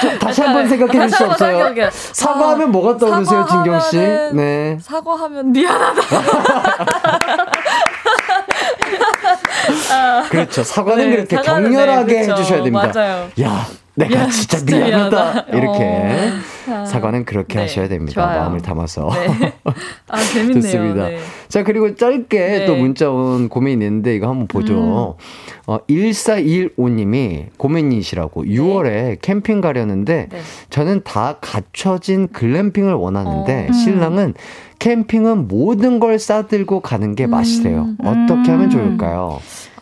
좀 0.00 0.16
다시 0.20 0.40
한 0.40 0.54
번 0.54 0.68
생각해 0.68 0.92
줄 0.92 1.10
수 1.10 1.24
없어요. 1.26 1.74
사과하면 1.90 2.70
뭐가 2.70 2.96
떠오르세요, 2.98 3.44
진경 3.50 3.80
씨? 3.80 3.98
네. 4.32 4.78
사과하면 4.80 5.50
미안하다. 5.50 6.02
그렇죠. 10.30 10.62
사과는 10.62 11.10
네, 11.10 11.16
그렇게 11.16 11.36
사과는 11.36 11.72
격렬하게 11.72 12.12
네, 12.12 12.22
그렇죠. 12.26 12.40
해주셔야 12.42 12.62
됩니다. 12.62 12.92
맞아요. 12.94 13.28
야, 13.40 13.66
내가 13.94 14.10
미안, 14.10 14.30
진짜 14.30 14.58
진짜 14.58 14.76
미안하다. 14.78 15.10
미안하다. 15.10 15.56
이렇게 15.58 16.30
어. 16.70 16.86
사과는 16.86 17.24
그렇게 17.26 17.56
네, 17.56 17.60
하셔야 17.62 17.88
됩니다. 17.88 18.12
좋아요. 18.22 18.40
마음을 18.40 18.62
담아서. 18.62 19.10
네. 19.12 19.52
아, 20.08 20.18
재밌네요. 20.32 20.62
좋습니다. 20.62 21.08
네. 21.08 21.18
자, 21.48 21.62
그리고 21.62 21.94
짧게 21.94 22.38
네. 22.38 22.66
또 22.66 22.74
문자 22.76 23.10
온 23.10 23.48
고민이 23.50 23.84
있는데 23.84 24.14
이거 24.16 24.28
한번 24.28 24.46
보죠. 24.46 25.16
어, 25.66 25.78
1415님이 25.88 27.46
고민이시라고 27.58 28.44
6월에 28.44 29.18
캠핑 29.20 29.60
가려는데 29.60 30.28
네. 30.30 30.38
저는 30.70 31.02
다 31.04 31.36
갖춰진 31.40 32.28
글램핑을 32.28 32.94
원하는데 32.94 33.68
어. 33.68 33.72
신랑은 33.72 34.34
캠핑은 34.78 35.46
모든 35.48 36.00
걸 36.00 36.18
싸들고 36.18 36.80
가는 36.80 37.14
게 37.14 37.26
맛이래요. 37.26 37.90
어떻게 38.00 38.50
하면 38.50 38.62
음. 38.62 38.70
좋을까요? 38.70 39.40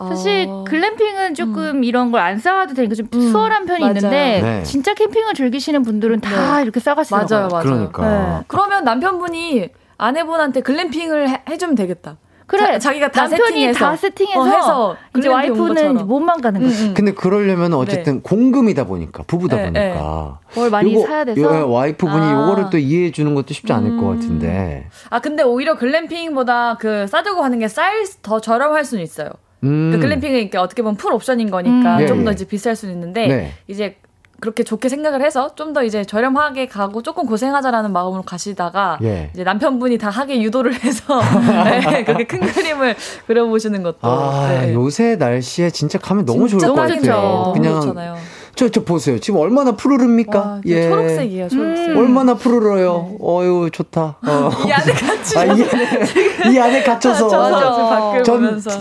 사실 0.09 0.47
어. 0.49 0.63
글램핑은 0.67 1.33
조금 1.35 1.83
이런 1.83 2.11
걸 2.11 2.21
안 2.21 2.37
싸와도 2.37 2.73
되니까 2.75 2.93
좀 2.95 3.07
음, 3.13 3.31
수월한 3.31 3.65
편이 3.65 3.79
맞아요. 3.79 3.93
있는데 3.95 4.41
네. 4.43 4.63
진짜 4.63 4.93
캠핑을 4.93 5.33
즐기시는 5.33 5.81
분들은 5.83 6.21
다 6.21 6.57
네. 6.57 6.63
이렇게 6.63 6.79
싸가시더라고요. 6.79 7.37
맞아요, 7.37 7.49
맞아요. 7.49 7.63
그러니까. 7.91 8.37
네. 8.39 8.43
그러면 8.47 8.83
남편분이 8.83 9.69
아내분한테 9.97 10.61
글램핑을 10.61 11.29
해, 11.29 11.41
해주면 11.49 11.75
되겠다. 11.75 12.17
그래, 12.47 12.65
자, 12.73 12.79
자기가 12.79 13.11
다 13.11 13.21
남편이 13.27 13.49
세팅해서. 13.49 13.79
다 13.79 13.95
세팅해서 13.95 14.41
어, 14.41 14.45
해서 14.45 14.97
이제 15.17 15.29
와이프는 15.29 16.05
몸만 16.05 16.41
가는 16.41 16.61
음, 16.61 16.65
거지. 16.67 16.87
음. 16.89 16.93
근데 16.93 17.13
그러려면 17.13 17.73
어쨌든 17.73 18.21
공금이다 18.21 18.83
보니까 18.85 19.23
부부다 19.25 19.55
네, 19.55 19.63
보니까 19.71 20.39
뭘 20.55 20.69
많이 20.69 20.93
요거, 20.93 21.07
사야 21.07 21.23
돼서. 21.23 21.41
요, 21.41 21.71
와이프분이 21.71 22.25
아. 22.25 22.33
요거를 22.33 22.65
또 22.69 22.77
이해해 22.77 23.11
주는 23.11 23.33
것도 23.35 23.53
쉽지 23.53 23.71
않을 23.71 23.95
것 23.97 24.03
음. 24.03 24.15
같은데. 24.15 24.87
아 25.09 25.19
근데 25.21 25.43
오히려 25.43 25.75
글램핑보다 25.77 26.75
그 26.77 27.07
싸들고 27.07 27.39
가는 27.41 27.57
게 27.57 27.67
쌀 27.69 28.03
더 28.21 28.41
저렴할 28.41 28.83
수는 28.83 29.01
있어요. 29.03 29.29
음. 29.63 29.91
그 29.93 29.99
글램핑은 29.99 30.39
이렇게 30.39 30.57
어떻게 30.57 30.81
보면 30.81 30.97
풀 30.97 31.13
옵션인 31.13 31.51
거니까 31.51 31.97
음. 31.97 32.01
예, 32.01 32.07
좀더 32.07 32.31
예. 32.31 32.33
이제 32.33 32.45
비쌀 32.45 32.75
수는 32.75 32.93
있는데 32.95 33.27
네. 33.27 33.53
이제 33.67 33.97
그렇게 34.39 34.63
좋게 34.63 34.89
생각을 34.89 35.21
해서 35.21 35.53
좀 35.55 35.71
더 35.73 35.83
이제 35.83 36.03
저렴하게 36.03 36.65
가고 36.67 37.03
조금 37.03 37.27
고생하자라는 37.27 37.93
마음으로 37.93 38.23
가시다가 38.23 38.97
예. 39.03 39.29
이제 39.33 39.43
남편분이 39.43 39.99
다 39.99 40.09
하게 40.09 40.41
유도를 40.41 40.73
해서 40.83 41.21
네, 41.63 42.03
그렇게 42.03 42.25
큰 42.25 42.39
그림을 42.41 42.95
그려보시는 43.27 43.83
것도 43.83 43.97
아, 44.01 44.47
네. 44.49 44.73
요새 44.73 45.15
날씨에 45.15 45.69
진짜 45.69 45.99
가면 45.99 46.25
너무 46.25 46.49
좋을 46.49 46.59
진짜 46.59 46.67
것 46.69 46.75
딱이죠. 46.75 47.11
같아요. 47.11 47.51
그냥 47.53 47.81
좋잖아요. 47.81 48.17
저, 48.61 48.69
저 48.69 48.83
보세요. 48.83 49.17
지금 49.19 49.39
얼마나 49.39 49.71
푸르릅니까? 49.71 50.39
와, 50.39 50.61
진짜 50.63 50.89
초록색이에요, 50.89 51.49
초록색. 51.49 51.89
음. 51.89 51.97
얼마나 51.97 52.35
푸르러요. 52.35 53.15
어유 53.19 53.69
좋다. 53.71 54.17
어. 54.21 54.51
이 54.67 54.71
안에 54.71 54.93
같이 54.93 55.37
아, 55.39 55.45
이 55.45 55.49
안에, 55.49 56.53
이 56.53 56.59
안에 56.59 56.83
갇혀서. 56.83 57.27
갇혀서 57.27 57.89
밖을 57.89 58.23
전 58.23 58.35
보면서 58.35 58.69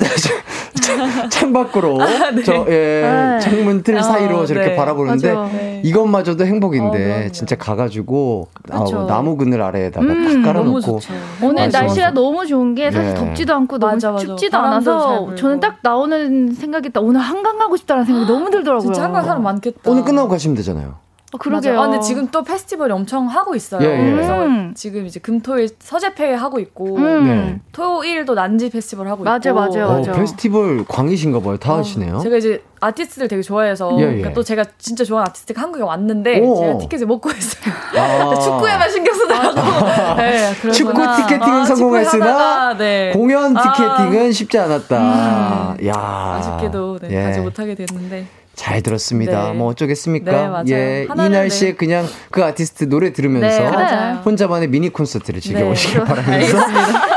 창- 0.80 1.28
창 1.30 1.52
밖으로 1.52 1.98
네. 2.34 2.42
저 2.42 2.64
예, 2.68 3.02
네. 3.02 3.38
창문 3.40 3.82
틀 3.82 3.96
어, 3.98 4.02
사이로 4.02 4.44
저렇게 4.46 4.70
네. 4.70 4.76
바라보는데 4.76 5.32
맞아. 5.32 5.52
네. 5.52 5.80
이것마저도 5.84 6.44
행복인데 6.44 6.86
어, 6.88 6.90
그럼요. 7.14 7.32
진짜 7.32 7.56
가가지고 7.56 8.48
아, 8.70 8.80
그쵸. 8.80 9.06
나무 9.06 9.36
그늘 9.36 9.62
아래에다가 9.62 10.04
음, 10.06 10.42
딱 10.42 10.52
깔아놓고. 10.52 11.00
오늘 11.42 11.54
맞아, 11.66 11.82
날씨가. 11.82 12.10
너무 12.12 12.46
좋은 12.46 12.74
게 12.74 12.90
사실 12.90 13.14
네. 13.14 13.20
덥지도 13.20 13.54
않고 13.54 13.78
너무 13.78 13.92
맞아, 13.94 14.10
맞아. 14.10 14.26
춥지도 14.26 14.58
않아서. 14.58 15.34
저는 15.36 15.60
딱 15.60 15.76
나오는 15.82 16.52
생각이 16.52 16.90
딱 16.90 17.04
오늘 17.04 17.20
한강 17.20 17.58
가고 17.58 17.76
싶다는 17.76 18.04
생각이 18.04 18.26
너무 18.26 18.50
들더라고요. 18.50 18.80
진짜 18.80 19.04
한강 19.04 19.24
사람 19.24 19.42
많겠 19.42 19.69
다. 19.72 19.90
오늘 19.90 20.04
끝나고 20.04 20.28
가시면 20.28 20.56
되잖아요. 20.56 20.96
어, 21.32 21.38
그러게요. 21.38 21.74
맞아. 21.74 21.84
아, 21.84 21.88
근데 21.88 22.00
지금 22.04 22.26
또 22.28 22.42
페스티벌이 22.42 22.92
엄청 22.92 23.26
하고 23.28 23.54
있어요. 23.54 23.88
예, 23.88 23.92
예. 23.92 24.10
그래서 24.10 24.44
음. 24.46 24.72
지금 24.74 25.06
이제 25.06 25.20
금토일 25.20 25.68
서재페 25.78 26.34
하고 26.34 26.58
있고 26.58 26.96
음. 26.96 27.24
네. 27.24 27.60
토일도 27.70 28.34
난지 28.34 28.68
페스티벌 28.68 29.06
하고 29.06 29.22
맞아, 29.22 29.50
있고. 29.50 29.60
맞아, 29.60 29.88
어, 29.88 29.98
맞아. 29.98 30.12
페스티벌 30.12 30.84
광이신가 30.88 31.40
봐요. 31.40 31.56
다 31.56 31.74
어, 31.74 31.78
하시네요. 31.78 32.18
제가 32.18 32.36
이제 32.36 32.64
아티스트를 32.80 33.28
되게 33.28 33.42
좋아해서 33.42 33.92
예, 33.98 34.00
예. 34.00 34.06
그러니까 34.06 34.32
또 34.32 34.42
제가 34.42 34.64
진짜 34.78 35.04
좋아하는 35.04 35.30
아티스트가 35.30 35.62
한국에 35.62 35.84
왔는데 35.84 36.40
오. 36.40 36.56
제가 36.56 36.78
티켓을 36.78 37.06
못 37.06 37.20
구했어요. 37.20 37.72
아. 37.96 38.34
축구에만 38.40 38.90
신경 38.90 39.14
쓰느라고. 39.14 39.54
네, 40.20 40.52
그래서 40.60 40.76
축구 40.78 41.00
아, 41.00 41.14
티켓팅은 41.14 41.60
아, 41.60 41.64
성공했으나 41.64 42.76
네. 42.76 43.12
공연 43.12 43.56
아. 43.56 43.62
티켓팅은 43.62 44.32
쉽지 44.32 44.58
않았다. 44.58 45.76
야 45.86 45.94
아쉽게도 45.94 46.98
네, 47.02 47.08
예. 47.12 47.22
가지 47.22 47.38
못하게 47.40 47.76
됐는데 47.76 48.26
잘 48.60 48.82
들었습니다. 48.82 49.48
네. 49.48 49.54
뭐 49.54 49.68
어쩌겠습니까? 49.68 50.30
네, 50.30 50.48
맞아요. 50.48 50.64
예, 50.68 51.06
이 51.10 51.28
날씨에 51.30 51.70
네. 51.70 51.76
그냥 51.76 52.06
그 52.30 52.44
아티스트 52.44 52.90
노래 52.90 53.10
들으면서 53.10 53.70
네. 53.70 54.20
혼자만의 54.22 54.68
미니 54.68 54.90
콘서트를 54.90 55.40
즐겨보시길 55.40 56.00
네, 56.00 56.04
바라면서 56.04 56.58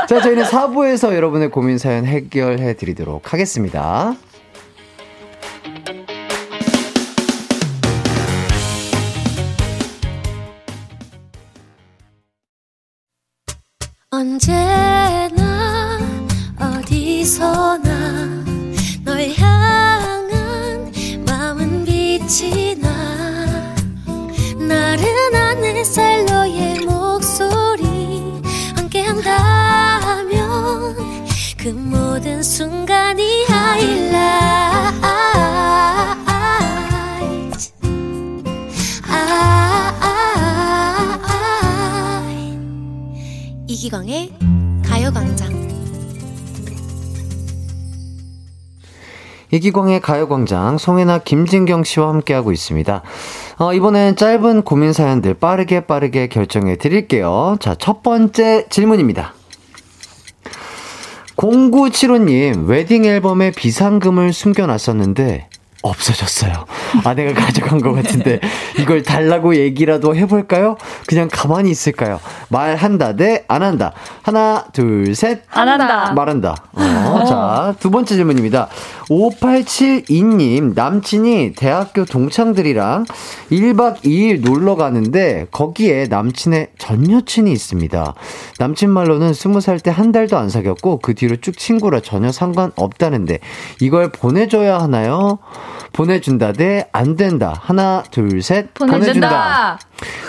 자 0.08 0.20
저희는 0.22 0.44
4부에서 0.44 1.14
여러분의 1.14 1.50
고민 1.50 1.76
사연 1.76 2.06
해결해 2.06 2.76
드리도록 2.76 3.34
하겠습니다. 3.34 4.14
언제나 14.10 15.98
어디서나 16.58 18.44
널 19.04 19.28
마음은 19.38 19.53
빛이 22.26 22.74
나 22.76 22.88
나른한 24.56 25.62
햇살 25.62 26.24
너의 26.24 26.80
목소리 26.80 28.40
함께한다면 28.74 30.32
그 31.58 31.68
모든 31.68 32.42
순간이 32.42 33.44
하이라이트 33.44 34.14
아, 39.06 39.84
이기광의 43.66 44.43
이기광의 49.58 50.00
가요광장 50.00 50.78
송혜나 50.78 51.18
김진경 51.18 51.84
씨와 51.84 52.08
함께하고 52.08 52.50
있습니다. 52.50 53.02
어, 53.58 53.72
이번엔 53.72 54.16
짧은 54.16 54.62
고민 54.62 54.92
사연들 54.92 55.34
빠르게 55.34 55.86
빠르게 55.86 56.26
결정해 56.26 56.76
드릴게요. 56.76 57.56
자, 57.60 57.76
첫 57.78 58.02
번째 58.02 58.66
질문입니다. 58.68 59.32
0975님, 61.36 62.66
웨딩 62.66 63.04
앨범에 63.04 63.52
비상금을 63.52 64.32
숨겨놨었는데, 64.32 65.48
없어졌어요. 65.84 66.64
아내가 67.04 67.34
가져간 67.38 67.80
것 67.82 67.92
같은데 67.92 68.40
이걸 68.80 69.02
달라고 69.02 69.56
얘기라도 69.56 70.16
해볼까요? 70.16 70.78
그냥 71.06 71.28
가만히 71.30 71.70
있을까요? 71.70 72.20
말한다 72.48 73.14
대 73.16 73.44
안 73.48 73.62
한다. 73.62 73.92
하나, 74.22 74.64
둘, 74.72 75.14
셋. 75.14 75.42
안 75.50 75.68
한다. 75.68 76.12
말한다. 76.14 76.56
어, 76.72 77.24
자, 77.28 77.74
두 77.78 77.90
번째 77.90 78.14
질문입니다. 78.14 78.68
5872님, 79.08 80.74
남친이 80.74 81.54
대학교 81.56 82.04
동창들이랑 82.04 83.06
1박 83.50 84.02
2일 84.02 84.40
놀러 84.42 84.76
가는데 84.76 85.46
거기에 85.50 86.06
남친의 86.08 86.68
전 86.78 87.10
여친이 87.10 87.50
있습니다. 87.52 88.14
남친 88.58 88.90
말로는 88.90 89.32
20살 89.32 89.82
때 89.82 89.94
한 89.94 90.10
달도 90.10 90.36
안 90.36 90.48
사귀었고 90.48 90.98
그 90.98 91.14
뒤로 91.14 91.36
쭉 91.36 91.56
친구라 91.56 92.00
전혀 92.00 92.32
상관없다는데 92.32 93.38
이걸 93.80 94.10
보내줘야 94.10 94.78
하나요? 94.80 95.38
보내준다 95.94 96.52
대 96.52 96.86
안 96.92 97.16
된다. 97.16 97.54
하나, 97.62 98.02
둘, 98.10 98.42
셋. 98.42 98.74
보내준다. 98.74 99.78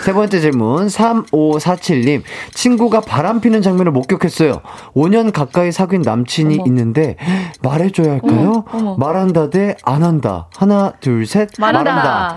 세 0.04 0.12
번째 0.12 0.40
질문 0.40 0.86
3547님 0.86 2.22
친구가 2.54 3.00
바람 3.00 3.40
피는 3.40 3.60
장면을 3.62 3.90
목격했어요 3.92 4.60
5년 4.94 5.32
가까이 5.32 5.72
사귄 5.72 6.00
남친이 6.02 6.60
있는데 6.66 7.16
말해줘야 7.62 8.12
할까요? 8.12 8.64
말한다 8.96 9.50
대 9.50 9.74
안 9.84 10.02
한다 10.04 10.46
하나 10.56 10.92
둘 11.00 11.26
셋 11.26 11.50
말한다. 11.58 12.36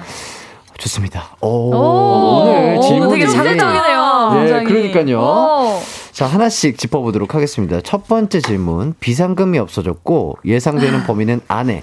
좋습니다 0.80 1.24
오, 1.42 1.48
오, 1.72 2.76
오, 2.78 2.82
질문이 2.82 3.12
되게 3.20 3.28
장대적이네요, 3.28 4.32
예, 4.34 4.40
굉장히. 4.40 4.66
그러니까요 4.66 5.20
오. 5.20 5.80
자 6.12 6.26
하나씩 6.26 6.78
짚어보도록 6.78 7.36
하겠습니다 7.36 7.82
첫 7.82 8.07
번째 8.07 8.41
질문 8.41 8.93
비상금이 8.99 9.57
없어졌고 9.60 10.39
예상되는 10.45 11.03
범인은 11.03 11.41
아내 11.47 11.82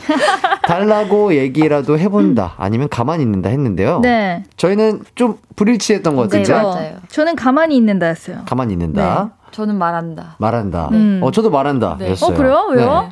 달라고 0.66 1.34
얘기라도 1.36 1.98
해본다 1.98 2.54
아니면 2.58 2.88
가만히 2.88 3.22
있는다 3.22 3.48
했는데요 3.50 4.00
네. 4.00 4.44
저희는 4.56 5.04
좀 5.14 5.38
불일치했던 5.56 6.16
것 6.16 6.28
네, 6.28 6.42
같은데 6.42 6.52
맞아요. 6.52 6.96
저는 7.08 7.34
가만히 7.36 7.76
있는다였어요. 7.76 8.42
가만히 8.46 8.74
있는다. 8.74 9.30
저는 9.52 9.76
말한다. 9.78 10.36
말한다. 10.38 10.88
음. 10.92 11.20
어, 11.22 11.30
저도 11.30 11.48
말한다. 11.50 11.96
네. 11.98 12.10
였어요. 12.10 12.34
어, 12.34 12.36
그래요? 12.36 12.66
왜요? 12.70 13.08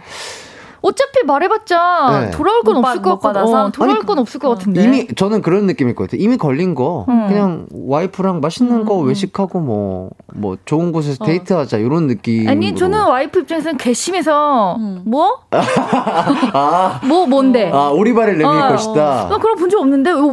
네. 0.84 0.88
어차피 0.88 1.24
말해봤자 1.26 2.20
네. 2.26 2.30
돌아올 2.30 2.62
건못 2.62 2.84
없을 2.84 3.00
받- 3.00 3.02
것 3.02 3.18
받아서? 3.20 3.64
어, 3.64 3.70
돌아올 3.70 3.96
아니, 3.98 4.06
건 4.06 4.18
없을 4.18 4.38
것 4.38 4.50
같은데. 4.50 4.82
이미 4.82 5.06
저는 5.06 5.40
그런 5.40 5.66
느낌일 5.66 5.94
것 5.94 6.04
같아요. 6.04 6.20
이미 6.22 6.36
걸린 6.36 6.74
거 6.74 7.06
음. 7.08 7.26
그냥 7.28 7.66
와이프랑 7.72 8.40
맛있는 8.40 8.84
거 8.84 8.96
외식하고 8.98 9.60
뭐뭐 9.60 10.58
좋은 10.66 10.92
곳에서 10.92 11.24
데이트하자 11.24 11.78
이런 11.78 12.06
느낌. 12.06 12.48
아니 12.48 12.74
저는 12.74 13.02
와이프 13.06 13.40
입장에서는 13.40 13.78
괘씸해서 13.78 14.76
음. 14.78 15.02
뭐? 15.06 15.38
아, 15.50 17.00
뭐 17.06 17.26
뭔데? 17.26 17.70
아 17.72 17.88
오리발을 17.90 18.36
내밀 18.38 18.46
어, 18.62 18.68
것이다. 18.68 19.28
나 19.30 19.38
그런 19.38 19.56
본 19.56 19.64
적 19.70 19.80
없는데 19.80 20.12
뭐, 20.12 20.32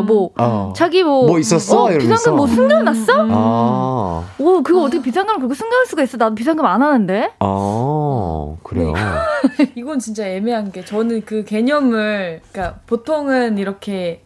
뭐 0.00 0.30
어. 0.38 0.72
자기 0.76 1.02
뭐 1.02 1.26
뭐 1.26 1.38
있었어? 1.38 1.84
어. 1.84 1.88
비상금 1.88 2.36
뭐 2.36 2.46
숨겨놨어? 2.46 3.12
아, 3.30 4.22
오 4.38 4.62
그거 4.62 4.82
어떻게 4.82 5.02
비상금을 5.02 5.40
그렇게 5.40 5.54
숨겨놓을 5.54 5.86
수가 5.86 6.02
있어? 6.04 6.16
나도 6.16 6.34
비상금 6.36 6.64
안 6.64 6.80
하는데. 6.82 7.32
아, 7.40 8.54
그래요. 8.62 8.94
이건 9.88 10.00
진짜 10.00 10.28
애매한 10.28 10.70
게 10.70 10.84
저는 10.84 11.22
그 11.24 11.44
개념을 11.44 12.42
그러니까 12.52 12.80
보통은 12.86 13.56
이렇게 13.56 14.20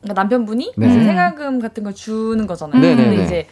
그러니까 0.00 0.22
남편분이 0.22 0.74
네. 0.76 0.86
이제 0.86 1.02
생활금 1.02 1.58
같은 1.58 1.82
걸 1.82 1.92
주는 1.96 2.46
거잖아요. 2.46 2.80
네, 2.80 2.94
네, 2.94 3.02
근데 3.02 3.16
네. 3.16 3.24
이제 3.24 3.46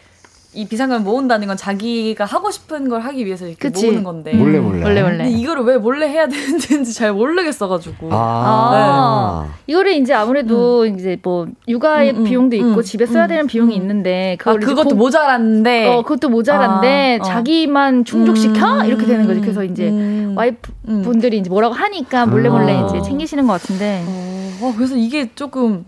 이 0.56 0.66
비상금을 0.66 1.02
모은다는 1.02 1.46
건 1.48 1.56
자기가 1.58 2.24
하고 2.24 2.50
싶은 2.50 2.88
걸 2.88 3.02
하기 3.02 3.26
위해서 3.26 3.46
이렇게 3.46 3.68
그치. 3.68 3.84
모으는 3.86 4.04
건데. 4.04 4.32
몰래 4.32 4.58
몰래. 4.58 4.80
몰래 4.80 5.02
몰래. 5.02 5.16
근데 5.24 5.30
이거를 5.30 5.64
왜 5.64 5.76
몰래 5.76 6.08
해야 6.08 6.26
되는지 6.26 6.94
잘 6.94 7.12
모르겠어가지고. 7.12 8.08
아, 8.10 9.46
이거를 9.66 9.92
이제 9.92 10.14
아무래도 10.14 10.86
이제 10.86 11.18
뭐 11.22 11.46
육아의 11.68 12.12
음, 12.12 12.16
음, 12.20 12.24
비용도 12.24 12.56
있고 12.56 12.76
음, 12.78 12.82
집에 12.82 13.04
써야 13.04 13.26
음, 13.26 13.28
되는 13.28 13.46
비용이 13.46 13.76
음. 13.76 13.82
있는데 13.82 14.36
아, 14.40 14.42
그걸 14.42 14.62
이제 14.62 14.66
그것도 14.66 14.88
고- 14.90 14.94
모자란데. 14.94 15.88
어 15.88 16.02
그것도 16.02 16.30
모자란데 16.30 17.18
아, 17.20 17.22
어. 17.22 17.26
자기만 17.26 18.06
충족시켜 18.06 18.80
음, 18.80 18.84
이렇게 18.86 19.04
되는 19.04 19.26
거지. 19.26 19.40
그래서 19.42 19.62
이제 19.62 19.90
음, 19.90 20.32
와이프 20.36 20.72
음. 20.88 21.02
분들이 21.02 21.36
이제 21.36 21.50
뭐라고 21.50 21.74
하니까 21.74 22.24
몰래 22.24 22.48
몰래 22.48 22.72
아. 22.78 22.86
이제 22.86 23.02
챙기시는 23.02 23.46
것 23.46 23.60
같은데. 23.60 24.02
어, 24.06 24.52
어, 24.62 24.72
그래서 24.74 24.96
이게 24.96 25.28
조금 25.34 25.84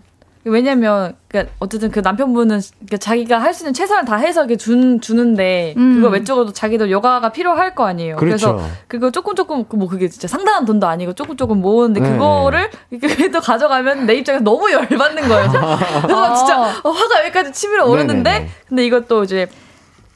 왜냐면 0.49 1.15
그러니까 1.27 1.53
어쨌든 1.59 1.91
그 1.91 1.99
남편분은 1.99 2.61
그러니까 2.79 2.97
자기가 2.97 3.39
할 3.39 3.53
수 3.53 3.63
있는 3.63 3.73
최선을 3.73 4.05
다 4.05 4.15
해서 4.15 4.41
이렇게 4.41 4.57
준 4.57 4.99
주는데 5.01 5.73
음. 5.77 5.95
그거 5.95 6.09
외적으로 6.09 6.51
자기도 6.53 6.89
여가가 6.91 7.29
필요할 7.31 7.75
거 7.75 7.85
아니에요. 7.85 8.15
그렇죠. 8.17 8.53
래서 8.53 8.67
그거 8.87 9.11
조금 9.11 9.35
조금 9.35 9.65
뭐 9.73 9.87
그게 9.87 10.07
진짜 10.07 10.27
상당한 10.27 10.65
돈도 10.65 10.87
아니고 10.87 11.13
조금 11.13 11.37
조금 11.37 11.61
모으는데 11.61 11.99
네. 12.01 12.11
그거를 12.11 12.69
이렇게 12.91 13.29
또 13.31 13.39
가져가면 13.41 14.05
내 14.05 14.15
입장에서 14.15 14.43
너무 14.43 14.71
열받는 14.71 15.27
거예요. 15.27 15.49
그래서 16.03 16.33
진짜 16.35 16.61
어, 16.83 16.89
화가 16.89 17.23
여기까지 17.25 17.51
치밀어 17.51 17.85
오르는데 17.85 18.29
네네네. 18.31 18.49
근데 18.67 18.85
이것도 18.85 19.23
이제 19.23 19.47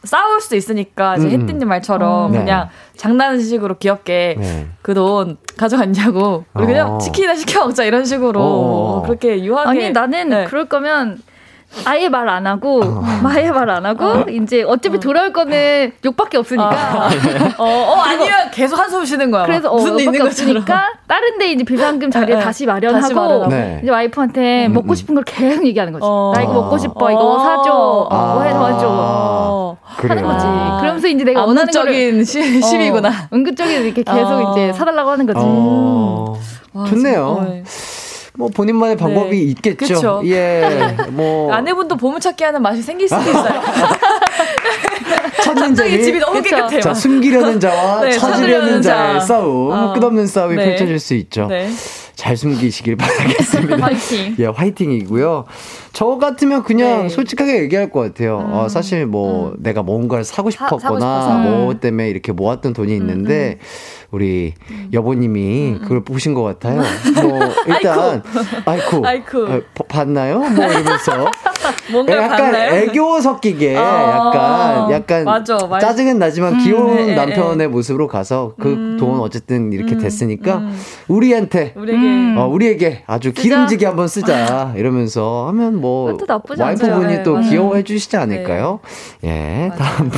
싸울 0.04 0.42
수도 0.42 0.56
있으니까 0.56 1.16
이제 1.16 1.28
음. 1.28 1.32
혜띠님 1.32 1.68
말처럼 1.68 2.32
네. 2.32 2.40
그냥 2.40 2.70
장난식으로 2.98 3.78
귀엽게 3.78 4.36
네. 4.38 4.68
그돈 4.82 5.38
가져갔냐고 5.58 6.44
우리 6.54 6.66
그냥 6.66 6.96
어. 6.96 6.98
치킨이나 6.98 7.36
시켜 7.36 7.66
먹자 7.66 7.86
이런 7.86 8.06
식으로 8.06 8.42
어. 8.42 9.02
그렇게 9.06 9.44
유하게 9.44 9.70
아니 9.70 9.92
나는 9.92 10.30
네. 10.30 10.46
그럴 10.46 10.68
거면 10.68 11.20
아예 11.86 12.08
말 12.10 12.30
안 12.30 12.48
하고 12.48 12.82
아예 13.26 13.52
말 13.52 13.70
안 13.70 13.86
하고 13.86 14.30
이제 14.30 14.64
어차피 14.64 15.00
돌아올 15.00 15.34
거는 15.34 15.92
욕밖에 16.06 16.38
없으니까 16.38 17.10
어, 17.58 17.64
어 17.66 17.96
아니면 18.02 18.52
계속 18.52 18.78
한숨 18.78 19.04
쉬는 19.06 19.32
거야. 19.32 19.46
그래서 19.46 19.70
어, 19.72 19.76
무슨 19.76 20.00
일 20.00 20.06
욕밖에. 20.08 20.24
없으니까 20.24 20.84
다른 21.08 21.38
데 21.38 21.52
이제 21.52 21.64
비상금 21.64 22.12
자리에 22.12 22.36
네, 22.36 22.42
다시 22.42 22.54
다시 22.54 22.66
마련하고 22.68 23.14
마련하고. 23.16 23.48
네. 23.48 23.80
이제 23.82 23.92
와이프한테 23.92 24.68
음, 24.68 24.74
먹고 24.74 24.90
음. 24.90 24.96
싶은 24.96 25.16
걸 25.16 25.24
계속 25.24 25.66
얘기하는 25.66 25.92
거지. 25.94 26.06
어. 26.06 26.32
나 26.36 26.42
이거 26.44 26.54
먹고 26.54 26.78
싶어. 26.78 27.12
이거 27.12 27.20
어. 27.20 27.40
사줘. 27.40 27.72
어, 27.72 28.34
뭐 28.36 28.44
해서 28.44 28.80
줘. 28.80 28.88
어. 28.90 29.78
그래요. 29.98 30.12
하는 30.18 30.24
거지. 30.24 30.46
아. 30.48 30.78
그러면서 30.82 31.08
이제 31.08 31.24
내가 31.24 31.46
원하는 31.46 31.72
거를 31.74 32.24
시, 32.26 32.62
시비구나. 32.62 33.10
어, 33.10 33.12
은근적인 33.34 33.82
이렇게 33.86 34.04
계속 34.04 34.20
어. 34.32 34.52
이제 34.52 34.72
사달라고 34.74 35.10
하는 35.10 35.26
거지. 35.26 35.40
어, 35.42 36.36
와, 36.74 36.86
좋네요. 36.86 37.36
진짜, 37.42 37.54
네. 37.54 37.64
뭐 38.36 38.50
본인만의 38.50 38.98
방법이 38.98 39.30
네. 39.30 39.44
있겠죠. 39.52 39.94
그쵸. 39.96 40.22
예, 40.26 40.96
뭐 41.12 41.52
아내분도 41.54 41.96
보물찾기 41.98 42.44
하는 42.44 42.62
맛이 42.64 42.82
생길 42.82 43.08
수도 43.08 43.22
있어요. 43.30 43.62
찾는 45.44 45.76
재미. 45.76 46.02
집이 46.04 46.20
너무 46.20 46.42
그쵸. 46.42 46.56
깨끗해요. 46.56 46.82
자, 46.82 46.94
숨기려는 46.96 47.60
자와 47.60 48.02
네, 48.02 48.12
찾으려는 48.12 48.82
찾으려는 48.82 48.82
자의 48.82 49.14
자. 49.20 49.20
싸움, 49.20 49.72
어. 49.72 49.94
끝없는 49.94 50.26
싸움이 50.26 50.56
네. 50.56 50.66
펼쳐질 50.66 51.00
수 51.00 51.14
있죠. 51.16 51.48
네. 52.14 52.16
잘 52.16 52.38
숨기시길 52.38 52.96
바라겠습니다. 52.96 53.78
화이팅. 53.84 54.36
예, 54.40 54.46
화이팅이고요. 54.46 55.46
저 55.94 56.06
같으면 56.18 56.64
그냥 56.64 57.04
네. 57.04 57.10
솔직하게 57.10 57.62
얘기할 57.64 57.90
것 57.90 58.00
같아요. 58.02 58.38
어, 58.52 58.68
사실 58.70 59.06
뭐 59.06 59.54
내가 59.58 59.82
뭔가를 59.84 60.24
사고 60.24 60.50
사- 60.52 60.68
싶었거나 60.68 61.22
싶어서. 61.22 61.38
뭐 61.40 61.74
때문에 61.80 62.10
이렇게 62.10 62.32
모았던 62.32 62.74
돈이 62.74 62.96
있는데 62.96 63.58
우리 64.12 64.54
여보님이 64.94 65.80
그걸 65.82 66.04
보신 66.04 66.34
것 66.34 66.44
같아요. 66.44 66.82
뭐 67.24 67.40
일단 67.68 68.22
아이쿠, 68.66 69.06
아이쿠. 69.06 69.46
어, 69.46 69.62
봐- 69.74 69.84
봤나요? 69.88 70.40
뭐 70.40 70.66
이러면서 70.66 71.32
뭔가 71.92 72.16
약간 72.18 72.38
봤나요? 72.38 72.74
애교 72.74 73.22
섞이게 73.22 73.76
어, 73.78 73.82
약간 73.82 74.92
약간 74.92 75.24
맞아, 75.24 75.58
맞아. 75.68 75.88
짜증은 75.88 76.20
나지만 76.20 76.58
귀여운 76.60 76.96
네, 76.96 77.16
남편의 77.16 77.68
모습으로 77.70 78.08
가서 78.08 78.54
그 78.60 78.70
음. 78.70 78.98
돈 79.00 79.20
어쨌든 79.20 79.72
이렇게 79.74 79.96
음, 79.96 80.00
됐으니까 80.00 80.58
음. 80.58 80.80
우리한테 81.08 81.74
우리에게 81.76 82.02
음. 82.06 82.36
어, 82.38 82.48
우리에게 82.48 83.04
아주 83.08 83.34
기름지게 83.34 83.86
한번 83.86 84.08
쓰자 84.08 84.74
이러면서 84.76 85.48
하면 85.48 85.80
뭐 85.80 86.18
와이프분이. 86.58 87.24
또 87.24 87.40
네, 87.40 87.50
귀여워해 87.50 87.84
주시지 87.84 88.18
않을까요? 88.18 88.80
예, 89.24 89.70
맞아요. 89.70 89.78
다음 89.78 90.12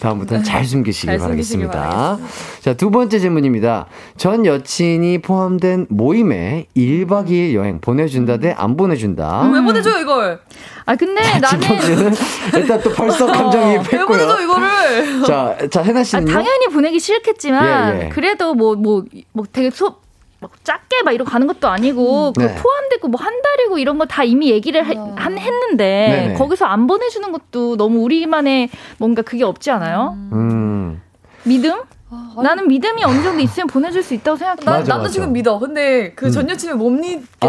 다음부터는 0.00 0.42
잘 0.44 0.64
숨기시길 0.64 1.08
잘 1.10 1.18
바라겠습니다. 1.18 2.18
자, 2.60 2.74
두 2.74 2.90
번째 2.90 3.18
질문입니다. 3.18 3.86
전 4.16 4.46
여친이 4.46 5.18
포함된 5.22 5.86
모임에 5.88 6.66
1박 6.76 7.28
2일 7.28 7.54
여행 7.54 7.80
보내준다 7.80 8.36
대 8.38 8.54
안 8.56 8.76
보내준다. 8.76 9.50
왜 9.52 9.60
보내줘요 9.60 9.98
이걸? 10.00 10.40
아 10.86 10.96
근데 10.96 11.20
진경 11.48 11.76
나는 11.76 11.80
씨는 11.82 12.12
일단 12.54 12.80
또 12.82 12.90
벌써 12.92 13.26
감정이 13.30 13.78
왜 13.92 14.04
보내줘. 14.04 14.42
이거를? 14.42 15.22
자, 15.26 15.56
자 15.70 15.82
해나 15.82 16.00
아, 16.00 16.04
씨는요? 16.04 16.32
당연히 16.32 16.66
보내기 16.68 16.98
싫겠지만 16.98 17.96
예, 18.00 18.04
예. 18.04 18.08
그래도 18.08 18.54
뭐 18.54 18.74
뭐 18.74 19.04
뭐 19.32 19.44
되게 19.52 19.70
소, 19.70 19.96
막 20.40 20.52
작게 20.62 21.02
막 21.02 21.12
이러고 21.12 21.30
가는 21.30 21.46
것도 21.46 21.66
아니고 21.68 22.32
그 22.32 22.42
네. 22.42 22.54
포함되고 22.54 23.08
뭐 23.08 23.18
한 23.20 23.42
달이고 23.42 23.78
이런 23.78 23.98
거 23.98 24.04
다 24.06 24.22
이미 24.24 24.50
얘기를 24.50 24.86
해- 24.86 24.94
한 25.16 25.36
했는데 25.38 26.08
네네. 26.22 26.34
거기서 26.34 26.64
안 26.66 26.86
보내주는 26.86 27.30
것도 27.32 27.76
너무 27.76 28.00
우리만의 28.04 28.68
뭔가 28.98 29.22
그게 29.22 29.42
없지 29.44 29.70
않아요? 29.72 30.16
음. 30.32 31.02
믿음? 31.44 31.80
아, 32.10 32.32
나는 32.42 32.68
믿음이 32.68 33.02
어느 33.04 33.22
정도 33.22 33.40
있으면 33.42 33.66
보내줄 33.66 34.02
수 34.02 34.14
있다고 34.14 34.36
생각해. 34.36 34.60
나, 34.64 34.70
맞아, 34.78 34.88
나도 34.88 35.02
맞아. 35.02 35.12
지금 35.12 35.32
믿어. 35.32 35.58
근데 35.58 36.12
그 36.12 36.30
전 36.30 36.48
여친을 36.48 36.76
못 36.76 36.88
믿겠는 36.90 37.26
거지. 37.40 37.42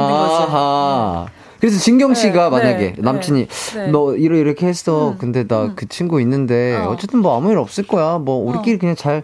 아하. 0.43 1.27
그래서 1.59 1.77
진경 1.79 2.13
씨가 2.13 2.45
네, 2.45 2.49
만약에 2.49 2.93
네, 2.93 2.95
남친이 2.97 3.47
네. 3.75 3.87
너 3.87 4.15
이러 4.15 4.35
이렇게 4.37 4.65
했어. 4.67 5.09
음, 5.11 5.17
근데 5.17 5.45
나 5.47 5.63
음. 5.63 5.73
그 5.75 5.87
친구 5.87 6.19
있는데 6.21 6.75
어. 6.77 6.91
어. 6.91 6.95
쨌든뭐 6.97 7.37
아무 7.37 7.51
일 7.51 7.57
없을 7.57 7.85
거야. 7.85 8.17
뭐 8.17 8.35
우리끼리 8.49 8.79
그냥 8.79 8.95
잘 8.95 9.21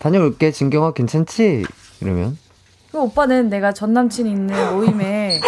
다녀올게. 0.00 0.50
진경아 0.50 0.92
괜찮지? 0.92 1.64
이러면 2.00 2.36
그 2.36 2.43
오빠는 3.02 3.48
내가 3.48 3.72
전 3.72 3.92
남친이 3.92 4.30
있는 4.30 4.74
모임에 4.74 5.40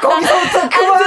거기서부터 0.00 0.68
그만. 0.70 1.00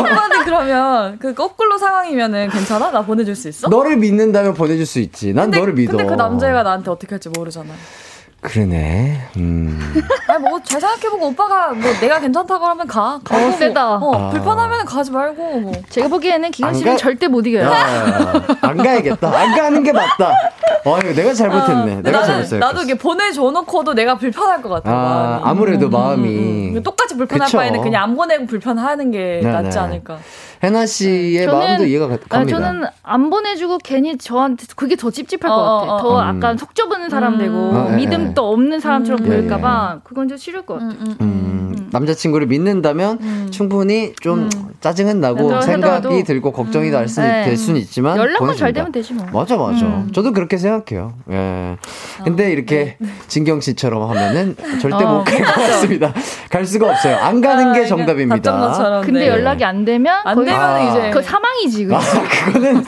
오빠는 0.00 0.44
그러면 0.44 1.18
그 1.18 1.34
거꾸로 1.34 1.78
상황이면은 1.78 2.48
괜찮아? 2.50 2.90
나 2.90 3.02
보내줄 3.02 3.34
수 3.36 3.48
있어? 3.48 3.68
너를 3.68 3.96
믿는다면 3.96 4.54
보내줄 4.54 4.86
수 4.86 4.98
있지. 4.98 5.32
난 5.32 5.46
근데, 5.46 5.58
너를 5.60 5.72
믿어. 5.74 5.92
근데 5.96 6.04
그 6.06 6.14
남자애가 6.14 6.62
나한테 6.62 6.90
어떻게 6.90 7.14
할지 7.14 7.28
모르잖아. 7.28 7.72
그러네. 8.40 9.20
음. 9.36 9.78
아니 10.26 10.42
뭐잘 10.48 10.80
생각해보고 10.80 11.26
오빠가 11.28 11.72
뭐 11.72 11.92
내가 12.00 12.20
괜찮다고 12.20 12.64
하면 12.64 12.86
가. 12.86 13.20
가고 13.22 13.46
어, 13.48 13.52
세다. 13.52 13.98
뭐, 13.98 14.16
어, 14.16 14.28
아. 14.28 14.30
불편하면 14.30 14.84
가지 14.86 15.10
말고 15.10 15.60
뭐. 15.60 15.72
제가 15.90 16.08
보기에는 16.08 16.50
기관 16.50 16.70
안 16.70 16.74
씨는 16.74 16.92
가- 16.92 16.96
절대 16.96 17.28
못 17.28 17.46
이겨요. 17.46 17.64
야, 17.64 18.42
안 18.62 18.76
가야겠다. 18.78 19.28
안 19.28 19.54
가는 19.54 19.82
게 19.82 19.92
맞다. 19.92 20.32
어, 20.86 20.98
이거 20.98 21.12
내가 21.12 21.34
잘못했네. 21.34 21.84
근데 21.96 22.10
내가 22.10 22.20
나는, 22.20 22.26
잘못했어. 22.26 22.56
나도 22.56 22.82
이게 22.82 22.94
보내줘놓고도 22.94 23.92
내가 23.92 24.14
불편할 24.16 24.62
것 24.62 24.70
같아. 24.70 24.90
아. 24.90 25.40
아무래도 25.44 25.90
마음이. 25.90 26.28
음, 26.76 26.82
똑같이 26.82 27.16
불편할 27.18 27.44
그쵸. 27.46 27.58
바에는 27.58 27.82
그냥 27.82 28.04
안 28.04 28.16
보내고 28.16 28.46
불편하는 28.46 29.10
게 29.10 29.40
네, 29.42 29.52
낫지 29.52 29.76
네. 29.76 29.84
않을까. 29.84 30.16
해나 30.62 30.84
씨의 30.84 31.46
저는- 31.46 31.52
마음도 31.52 31.84
이해가 31.86 32.08
가- 32.08 32.14
아, 32.14 32.18
갑니다. 32.28 32.58
저는 32.58 32.84
안 33.02 33.30
보내주고 33.30 33.78
괜히 33.78 34.18
저한테 34.18 34.66
그게 34.76 34.94
더 34.94 35.10
찝찝할 35.10 35.50
어, 35.50 35.54
것 35.56 35.62
같아. 35.62 35.92
어, 35.94 36.02
더 36.02 36.08
어. 36.16 36.20
약간 36.20 36.58
속 36.58 36.74
좁은 36.74 37.08
사람 37.08 37.34
음. 37.34 37.38
되고 37.38 37.54
어, 37.56 37.88
예, 37.92 37.96
믿음도 37.96 38.50
없는 38.52 38.78
사람처럼 38.80 39.22
음. 39.22 39.26
보일까봐 39.26 40.00
그건 40.04 40.28
좀 40.28 40.36
싫을 40.36 40.66
것 40.66 40.74
같아. 40.74 40.86
음, 41.20 41.69
남자친구를 41.92 42.46
믿는다면 42.46 43.50
충분히 43.50 44.14
좀 44.20 44.48
짜증은 44.80 45.20
나고 45.20 45.50
하더라도- 45.50 45.62
생각이 45.62 46.24
들고 46.24 46.52
걱정이 46.52 46.90
날 46.90 47.08
수, 47.08 47.20
네. 47.20 47.44
될 47.44 47.56
수는 47.56 47.80
있지만 47.80 48.16
연락만 48.16 48.56
잘. 48.56 48.72
되면 48.72 48.90
되지 48.92 49.12
뭐. 49.12 49.26
맞아 49.32 49.56
맞아. 49.56 49.84
음. 49.84 50.10
저도 50.14 50.32
그렇게 50.32 50.56
생각해요. 50.56 51.14
예. 51.30 51.76
근데 52.24 52.50
이렇게 52.52 52.96
진경 53.28 53.60
씨처럼 53.60 54.08
하면은 54.10 54.56
절대 54.80 55.04
어, 55.04 55.18
못갈것 55.18 55.54
같습니다. 55.54 56.12
갈 56.50 56.64
수가 56.64 56.90
없어요. 56.90 57.16
안 57.16 57.40
가는 57.40 57.68
아, 57.68 57.72
게 57.72 57.86
정답입니다. 57.86 59.00
근데 59.04 59.20
네. 59.20 59.28
연락이 59.28 59.64
안 59.64 59.84
되면 59.84 60.14
안 60.24 60.44
되면 60.44 60.60
아. 60.60 60.80
이제 60.90 61.10
그 61.10 61.20
사망이지. 61.22 61.84
그거. 61.86 61.96
아, 61.96 62.00
그거는 62.44 62.82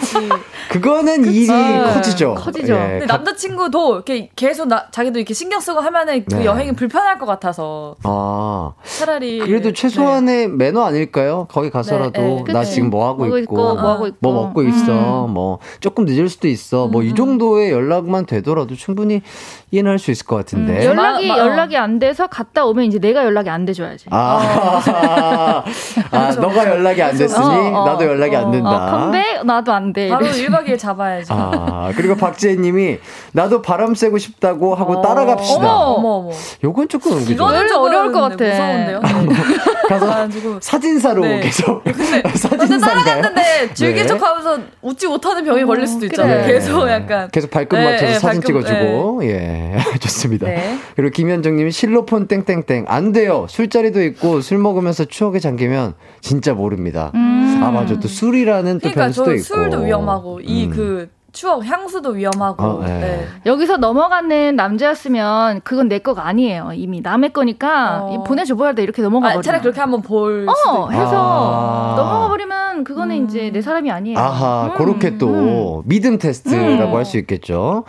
그거는 0.71 1.25
일이 1.33 1.51
아, 1.51 1.95
커지죠. 1.95 2.35
커지죠. 2.35 2.73
예, 2.75 2.79
근데 3.01 3.07
가- 3.07 3.17
남자친구도 3.17 3.95
이렇게 3.97 4.31
계속 4.37 4.69
나, 4.69 4.87
자기도 4.91 5.19
이렇게 5.19 5.35
신경 5.35 5.61
쓰고 5.61 5.81
하면은 5.81 6.25
그 6.29 6.37
네. 6.37 6.45
여행이 6.45 6.73
불편할 6.73 7.19
것 7.19 7.27
같아서 7.27 7.97
아, 8.05 8.73
차라리 8.99 9.39
그래도 9.41 9.73
최소한의 9.73 10.49
매너 10.49 10.83
아닐까요? 10.85 11.47
거기 11.51 11.71
가서라도 11.71 12.21
네, 12.21 12.45
네. 12.47 12.53
나. 12.53 12.65
지금 12.65 12.91
뭐 12.91 13.09
하고 13.09 13.27
뭐 13.27 13.39
있고, 13.39 13.55
뭐 13.57 13.73
하고 13.91 14.07
있고. 14.07 14.17
뭐 14.21 14.33
먹고 14.47 14.63
있어, 14.65 15.27
음. 15.27 15.33
뭐 15.35 15.59
조금 15.81 16.05
늦을 16.05 16.29
수도 16.29 16.49
있어, 16.49 16.87
뭐 16.89 17.03
이 17.03 17.15
정도의 17.15 17.71
연락만 17.73 18.27
되더라도 18.27 18.75
충분히 18.77 19.23
이해는 19.71 19.91
할 19.91 19.99
수 19.99 20.11
있을 20.11 20.27
것 20.27 20.37
같은데. 20.37 20.85
연락이 20.87 21.27
마- 21.29 21.37
마- 21.37 21.43
연락이 21.43 21.77
안 21.77 21.99
돼서 21.99 22.27
갔다 22.27 22.65
오면 22.67 22.85
이제 22.85 22.99
내가 22.99 23.25
연락이 23.25 23.51
안 23.51 23.65
돼줘야지. 23.65 24.07
아, 24.11 25.63
아 26.11 26.31
너가 26.37 26.69
연락이 26.69 27.03
안 27.03 27.17
됐으니 27.17 27.45
어, 27.45 27.81
어. 27.83 27.87
나도 27.87 28.05
연락이 28.05 28.37
안 28.37 28.45
어, 28.47 28.51
된다. 28.51 28.87
컴백 28.91 29.45
나도 29.47 29.73
안 29.73 29.93
돼. 29.93 30.09
바로 30.09 30.27
이래. 30.27 30.47
1박 30.49 30.67
2일 30.67 30.79
잡아야지. 30.79 31.33
아, 31.33 31.91
그리고 31.97 32.17
박재희님이 32.17 32.99
나도 33.33 33.63
바람 33.63 33.95
쐬고 33.95 34.19
싶다고 34.19 34.75
하고 34.75 35.01
따라갑시다. 35.01 35.61
어머 35.61 35.95
어머 35.95 36.09
어머. 36.19 36.31
요건 36.65 36.89
조금? 36.89 37.21
이거는 37.21 37.69
좀 37.69 37.83
어려울 37.83 38.13
것 38.13 38.21
같아. 38.21 38.37
무서운데요. 38.83 39.01
네. 39.01 39.35
가서 39.89 40.07
그래가지고 40.07 40.59
사진사로 40.61 41.23
네. 41.23 41.41
계속 41.41 41.85
근데 41.85 42.23
사진사인가요? 42.35 42.81
따라갔는데 42.81 43.75
즐긴 43.75 44.03
네. 44.03 44.07
척하면서 44.07 44.59
웃지 44.83 45.07
못하는 45.07 45.45
병이 45.45 45.65
걸릴 45.65 45.87
수도 45.87 46.07
있잖아요. 46.07 46.43
그래. 46.45 46.55
계속 46.55 46.89
약간 46.89 47.29
계속 47.31 47.51
발끝 47.51 47.79
네, 47.79 47.85
맞춰서 47.85 48.13
네, 48.13 48.19
사진 48.19 48.41
발끝, 48.41 48.47
찍어주고 48.67 49.25
예 49.25 49.77
좋습니다. 50.01 50.47
네. 50.47 50.79
그리고 50.97 51.11
김현정님이 51.11 51.71
실로폰 51.71 52.29
땡땡땡 52.29 52.87
안 52.89 53.13
돼요. 53.13 53.47
술자리도 53.49 54.03
있고 54.05 54.41
술 54.41 54.59
먹으면서 54.59 55.05
추억에 55.05 55.39
잠기면 55.39 55.95
진짜 56.21 56.55
모릅니다. 56.55 57.11
아 57.15 57.71
맞아 57.71 57.99
또 57.99 58.09
술이라는 58.09 58.75
또 58.75 58.79
그러니까 58.81 59.03
변수도 59.03 59.25
저 59.27 59.35
있고 59.35 59.45
술도 59.45 59.81
위험하고 59.83 60.41
이 60.41 60.67
음. 60.67 60.71
그 60.71 61.09
추억 61.33 61.65
향수도 61.65 62.11
위험하고. 62.11 62.63
어, 62.65 62.83
네. 62.85 63.01
네. 63.01 63.29
여기서 63.47 63.79
넘어가는 63.79 64.55
남자였으면 64.55 65.63
그건 65.65 65.89
내 65.89 65.99
거가 65.99 66.27
아니에요. 66.27 66.71
이미 66.75 67.01
남의 67.01 67.33
거니까 67.33 68.03
어. 68.05 68.13
이 68.15 68.19
보내줘봐야 68.29 68.75
돼 68.75 68.83
이렇게 68.83 69.01
넘어가 69.03 69.29
아, 69.29 69.33
버려. 69.33 69.43
차라리 69.43 69.63
그렇게 69.63 69.81
한번 69.81 70.03
볼 70.03 70.47
수도 70.57 70.71
어 70.71 70.83
있고. 70.91 70.93
해서 70.93 71.13
아. 71.15 71.95
넘어가 71.97 72.29
버리면 72.29 72.62
그거는 72.85 73.25
이제 73.25 73.51
내 73.53 73.61
사람이 73.63 73.91
아니에요. 73.91 74.19
아하, 74.19 74.67
음, 74.73 74.75
그렇게 74.77 75.19
또 75.19 75.83
믿음 75.87 76.19
테스트라고 76.19 76.93
음. 76.93 76.97
할수 76.97 77.19
있겠죠. 77.19 77.85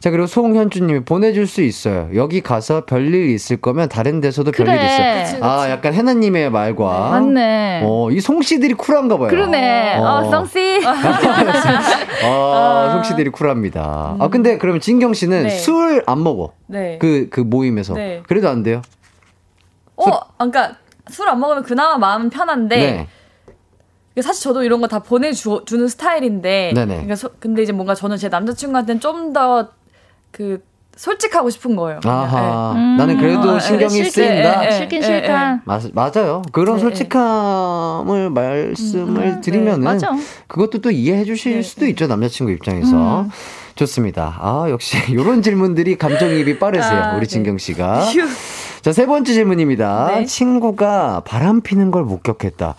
자, 0.00 0.10
그리고 0.10 0.26
송현주님이 0.26 1.00
보내줄 1.04 1.46
수 1.46 1.62
있어요. 1.62 2.08
여기 2.14 2.40
가서 2.40 2.84
별일 2.84 3.30
있을 3.30 3.58
거면 3.58 3.88
다른 3.88 4.20
데서도 4.20 4.52
그래. 4.52 4.64
별일 4.66 4.84
있어요. 4.84 5.24
그치, 5.24 5.38
아, 5.42 5.70
약간 5.70 5.94
해나님의 5.94 6.50
말과. 6.50 7.10
맞네. 7.10 7.82
어, 7.84 8.10
이 8.10 8.20
송씨들이 8.20 8.74
쿨한가 8.74 9.18
봐요. 9.18 9.28
그러네. 9.28 9.98
어. 9.98 10.02
어, 10.04 10.30
썽씨. 10.30 10.80
아, 12.24 12.90
송씨들이 12.92 13.30
쿨합니다. 13.30 14.16
아, 14.18 14.28
근데 14.28 14.58
그러면 14.58 14.80
진경 14.80 15.14
씨는 15.14 15.44
네. 15.44 15.50
술안 15.50 16.22
먹어. 16.22 16.52
네. 16.66 16.98
그, 17.00 17.28
그 17.30 17.40
모임에서. 17.40 17.94
네. 17.94 18.22
그래도 18.28 18.48
안 18.48 18.62
돼요? 18.62 18.82
어, 19.96 20.04
그러니까 20.36 20.76
술 21.08 21.28
안 21.28 21.40
먹으면 21.40 21.62
그나마 21.62 21.96
마음은 21.98 22.30
편한데 22.30 22.76
네. 22.76 23.08
사실 24.22 24.42
저도 24.44 24.62
이런 24.64 24.80
거 24.80 24.88
다 24.88 24.98
보내주는 25.00 25.88
스타일인데 25.88 26.72
네네. 26.74 26.86
그러니까 26.94 27.16
소- 27.16 27.30
근데 27.38 27.62
이제 27.62 27.72
뭔가 27.72 27.94
저는 27.94 28.16
제 28.16 28.28
남자친구한테는 28.28 29.00
좀 29.00 29.32
더 29.32 29.68
그 30.30 30.62
솔직하고 30.96 31.48
싶은 31.48 31.76
거예요. 31.76 32.00
아하. 32.04 32.72
음. 32.72 32.96
나는 32.96 33.18
그래도 33.18 33.50
어, 33.52 33.58
신경이 33.60 33.88
싫- 33.90 34.10
쓰인다. 34.10 34.64
예, 34.64 34.66
예. 34.66 34.72
싫긴 34.72 35.02
예, 35.02 35.06
싫다. 35.06 35.62
맞, 35.64 35.82
맞아요. 35.94 36.42
그런 36.52 36.76
네, 36.76 36.82
솔직함을 36.82 38.30
말씀을 38.30 39.40
드리면은 39.40 39.84
맞아. 39.84 40.10
그것도 40.48 40.80
또 40.80 40.90
이해해 40.90 41.24
주실 41.24 41.54
네, 41.56 41.62
수도 41.62 41.86
있죠. 41.86 42.06
남자친구 42.08 42.50
입장에서. 42.52 43.26
좋습니다. 43.76 44.36
아, 44.40 44.66
역시 44.70 44.96
이런 45.12 45.40
질문들이 45.40 45.96
감정이입이 45.98 46.58
빠르세요. 46.58 47.00
아, 47.00 47.10
우리 47.12 47.20
네. 47.20 47.26
진경 47.26 47.58
씨가. 47.58 48.02
자, 48.82 48.92
세 48.92 49.06
번째 49.06 49.32
질문입니다. 49.32 50.08
네. 50.16 50.24
친구가 50.24 51.22
바람 51.24 51.60
피는 51.60 51.90
걸 51.92 52.02
목격했다. 52.04 52.74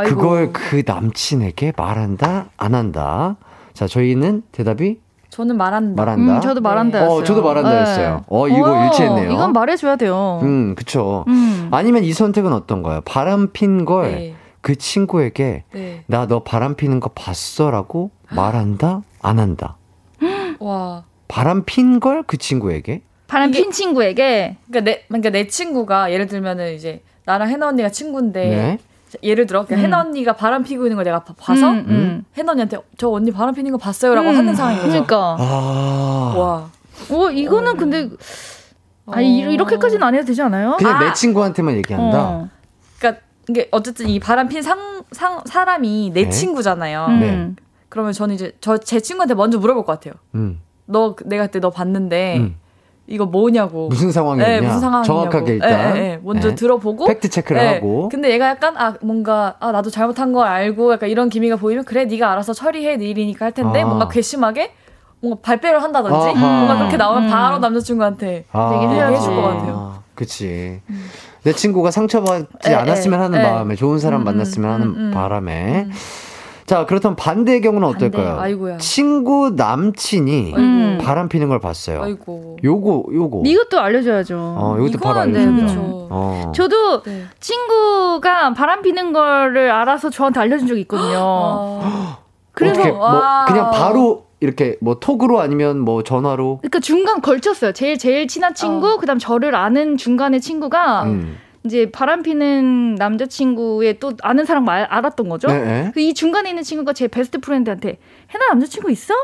아이고. 0.00 0.16
그걸 0.16 0.52
그 0.52 0.82
남친에게 0.86 1.72
말한다, 1.76 2.46
안 2.56 2.74
한다. 2.74 3.36
자, 3.74 3.86
저희는 3.86 4.42
대답이 4.52 5.00
저는 5.30 5.56
말한다. 5.56 6.02
말한다. 6.02 6.34
음, 6.36 6.40
저도 6.40 6.60
말한다. 6.60 7.08
어, 7.08 7.22
저도 7.22 7.42
말한다 7.42 7.70
했어요. 7.70 8.24
어, 8.28 8.48
이거 8.48 8.72
어, 8.72 8.84
일치했네요. 8.86 9.30
이건 9.30 9.52
말해줘야 9.52 9.96
돼요. 9.96 10.40
음, 10.42 10.74
그쵸. 10.74 11.24
음. 11.28 11.68
아니면 11.70 12.02
이 12.02 12.12
선택은 12.12 12.52
어떤가요? 12.52 13.00
바람 13.04 13.52
핀걸 13.52 14.10
네. 14.10 14.34
그 14.60 14.76
친구에게 14.76 15.62
네. 15.72 16.02
나너 16.06 16.40
바람 16.42 16.74
피는 16.74 16.98
거 17.00 17.10
봤어? 17.10 17.70
라고 17.70 18.10
말한다? 18.30 19.02
안 19.22 19.38
한다? 19.38 19.76
와. 20.58 21.04
바람 21.28 21.62
핀 21.64 22.00
걸 22.00 22.24
그 22.24 22.36
친구에게? 22.36 23.02
바람 23.28 23.52
핀 23.52 23.70
친구에게 23.70 24.56
그러니까 24.68 24.90
내 24.90 25.04
그러니까 25.06 25.30
내 25.30 25.46
친구가 25.46 26.10
예를 26.12 26.26
들면은 26.26 26.74
이제 26.74 27.02
나랑 27.24 27.48
해나 27.48 27.68
언니가 27.68 27.88
친구인데 27.88 28.48
네. 28.48 28.78
예를 29.22 29.46
들어 29.46 29.64
그러니까 29.64 29.76
음. 29.82 29.84
해나 29.86 30.00
언니가 30.00 30.34
바람 30.34 30.62
피고 30.62 30.84
있는 30.84 30.96
걸 30.96 31.04
내가 31.04 31.24
봐- 31.24 31.34
봐서 31.36 31.70
음, 31.70 31.84
음. 31.88 32.24
해나 32.36 32.52
언니한테 32.52 32.78
저 32.96 33.08
언니 33.10 33.30
바람 33.32 33.54
피는 33.54 33.70
거 33.72 33.78
봤어요라고 33.78 34.30
음, 34.30 34.36
하는 34.36 34.54
상황인 34.54 34.78
거죠. 34.78 34.90
그러니까. 34.90 35.36
아. 35.38 36.34
와. 36.36 36.70
어, 37.10 37.30
이거는 37.30 37.76
근데 37.76 38.08
아니 39.06 39.38
이- 39.38 39.54
이렇게까지는 39.54 40.02
안 40.06 40.14
해도 40.14 40.26
되지 40.26 40.40
않아요? 40.42 40.76
그냥 40.78 41.00
내 41.00 41.06
아. 41.06 41.12
친구한테만 41.12 41.74
얘기한다? 41.76 42.20
어. 42.22 42.48
그러니까 42.98 43.22
이게 43.48 43.68
어쨌든 43.72 44.08
이 44.08 44.20
바람 44.20 44.48
핀 44.48 44.62
상, 44.62 45.02
상 45.12 45.40
사람이 45.44 46.10
내 46.14 46.24
네. 46.24 46.30
친구잖아요. 46.30 47.06
음. 47.08 47.20
네. 47.20 47.62
그러면 47.88 48.12
저는 48.12 48.34
이제 48.36 48.52
저 48.60 48.78
제 48.78 49.00
친구한테 49.00 49.34
먼저 49.34 49.58
물어볼 49.58 49.84
것 49.84 49.92
같아요. 49.92 50.14
음. 50.36 50.60
너 50.86 51.16
내가 51.24 51.46
그때 51.46 51.58
너 51.60 51.70
봤는데 51.70 52.36
음. 52.38 52.56
이거 53.10 53.26
뭐냐고. 53.26 53.88
무슨 53.88 54.12
상황이냐? 54.12 54.46
네, 54.46 54.60
무슨 54.60 54.78
상황이냐고. 54.80 55.06
정확하게 55.06 55.52
일단. 55.54 55.70
네, 55.70 55.92
네, 55.92 56.00
네. 56.00 56.20
먼저 56.22 56.50
네. 56.50 56.54
들어보고 56.54 57.06
팩트 57.06 57.28
체크를 57.28 57.60
네. 57.60 57.74
하고. 57.74 58.08
근데 58.08 58.30
얘가 58.30 58.48
약간 58.48 58.76
아 58.76 58.94
뭔가 59.02 59.56
아 59.58 59.72
나도 59.72 59.90
잘못한 59.90 60.32
걸 60.32 60.46
알고 60.46 60.92
약간 60.92 61.08
이런 61.08 61.28
기미가 61.28 61.56
보이면 61.56 61.84
그래 61.84 62.04
네가 62.04 62.30
알아서 62.32 62.52
처리해 62.52 62.96
네 62.96 63.06
일이니까 63.06 63.46
할 63.46 63.52
텐데 63.52 63.82
아. 63.82 63.86
뭔가 63.86 64.08
괘씸하게 64.08 64.72
뭔가 65.20 65.40
발뺌을 65.42 65.82
한다든지 65.82 66.14
아하. 66.16 66.34
뭔가 66.34 66.78
그렇게 66.78 66.96
나오면 66.96 67.24
음. 67.24 67.30
바로 67.30 67.58
남자친구한테 67.58 68.44
아. 68.52 68.72
얘기를 68.76 68.94
해야지. 68.94 69.16
해줄 69.16 69.34
것 69.34 69.42
같아요. 69.42 70.02
그치. 70.14 70.80
내 71.42 71.52
친구가 71.52 71.90
상처받지 71.90 72.70
에, 72.70 72.74
않았으면 72.74 73.18
에, 73.18 73.22
하는 73.22 73.40
에. 73.40 73.42
마음에, 73.42 73.74
좋은 73.74 73.98
사람 73.98 74.20
음, 74.20 74.24
만났으면 74.24 74.68
음, 74.68 74.74
하는 74.74 74.86
음, 74.86 74.94
음. 74.96 75.10
바람에. 75.12 75.88
자, 76.70 76.86
그렇다면 76.86 77.16
반대의 77.16 77.62
경우는 77.62 77.88
어떨까요? 77.88 78.26
반대, 78.26 78.42
아이고야. 78.42 78.76
친구 78.76 79.54
남친이 79.56 80.54
음. 80.56 80.98
바람 81.02 81.28
피는 81.28 81.48
걸 81.48 81.58
봤어요. 81.58 82.00
아이고. 82.00 82.58
요거, 82.62 83.06
요거. 83.12 83.42
이것도 83.44 83.80
알려줘야죠. 83.80 84.36
어, 84.38 84.76
이것도 84.78 84.98
바로 85.00 85.14
네, 85.24 85.40
알려준다. 85.40 85.66
그쵸. 85.66 85.80
어. 86.12 86.52
저도 86.54 87.02
네. 87.02 87.24
친구가 87.40 88.54
바람 88.54 88.82
피는 88.82 89.12
거를 89.12 89.72
알아서 89.72 90.10
저한테 90.10 90.38
알려준 90.38 90.68
적이 90.68 90.82
있거든요. 90.82 91.18
어. 91.18 92.18
그래서 92.54 92.82
어떻게, 92.82 92.92
뭐. 92.92 93.20
그냥 93.48 93.70
바로 93.72 94.26
이렇게 94.38 94.76
뭐 94.80 95.00
톡으로 95.00 95.40
아니면 95.40 95.80
뭐 95.80 96.04
전화로 96.04 96.58
그러니까 96.58 96.78
중간 96.78 97.20
걸쳤어요. 97.20 97.72
제일 97.72 97.98
제일 97.98 98.28
친한 98.28 98.54
친구, 98.54 98.96
그다음 98.98 99.18
저를 99.18 99.56
아는 99.56 99.96
중간의 99.96 100.40
친구가 100.40 101.02
음. 101.02 101.36
이제 101.64 101.90
바람 101.90 102.22
피는 102.22 102.94
남자친구의 102.94 103.98
또 104.00 104.12
아는 104.22 104.44
사람 104.46 104.64
말, 104.64 104.84
알았던 104.84 105.28
거죠. 105.28 105.48
네, 105.48 105.58
네. 105.60 105.90
그 105.94 106.00
이 106.00 106.14
중간에 106.14 106.48
있는 106.48 106.62
친구가 106.62 106.92
제 106.94 107.06
베스트 107.08 107.38
프렌드한테 107.40 107.98
해나 108.32 108.46
남자친구 108.48 108.90
있어? 108.90 109.14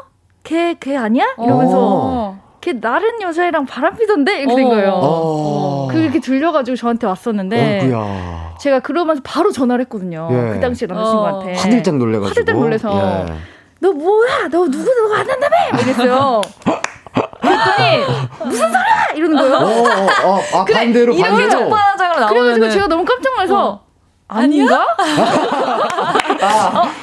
걔 0.44 0.74
걔 0.78 0.96
아니야? 0.96 1.24
이러면서 1.42 1.76
어. 1.78 2.42
걔 2.60 2.78
다른 2.78 3.20
여자애랑 3.22 3.64
바람 3.66 3.96
피던데 3.96 4.40
이렇게 4.42 4.54
된 4.56 4.68
거예요. 4.68 4.90
어. 4.94 5.88
그렇게 5.90 6.20
들려가지고 6.20 6.76
저한테 6.76 7.06
왔었는데 7.06 7.80
어구야. 7.84 8.54
제가 8.60 8.80
그러면서 8.80 9.22
바로 9.24 9.50
전화를 9.50 9.84
했거든요. 9.84 10.28
예. 10.30 10.52
그 10.54 10.60
당시에 10.60 10.86
남자친구한테. 10.88 11.54
화들짝 11.54 11.96
놀래가지고. 11.96 12.28
화들짝 12.28 12.58
놀래서 12.58 13.24
예. 13.28 13.32
너 13.80 13.92
뭐야? 13.92 14.48
너 14.50 14.64
누구 14.68 14.84
누구 14.84 15.14
안 15.14 15.28
한다며? 15.30 15.56
막 15.72 15.80
이랬어요. 15.82 16.40
그랬더니 17.40 18.04
무슨 18.44 18.66
소리야? 18.68 19.06
이러는 19.14 19.38
어, 19.38 19.42
거예요. 19.42 20.08
어, 20.24 20.28
어, 20.28 20.40
아, 20.60 20.64
반대로, 20.64 21.14
이렇게 21.14 21.22
반대로. 21.28 21.50
적반하장으로 21.50 22.14
그래가지고 22.14 22.34
나오면은 22.44 22.70
제가 22.70 22.86
너무 22.88 23.04
깜짝 23.04 23.32
놀라서 23.34 23.86
아닌가? 24.28 24.84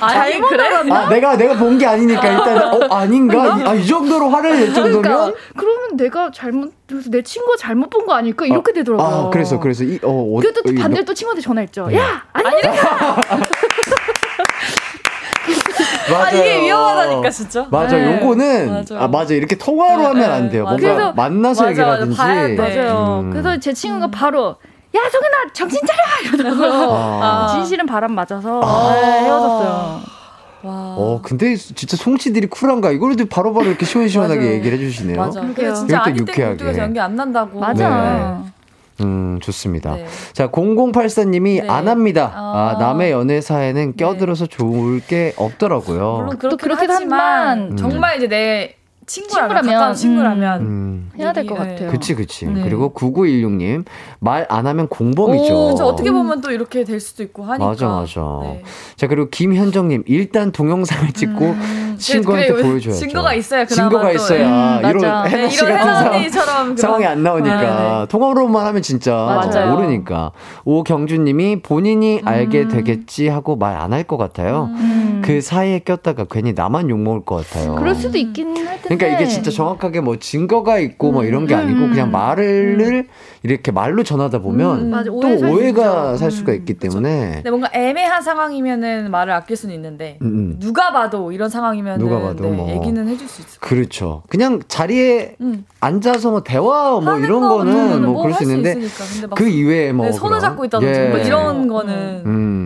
아니 0.02 0.40
그래? 0.42 0.68
아, 0.92 1.08
내가, 1.10 1.38
내가 1.38 1.56
본 1.56 1.78
게 1.78 1.86
아니니까 1.88 2.28
일단, 2.28 2.58
어, 2.74 2.94
아닌가? 2.96 3.58
이, 3.58 3.64
아, 3.66 3.74
이 3.74 3.86
정도로 3.88 4.30
화를 4.30 4.60
낼 4.60 4.74
정도면? 4.74 5.02
그러니까 5.02 5.40
그러면 5.58 5.96
내가 5.98 6.30
잘못 6.32 6.74
그래서 6.88 7.10
내 7.10 7.22
친구가 7.24 7.56
잘못 7.58 7.90
본 7.90 8.06
거 8.06 8.14
아닐까 8.14 8.46
이렇게 8.46 8.74
되더라고요. 8.74 9.08
아, 9.08 9.30
그래서, 9.30 9.58
그래서, 9.60 9.84
이, 9.86 9.98
어, 10.04 10.10
어, 10.12 10.40
그래도 10.42 10.62
또 10.64 10.72
이, 10.74 10.76
반대로 10.76 11.06
또 11.06 11.14
친구한테 11.14 11.42
전화했죠. 11.42 11.88
네. 11.88 11.98
야 11.98 12.24
아니니까. 12.34 13.16
맞아요. 16.12 16.26
아 16.26 16.30
이게 16.32 16.62
위험하다니까 16.62 17.30
진짜. 17.30 17.68
맞아, 17.72 17.96
네. 17.98 18.16
요거는, 18.22 18.68
맞아요. 18.70 19.04
아, 19.04 19.08
맞아. 19.08 19.34
이렇게 19.34 19.56
통화로 19.58 19.98
네, 20.02 20.06
하면 20.08 20.20
네, 20.22 20.26
안 20.26 20.50
돼요. 20.50 20.64
뭔가 20.64 20.82
그래서- 20.94 21.14
만나서 21.14 21.62
맞아, 21.64 21.70
얘기를 21.72 21.86
맞아. 21.88 22.02
하든지. 22.02 22.18
봐야 22.18 22.48
돼. 22.48 22.56
맞아요. 22.56 23.20
음. 23.24 23.30
그래서 23.32 23.60
제 23.60 23.74
친구가 23.74 24.08
바로 24.08 24.56
야 24.96 25.00
성현아 25.12 25.54
정신 25.54 25.80
차려 25.86 26.30
이러더라고요. 26.36 26.90
아. 26.94 27.48
진실은 27.56 27.86
바람 27.86 28.14
맞아서 28.14 28.62
아. 28.64 28.94
네, 28.94 29.02
헤어졌어요. 29.26 30.00
와. 30.66 30.72
어, 30.96 31.20
근데 31.22 31.56
진짜 31.58 31.98
송씨들이 31.98 32.48
쿨한가? 32.48 32.92
이거를 32.92 33.16
바로 33.30 33.54
바로 33.54 33.66
이렇게 33.66 33.86
시원시원하게. 33.86 34.54
얘기를 34.54 34.78
해주시네요. 34.78 35.18
맞아. 35.18 35.42
근데 35.42 35.74
진짜 35.74 36.02
아니 36.04 36.14
때 36.14 36.22
유쾌하게. 36.22 36.56
굴뚝에서 36.58 36.80
연기 36.80 37.00
안 37.02 37.16
난다고. 37.18 37.60
맞아. 37.60 38.44
음, 39.02 39.40
좋습니다. 39.42 39.96
네. 39.96 40.06
자, 40.34 40.50
0084님이 40.50 41.62
네. 41.62 41.70
안 41.70 41.88
합니다. 41.88 42.32
아, 42.36 42.76
아. 42.76 42.80
남의 42.80 43.12
연애사에는 43.12 43.96
껴들어서 43.96 44.46
좋을 44.46 45.00
게 45.02 45.34
없더라고요. 45.38 46.14
물론 46.18 46.30
또 46.32 46.38
그렇긴 46.38 46.58
그렇긴 46.58 46.92
하지만 46.92 47.62
하지만 47.64 47.78
정말 47.78 48.18
이제 48.18 48.28
내 48.28 48.76
친구라면, 49.06 49.50
친구라면, 49.50 49.74
가까운 49.74 49.96
친구라면 49.96 50.62
음. 50.62 51.10
해야 51.18 51.34
될것 51.34 51.58
얘기- 51.58 51.68
네. 51.68 51.74
같아요. 51.76 51.92
그치, 51.92 52.16
그치. 52.16 52.46
네. 52.48 52.62
그리고 52.64 52.94
9916님, 52.94 53.86
말 54.20 54.46
안 54.50 54.68
하면 54.68 54.88
공범이죠. 54.88 55.54
그렇죠. 55.54 55.86
어떻게 55.86 56.12
보면 56.12 56.42
또 56.42 56.52
이렇게 56.52 56.84
될 56.84 57.00
수도 57.00 57.24
있고 57.24 57.44
하니까. 57.44 57.66
맞아, 57.66 57.88
맞아. 57.88 58.22
네. 58.44 58.64
자, 58.96 59.08
그리고 59.08 59.30
김현정님, 59.30 60.04
일단 60.08 60.52
동영상을 60.52 61.12
찍고 61.14 61.56
친구한테 61.98 62.52
그게 62.52 62.64
보여줘야죠. 62.64 63.00
증거가 63.00 63.34
있어야 63.34 63.66
그나마 63.66 63.90
증거가 63.90 64.10
또, 64.10 64.16
있어야 64.16 64.78
음. 64.80 64.90
이런 64.90 64.98
네, 64.98 65.30
해나 65.30 65.50
씨 65.50 65.64
이런 65.64 65.78
같은 65.78 65.88
혜나 65.90 65.94
상황, 66.04 66.14
언니처럼 66.16 66.64
그런- 66.64 66.78
상황이 66.78 67.06
안 67.06 67.24
나오니까 67.24 68.00
네, 68.02 68.06
통화로만 68.10 68.66
하면 68.68 68.82
진짜 68.82 69.14
맞아요. 69.14 69.72
모르니까 69.76 70.32
오경주님이 70.66 71.62
본인이 71.62 72.18
음. 72.20 72.28
알게 72.28 72.68
되겠지 72.68 73.28
하고 73.30 73.56
말 73.56 73.78
안 73.78 73.94
할 73.94 74.04
것 74.06 74.18
같아요. 74.18 74.70
음. 74.76 75.22
그 75.24 75.40
사이에 75.40 75.80
꼈다가 75.80 76.26
괜히 76.30 76.52
나만 76.54 76.90
욕 76.90 77.00
먹을 77.00 77.24
것 77.24 77.36
같아요. 77.48 77.76
그럴 77.76 77.96
수도 77.96 78.18
있긴 78.18 78.58
할 78.68 78.82
텐데. 78.82 78.93
그러니까 78.98 79.08
이게 79.22 79.30
진짜 79.30 79.52
정확하게 79.52 80.02
뭐 80.02 80.18
증거가 80.18 80.80
있고 80.80 81.12
뭐 81.12 81.24
이런 81.24 81.48
게 81.48 81.54
음, 81.56 81.60
아니고 81.60 81.80
음. 81.86 81.90
그냥 81.92 82.12
말을 82.12 83.08
이렇게 83.44 83.72
말로 83.72 84.04
전하다 84.04 84.40
보면 84.40 84.80
음, 84.82 84.90
맞아, 84.90 85.10
또 85.10 85.22
살 85.22 85.50
오해가 85.52 86.14
수 86.14 86.20
살. 86.20 86.32
수가 86.32 86.52
음, 86.54 86.58
있기 86.58 86.76
때문에 86.76 87.32
근데 87.36 87.50
뭔가 87.50 87.70
애매한 87.74 88.22
상황이면은 88.22 89.12
말을 89.12 89.34
아낄 89.34 89.56
수는 89.58 89.76
있는데 89.76 90.18
음, 90.22 90.28
음. 90.28 90.56
누가 90.60 90.92
봐도 90.92 91.32
이런 91.32 91.50
상황이면은 91.50 92.00
누가 92.00 92.22
봐도 92.22 92.44
네, 92.44 92.50
뭐. 92.52 92.70
얘기는 92.70 93.08
해줄 93.08 93.28
수 93.28 93.42
있을 93.42 93.60
것 93.60 93.68
그렇죠. 93.68 94.24
그냥 94.30 94.62
자리에 94.68 95.36
음. 95.42 95.66
앉아서 95.80 96.32
뭐 96.32 96.44
대화 96.44 97.00
뭐 97.02 97.18
이런 97.20 97.42
거 97.42 97.58
거는 97.58 98.02
뭐 98.04 98.14
뭐 98.14 98.22
그럴 98.24 98.34
수 98.36 98.44
있는데 98.44 98.76
막그 99.30 99.48
이외에 99.48 99.92
뭐 99.92 100.06
네, 100.06 100.12
손을 100.12 100.40
잡고 100.40 100.66
있다든지 100.66 101.00
예. 101.00 101.08
뭐 101.10 101.18
이런 101.18 101.68
거는 101.68 102.24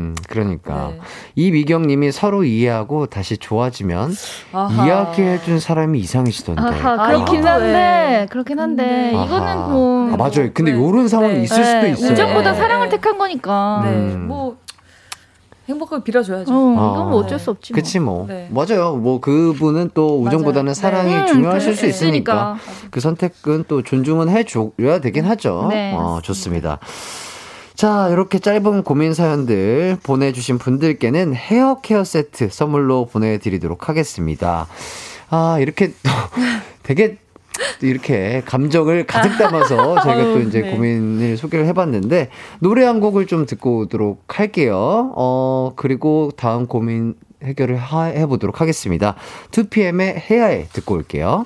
음 0.07 0.15
그러니까 0.27 0.89
네. 0.91 0.99
이미경님이 1.35 2.11
서로 2.11 2.43
이해하고 2.43 3.07
다시 3.07 3.37
좋아지면 3.37 4.13
아하. 4.53 4.85
이야기해준 4.85 5.59
사람이 5.59 5.99
이상이시던데. 5.99 6.61
아하, 6.61 6.93
아, 6.93 7.07
그렇긴 7.07 7.39
이것도 7.39 7.49
한데, 7.49 7.71
네. 7.71 8.25
그렇긴 8.29 8.59
한데, 8.59 9.13
아하. 9.15 9.25
이거는 9.25 9.71
뭐. 9.71 10.13
아, 10.13 10.17
맞아요. 10.17 10.49
근데 10.53 10.71
네. 10.71 10.77
요런 10.77 11.07
상황이 11.07 11.35
네. 11.35 11.43
있을 11.43 11.63
수도 11.63 11.81
네, 11.81 11.89
있어요. 11.91 12.11
우정보다 12.13 12.51
네. 12.51 12.57
사랑을 12.57 12.89
택한 12.89 13.17
거니까. 13.17 13.81
네, 13.85 13.91
음. 13.91 14.27
뭐 14.27 14.57
행복하게 15.67 16.03
빌어줘야죠. 16.03 16.53
어, 16.53 16.75
아. 16.77 16.93
이건 16.95 17.09
뭐 17.09 17.19
어쩔 17.19 17.37
수 17.39 17.51
없지. 17.51 17.73
뭐. 17.73 17.81
그치 17.81 17.99
뭐 17.99 18.25
네. 18.27 18.49
맞아요. 18.51 18.95
뭐 18.95 19.19
그분은 19.19 19.91
또 19.93 20.21
우정보다는 20.21 20.65
맞아요. 20.67 20.73
사랑이 20.73 21.13
네. 21.13 21.25
중요하실 21.25 21.71
음, 21.71 21.75
수 21.75 21.85
있으니까 21.85 22.57
그 22.89 23.01
선택은 23.01 23.65
또 23.67 23.81
존중은 23.81 24.29
해줘야 24.29 24.99
되긴 25.01 25.25
하죠. 25.25 25.67
네. 25.69 25.93
어, 25.93 26.19
좋습니다. 26.23 26.79
자, 27.77 28.09
이렇게 28.09 28.39
짧은 28.39 28.81
고민 28.81 29.13
사연들 29.13 29.97
보내주신 30.01 30.57
분들께는 30.57 31.35
헤어 31.35 31.79
케어 31.81 32.03
세트 32.03 32.49
선물로 32.49 33.05
보내드리도록 33.05 33.87
하겠습니다. 33.87 34.65
아, 35.29 35.57
이렇게 35.59 35.89
또 36.01 36.09
되게 36.81 37.17
또 37.79 37.85
이렇게 37.85 38.41
감정을 38.47 39.05
가득 39.05 39.37
담아서 39.37 40.01
저희가 40.01 40.23
또 40.23 40.39
이제 40.39 40.61
네. 40.61 40.71
고민을 40.71 41.37
소개를 41.37 41.67
해봤는데 41.67 42.29
노래 42.59 42.83
한 42.83 42.99
곡을 42.99 43.27
좀 43.27 43.45
듣고 43.45 43.81
오도록 43.81 44.23
할게요. 44.39 45.13
어, 45.15 45.73
그리고 45.75 46.31
다음 46.35 46.65
고민 46.65 47.13
해결을 47.43 47.77
하- 47.77 48.05
해보도록 48.05 48.59
하겠습니다. 48.59 49.13
2PM의 49.51 50.31
해야해 50.31 50.67
듣고 50.73 50.95
올게요. 50.95 51.45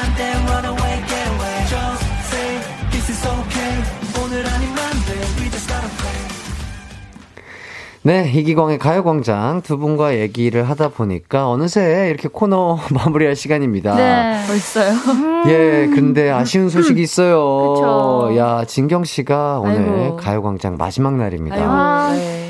네, 8.03 8.31
이기광의 8.33 8.79
가요광장 8.79 9.61
두 9.61 9.77
분과 9.77 10.17
얘기를 10.17 10.67
하다 10.67 10.89
보니까 10.89 11.47
어느새 11.49 12.07
이렇게 12.09 12.27
코너 12.29 12.79
마무리할 12.91 13.35
시간입니다. 13.35 13.95
네. 13.95 14.43
벌써요. 14.47 14.93
예, 15.47 15.87
근데 15.93 16.31
아쉬운 16.31 16.69
소식이 16.69 16.99
있어요. 17.01 17.73
그쵸. 17.75 18.33
야, 18.37 18.65
진경 18.65 19.03
씨가 19.03 19.59
오늘 19.59 19.87
아이고. 19.89 20.15
가요광장 20.15 20.77
마지막 20.77 21.15
날입니다. 21.15 21.55
아이고, 21.57 21.69
아. 21.71 22.11
네. 22.13 22.40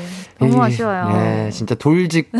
너무 0.48 0.62
이- 0.62 0.66
아쉬워요. 0.66 1.10
예, 1.46 1.50
진짜 1.50 1.74
돌직구, 1.74 2.38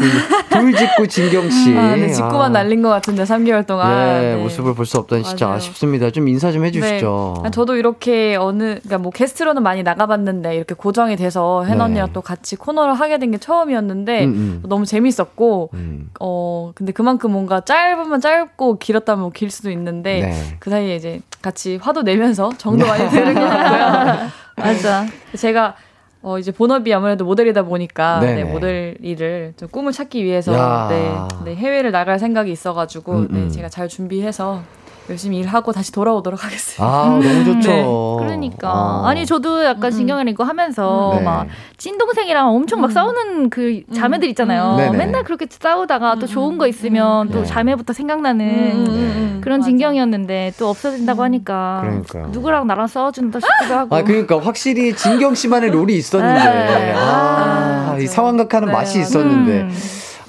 돌직구 0.50 1.06
진경 1.08 1.48
씨. 1.50 1.74
아, 1.78 1.96
네, 1.96 2.08
직구만 2.08 2.42
아, 2.42 2.48
날린 2.48 2.82
것 2.82 2.88
같은데 2.88 3.24
3개월 3.24 3.66
동안. 3.66 3.90
예, 3.90 4.34
네. 4.34 4.36
모습을 4.36 4.74
볼 4.74 4.86
수 4.86 4.98
없다니 4.98 5.22
진짜 5.24 5.46
맞아요. 5.46 5.56
아쉽습니다. 5.58 6.10
좀 6.10 6.28
인사 6.28 6.50
좀 6.52 6.64
해주시죠. 6.64 7.34
네. 7.42 7.46
아, 7.46 7.50
저도 7.50 7.76
이렇게 7.76 8.36
어느, 8.36 8.62
그러니까 8.64 8.98
뭐 8.98 9.10
게스트로는 9.12 9.62
많이 9.62 9.82
나가봤는데 9.82 10.56
이렇게 10.56 10.74
고정이 10.74 11.16
돼서 11.16 11.64
혜원 11.64 11.78
네. 11.78 11.84
언니랑 11.84 12.12
또 12.12 12.20
같이 12.20 12.56
코너를 12.56 12.94
하게 12.94 13.18
된 13.18 13.32
게 13.32 13.38
처음이었는데 13.38 14.24
음, 14.24 14.30
음. 14.62 14.62
너무 14.68 14.84
재밌었고, 14.84 15.70
음, 15.74 16.10
어, 16.20 16.72
근데 16.74 16.92
그만큼 16.92 17.32
뭔가 17.32 17.60
짧으면 17.60 18.20
짧고 18.20 18.78
길었다면 18.78 19.22
뭐길 19.22 19.50
수도 19.50 19.70
있는데 19.70 20.20
네. 20.20 20.56
그 20.58 20.68
사이에 20.68 20.96
이제 20.96 21.20
같이 21.40 21.78
화도 21.80 22.02
내면서 22.02 22.50
정도 22.58 22.86
많이 22.86 23.08
되는 23.08 23.34
것 23.34 23.40
같고요. 23.40 24.28
맞아. 24.56 25.06
제가 25.36 25.74
어 26.22 26.38
이제 26.38 26.52
본업이 26.52 26.94
아무래도 26.94 27.24
모델이다 27.24 27.64
보니까. 27.64 28.20
네, 28.20 28.44
모델 28.44 28.96
일을 29.00 29.54
좀 29.56 29.68
꿈을 29.68 29.92
찾기 29.92 30.24
위해서 30.24 30.52
야. 30.54 30.86
네, 30.88 31.12
네, 31.44 31.54
해외를 31.56 31.90
나갈 31.90 32.18
생각이 32.18 32.50
있어가지고 32.50 33.12
음, 33.12 33.28
음. 33.30 33.44
네, 33.44 33.48
제가 33.50 33.68
잘 33.68 33.88
준비해서 33.88 34.62
열심히 35.10 35.38
일하고 35.38 35.72
다시 35.72 35.90
돌아오도록 35.92 36.44
하겠습니다. 36.44 36.84
아, 36.84 37.06
너무 37.22 37.44
좋죠. 37.44 37.70
네. 37.70 37.84
그러니까. 38.24 38.72
어. 38.72 39.04
아니, 39.06 39.26
저도 39.26 39.64
약간 39.64 39.90
신경을 39.90 40.28
이거 40.28 40.44
하면서 40.44 41.14
네. 41.16 41.22
막 41.24 41.46
찐동생이랑 41.76 42.48
엄청 42.54 42.80
막 42.80 42.92
싸우는 42.92 43.50
그 43.50 43.82
자매들 43.94 44.28
있잖아요. 44.30 44.72
음. 44.72 44.76
네네. 44.76 44.96
맨날 44.96 45.24
그렇게 45.24 45.46
싸우다가 45.50 46.16
또 46.16 46.26
좋은 46.26 46.56
거 46.58 46.66
있으면 46.68 47.28
또 47.30 47.40
네. 47.40 47.44
자매부터 47.44 47.92
생각나는 47.92 48.46
음, 48.46 48.86
음, 48.86 48.94
음. 48.94 49.40
그런 49.42 49.58
맞아. 49.60 49.68
진경이었는데 49.68 50.52
또 50.58 50.68
없어진다고 50.68 51.22
하니까 51.24 51.80
그러니까요. 51.82 52.26
누구랑 52.28 52.66
나랑 52.68 52.86
싸워준다 52.86 53.40
싶기도 53.40 53.74
하고. 53.74 53.96
아, 53.96 54.02
그러니까 54.02 54.38
확실히 54.40 54.94
진경 54.94 55.34
씨만의 55.34 55.70
롤이 55.70 55.94
있었는데. 55.96 56.44
네. 56.44 56.92
아, 56.96 57.82
이 57.88 57.92
맞아요. 57.92 58.06
상황극하는 58.06 58.68
네, 58.68 58.72
맛이. 58.72 59.00
있었는데. 59.00 59.52
음. 59.62 59.72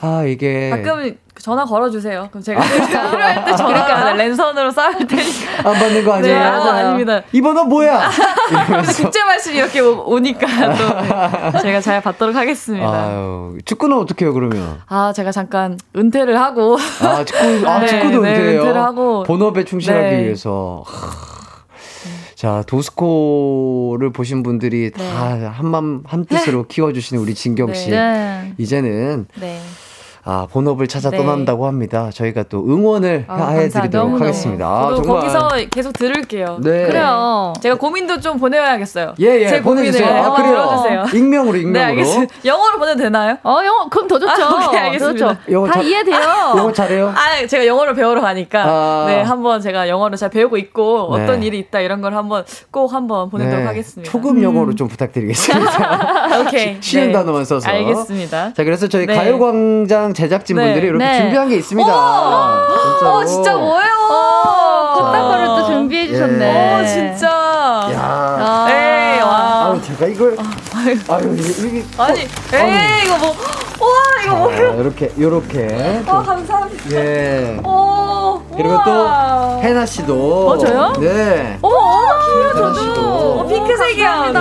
아, 0.01 0.24
이게. 0.26 0.69
가끔은 0.71 1.17
전화 1.43 1.65
걸어주세요. 1.65 2.29
그럼 2.31 2.41
제가 2.41 2.61
필요할 2.61 3.43
때 3.43 3.53
전화 3.57 4.13
랜선으로 4.13 4.71
싸울 4.71 4.95
테니까. 5.05 5.57
안 5.69 5.73
받는 5.73 6.05
거 6.05 6.13
아니에요? 6.13 6.33
네, 6.35 6.41
아, 6.41 6.71
아닙니다. 6.73 7.21
이 7.33 7.41
번호 7.41 7.65
뭐야? 7.65 8.09
국제 8.95 9.21
말씀이 9.25 9.57
이렇게 9.57 9.81
오- 9.81 10.05
오니까 10.07 10.47
또 11.51 11.59
제가 11.59 11.81
잘 11.81 12.01
받도록 12.01 12.33
하겠습니다. 12.33 12.87
아유, 12.89 13.57
축구는 13.65 13.97
어떻게 13.97 14.23
해요, 14.23 14.33
그러면? 14.33 14.79
아, 14.87 15.11
제가 15.11 15.33
잠깐 15.33 15.77
은퇴를 15.97 16.39
하고. 16.39 16.77
아, 17.01 17.25
축구, 17.25 17.67
아, 17.69 17.79
네, 17.79 17.87
축구도 17.87 18.21
네, 18.21 18.29
은퇴해요. 18.29 18.61
은퇴를 18.61 18.81
하고. 18.81 19.23
본업에 19.23 19.65
충실하기 19.65 20.15
네. 20.15 20.23
위해서. 20.23 20.83
하. 20.87 21.33
자, 22.35 22.63
도스코를 22.67 24.11
보신 24.13 24.43
분들이 24.43 24.91
다 24.91 25.01
한맘 25.53 26.03
한뜻으로 26.05 26.67
키워주시는 26.67 27.21
우리 27.21 27.33
진경 27.35 27.73
씨. 27.73 27.89
네. 27.89 28.53
이제는 28.57 29.27
네. 29.41 29.59
아, 30.26 30.47
본업을 30.49 30.88
찾아 30.88 31.09
네. 31.09 31.17
떠난다고 31.17 31.67
합니다. 31.67 32.09
저희가 32.13 32.43
또 32.43 32.59
응원을 32.65 33.26
아, 33.28 33.49
해드리도록. 33.49 34.21
하겠습니다. 34.21 34.65
아, 34.65 34.89
저도 34.89 35.01
정말. 35.03 35.21
거기서 35.21 35.49
계속 35.69 35.91
들을게요. 35.93 36.59
네. 36.63 36.86
그래요. 36.88 37.51
제가 37.61 37.76
고민도 37.76 38.21
좀 38.21 38.38
보내야겠어요. 38.39 39.15
예, 39.19 39.41
예, 39.41 39.47
제 39.49 39.61
보내주세요. 39.61 40.07
고민을 40.07 40.26
아, 40.26 40.34
그래요. 40.36 40.53
들어주세요. 40.53 41.05
익명으로, 41.19 41.57
익명으로. 41.57 41.74
네, 41.74 41.84
알겠습니다. 41.84 42.36
영어로 42.45 42.80
보내도 42.80 42.99
되나요? 43.03 43.38
어, 43.43 43.57
영어, 43.65 43.89
그럼 43.89 44.07
더 44.07 44.17
좋죠. 44.17 44.32
아, 44.32 44.67
오케이, 44.67 44.80
알겠습니다. 44.80 45.26
더 45.28 45.34
좋죠. 45.34 45.51
영어 45.51 45.67
다 45.67 45.74
잘- 45.74 45.86
이해돼요. 45.86 46.17
영어 46.57 46.71
잘해요? 46.71 47.13
아, 47.13 47.45
제가 47.45 47.65
영어를 47.67 47.93
배우러 47.93 48.21
가니까 48.21 48.63
아. 48.65 49.05
네 49.07 49.21
한번 49.21 49.59
제가 49.59 49.89
영어를 49.89 50.17
잘 50.17 50.30
배우고 50.30 50.55
있고 50.57 51.17
네. 51.17 51.24
어떤 51.24 51.43
일이 51.43 51.59
있다 51.59 51.82
이런 51.82 52.01
걸 52.01 52.15
한번 52.15 52.45
꼭 52.71 52.93
한번 52.93 53.30
보내도록 53.30 53.59
네, 53.59 53.65
하겠습니다. 53.65 54.09
초급 54.09 54.41
영어로 54.41 54.74
좀 54.76 54.88
부탁드리겠습니다. 54.88 56.39
오케이. 56.47 56.78
쉬운 56.80 57.07
네. 57.07 57.11
단어만 57.11 57.43
써서. 57.43 57.67
알겠습니다. 57.69 58.53
자, 58.53 58.63
그래서 58.63 58.88
저희 58.88 59.05
네. 59.05 59.15
가요광장 59.15 60.12
제작진분들이 60.14 60.82
네. 60.82 60.88
이렇게 60.88 61.05
네. 61.05 61.18
준비한 61.22 61.49
게 61.49 61.55
있습니다. 61.57 61.89
진짜로. 61.91 63.16
어, 63.16 63.26
진짜 63.26 63.53
뭐예요? 63.55 63.93
꽃다발을 64.95 65.45
또 65.47 65.66
준비해 65.66 66.07
주셨네. 66.07 66.82
어, 66.82 66.86
진짜. 66.86 67.28
야. 67.28 68.38
아. 68.39 68.68
에이, 68.70 69.22
와. 69.22 69.72
아유, 69.72 69.82
제가 69.82 70.07
이걸. 70.07 70.38
아유, 71.09 71.34
이게. 71.38 71.68
이게 71.68 71.86
아니, 71.97 72.20
에이, 72.22 73.05
이거 73.05 73.18
뭐. 73.18 73.36
우와, 73.82 74.24
이거 74.24 74.36
뭐예요? 74.36 74.72
아, 74.72 74.76
이렇게, 74.76 75.11
이렇게. 75.18 76.03
와, 76.07 76.22
감사합니다. 76.24 76.91
예. 76.95 77.59
오, 77.66 78.39
그리고 78.55 78.78
또, 78.86 79.09
해나 79.61 79.86
씨도. 79.86 80.49
어, 80.49 80.57
저요? 80.57 80.93
네. 80.99 81.57
어머, 81.61 81.76
어머, 81.76 82.53
귀여워. 82.53 83.41
어, 83.41 83.47
핑크색이야. 83.47 84.32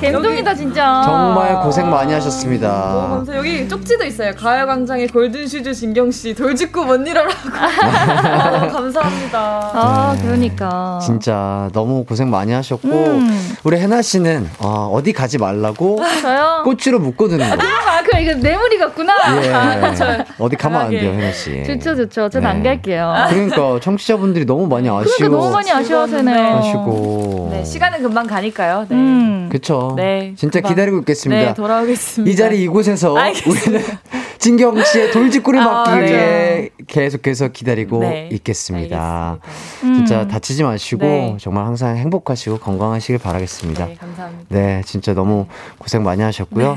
갬동이다, 0.00 0.54
진짜. 0.54 1.02
정말 1.04 1.60
고생 1.62 1.90
많이 1.90 2.12
하셨습니다. 2.12 2.68
감사. 3.10 3.36
여기 3.36 3.68
쪽지도 3.68 4.04
있어요. 4.04 4.32
가요광장의 4.36 5.08
골든슈즈 5.08 5.74
진경 5.74 6.10
씨 6.12 6.34
돌직구 6.34 6.84
못 6.84 6.96
일어라고. 7.06 7.32
아, 7.52 8.50
너무 8.60 8.72
감사합니다. 8.72 9.38
아, 9.74 10.14
네. 10.16 10.22
그러니까. 10.22 10.98
진짜 11.02 11.68
너무 11.72 12.04
고생 12.04 12.30
많이 12.30 12.52
하셨고, 12.52 12.88
음. 12.88 13.56
우리 13.64 13.76
해나 13.78 14.00
씨는, 14.00 14.48
어, 14.60 14.90
어디 14.92 15.12
가지 15.12 15.36
말라고 15.38 15.98
저요? 16.22 16.62
꼬치로 16.64 17.00
묶어두는 17.00 17.48
거. 17.48 17.54
아, 17.56 18.02
그럼 18.02 18.22
이거 18.22 18.34
뇌물이 18.34 18.78
같구나. 18.78 19.12
예. 19.42 19.94
저- 19.96 20.24
어디 20.38 20.54
가면 20.56 20.80
안 20.80 20.90
돼요. 20.90 21.12
해나 21.12 21.32
씨. 21.32 21.64
좋죠, 21.64 21.96
좋죠. 21.96 22.28
전안 22.28 22.62
네. 22.62 22.68
갈게요. 22.70 23.12
그러니까 23.30 23.80
청취자분들이 23.80 24.46
너무 24.46 24.66
많이 24.68 24.88
아쉬워 24.88 25.02
그러니까 25.16 25.36
너무 25.38 25.50
많이 25.52 25.70
아쉬워하세요. 25.72 26.56
하시고. 26.56 27.48
네, 27.50 27.64
시간은 27.64 28.02
금방 28.02 28.26
가니까요. 28.26 28.86
네. 28.88 28.94
음. 28.94 29.48
그쵸. 29.50 29.87
네, 29.96 30.32
진짜 30.36 30.60
금방. 30.60 30.72
기다리고 30.74 30.98
있겠습니다. 31.00 31.42
네, 31.48 31.54
돌아오겠습니다. 31.54 32.32
이 32.32 32.36
자리 32.36 32.62
이곳에서 32.62 33.16
알겠습니다. 33.16 33.70
우리는 33.70 33.84
진경 34.38 34.82
씨의 34.82 35.10
돌직구를 35.12 35.60
아, 35.60 35.64
막기 35.64 35.90
맞아요. 35.90 36.04
위해 36.04 36.70
계속해서 36.86 37.48
기다리고 37.48 38.00
네, 38.00 38.28
있겠습니다. 38.32 39.38
알겠습니다. 39.42 39.96
진짜 39.96 40.22
음. 40.22 40.28
다치지 40.28 40.62
마시고 40.62 41.02
네. 41.02 41.36
정말 41.40 41.66
항상 41.66 41.96
행복하시고 41.96 42.58
건강하시길 42.58 43.18
바라겠습니다. 43.18 43.86
네, 43.86 43.94
감사합니다. 43.94 44.44
네, 44.48 44.82
진짜 44.86 45.12
너무 45.14 45.46
고생 45.78 46.02
많이 46.04 46.22
하셨고요. 46.22 46.76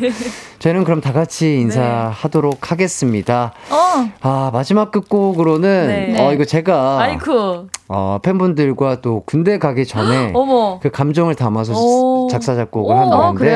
저희는 0.59 0.83
그럼 0.83 1.01
다 1.01 1.13
같이 1.13 1.59
인사하도록 1.59 2.71
하겠습니다. 2.71 3.53
어. 3.69 4.09
아, 4.21 4.49
마지막 4.53 4.91
끝곡으로는, 4.91 5.87
네. 5.87 6.21
어, 6.21 6.33
이거 6.33 6.45
제가, 6.45 6.99
아이쿠. 7.01 7.67
어, 7.87 8.19
팬분들과 8.23 9.01
또 9.01 9.23
군대 9.25 9.57
가기 9.59 9.85
전에 9.85 10.31
어머. 10.35 10.79
그 10.81 10.89
감정을 10.89 11.35
담아서 11.35 11.73
오. 11.75 12.27
작사, 12.31 12.55
작곡을 12.55 12.95
오. 12.95 12.97
한 12.97 13.07
어, 13.11 13.31
노래인데? 13.33 13.55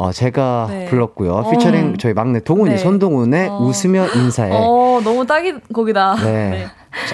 어, 0.00 0.12
제가 0.12 0.68
네. 0.70 0.86
불렀고요. 0.86 1.30
어. 1.34 1.50
피처링 1.50 1.98
저희 1.98 2.14
막내 2.14 2.40
동훈이, 2.40 2.70
네. 2.70 2.78
손동훈의 2.78 3.48
어. 3.50 3.58
웃으며 3.58 4.06
인사해. 4.14 4.50
어, 4.54 4.98
너무 5.04 5.26
딱인 5.26 5.60
곡이다. 5.74 6.14
네. 6.24 6.68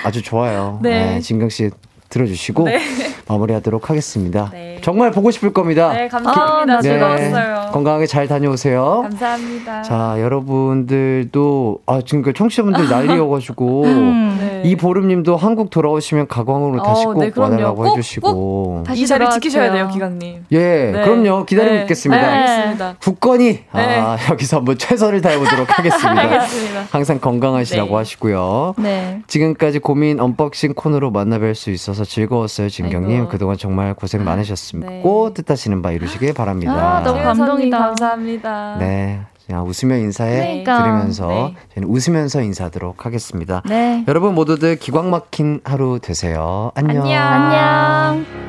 아주 0.04 0.22
좋아요. 0.22 0.78
네. 0.80 1.14
네. 1.14 1.20
진경 1.20 1.48
씨 1.48 1.68
들어주시고 2.08 2.64
네. 2.64 2.80
마무리하도록 3.28 3.90
하겠습니다. 3.90 4.50
네. 4.52 4.78
정말 4.82 5.10
보고 5.10 5.30
싶을 5.30 5.52
겁니다. 5.52 5.92
네, 5.92 6.08
감사합니다. 6.08 6.62
아, 6.62 6.64
나 6.64 6.80
즐거웠어요. 6.80 7.70
건강하게 7.72 8.06
잘 8.06 8.28
다녀오세요. 8.28 9.00
감사합니다. 9.02 9.82
자, 9.82 10.16
여러분들도, 10.20 11.80
아, 11.86 12.00
지금 12.04 12.22
그 12.22 12.32
청취자분들 12.32 12.88
난리여가지고, 12.88 13.82
음. 13.84 14.36
네. 14.40 14.62
이 14.64 14.76
보름님도 14.76 15.36
한국 15.36 15.70
돌아오시면 15.70 16.28
가광으로 16.28 16.82
다시 16.82 17.06
어, 17.06 17.12
꼭 17.12 17.20
네. 17.20 17.32
와달라고 17.34 17.82
꼭, 17.82 17.90
해주시고. 17.90 18.84
다시 18.86 19.02
이 19.02 19.06
자리. 19.06 19.28
지키셔야 19.28 19.72
돼요, 19.72 19.88
기광님. 19.92 20.44
예, 20.52 20.92
네. 20.94 21.02
그럼요. 21.02 21.44
기다리고 21.46 21.74
네. 21.74 21.80
있겠습니다. 21.82 22.22
네, 22.22 22.28
알겠습니다. 22.28 22.94
굳건히, 23.00 23.60
아, 23.72 23.78
네. 23.78 24.30
여기서 24.30 24.58
한번 24.58 24.78
최선을 24.78 25.20
다해보도록 25.20 25.78
하겠습니다. 25.78 26.20
알겠습니다. 26.20 26.86
항상 26.90 27.18
건강하시라고 27.18 27.88
네. 27.88 27.94
하시고요. 27.96 28.74
네. 28.78 29.22
지금까지 29.26 29.80
고민 29.80 30.20
unboxing 30.20 30.74
코너로 30.74 31.10
만나뵐 31.10 31.54
수 31.54 31.70
있어서 31.70 31.95
즐거웠어요, 32.04 32.68
진경님. 32.68 33.16
아이고. 33.16 33.28
그동안 33.28 33.56
정말 33.56 33.94
고생 33.94 34.24
많으셨고, 34.24 35.30
네. 35.34 35.42
뜻하시는 35.42 35.82
바 35.82 35.92
이루시길 35.92 36.34
바랍니다. 36.34 36.98
아, 36.98 37.02
너무 37.02 37.22
감동이다. 37.22 37.78
감사합니다. 37.78 38.76
네. 38.78 39.20
그냥 39.46 39.64
웃으며 39.64 39.96
인사해 39.96 40.40
그러니까. 40.40 40.82
드리면서 40.82 41.28
네. 41.28 41.54
저희는 41.74 41.88
웃으면서 41.88 42.42
인사하도록 42.42 43.06
하겠습니다. 43.06 43.62
네. 43.66 44.04
여러분 44.08 44.34
모두들 44.34 44.76
기광 44.76 45.10
막힌 45.10 45.60
하루 45.64 46.00
되세요. 46.00 46.72
안녕. 46.74 47.06
안녕. 47.06 48.45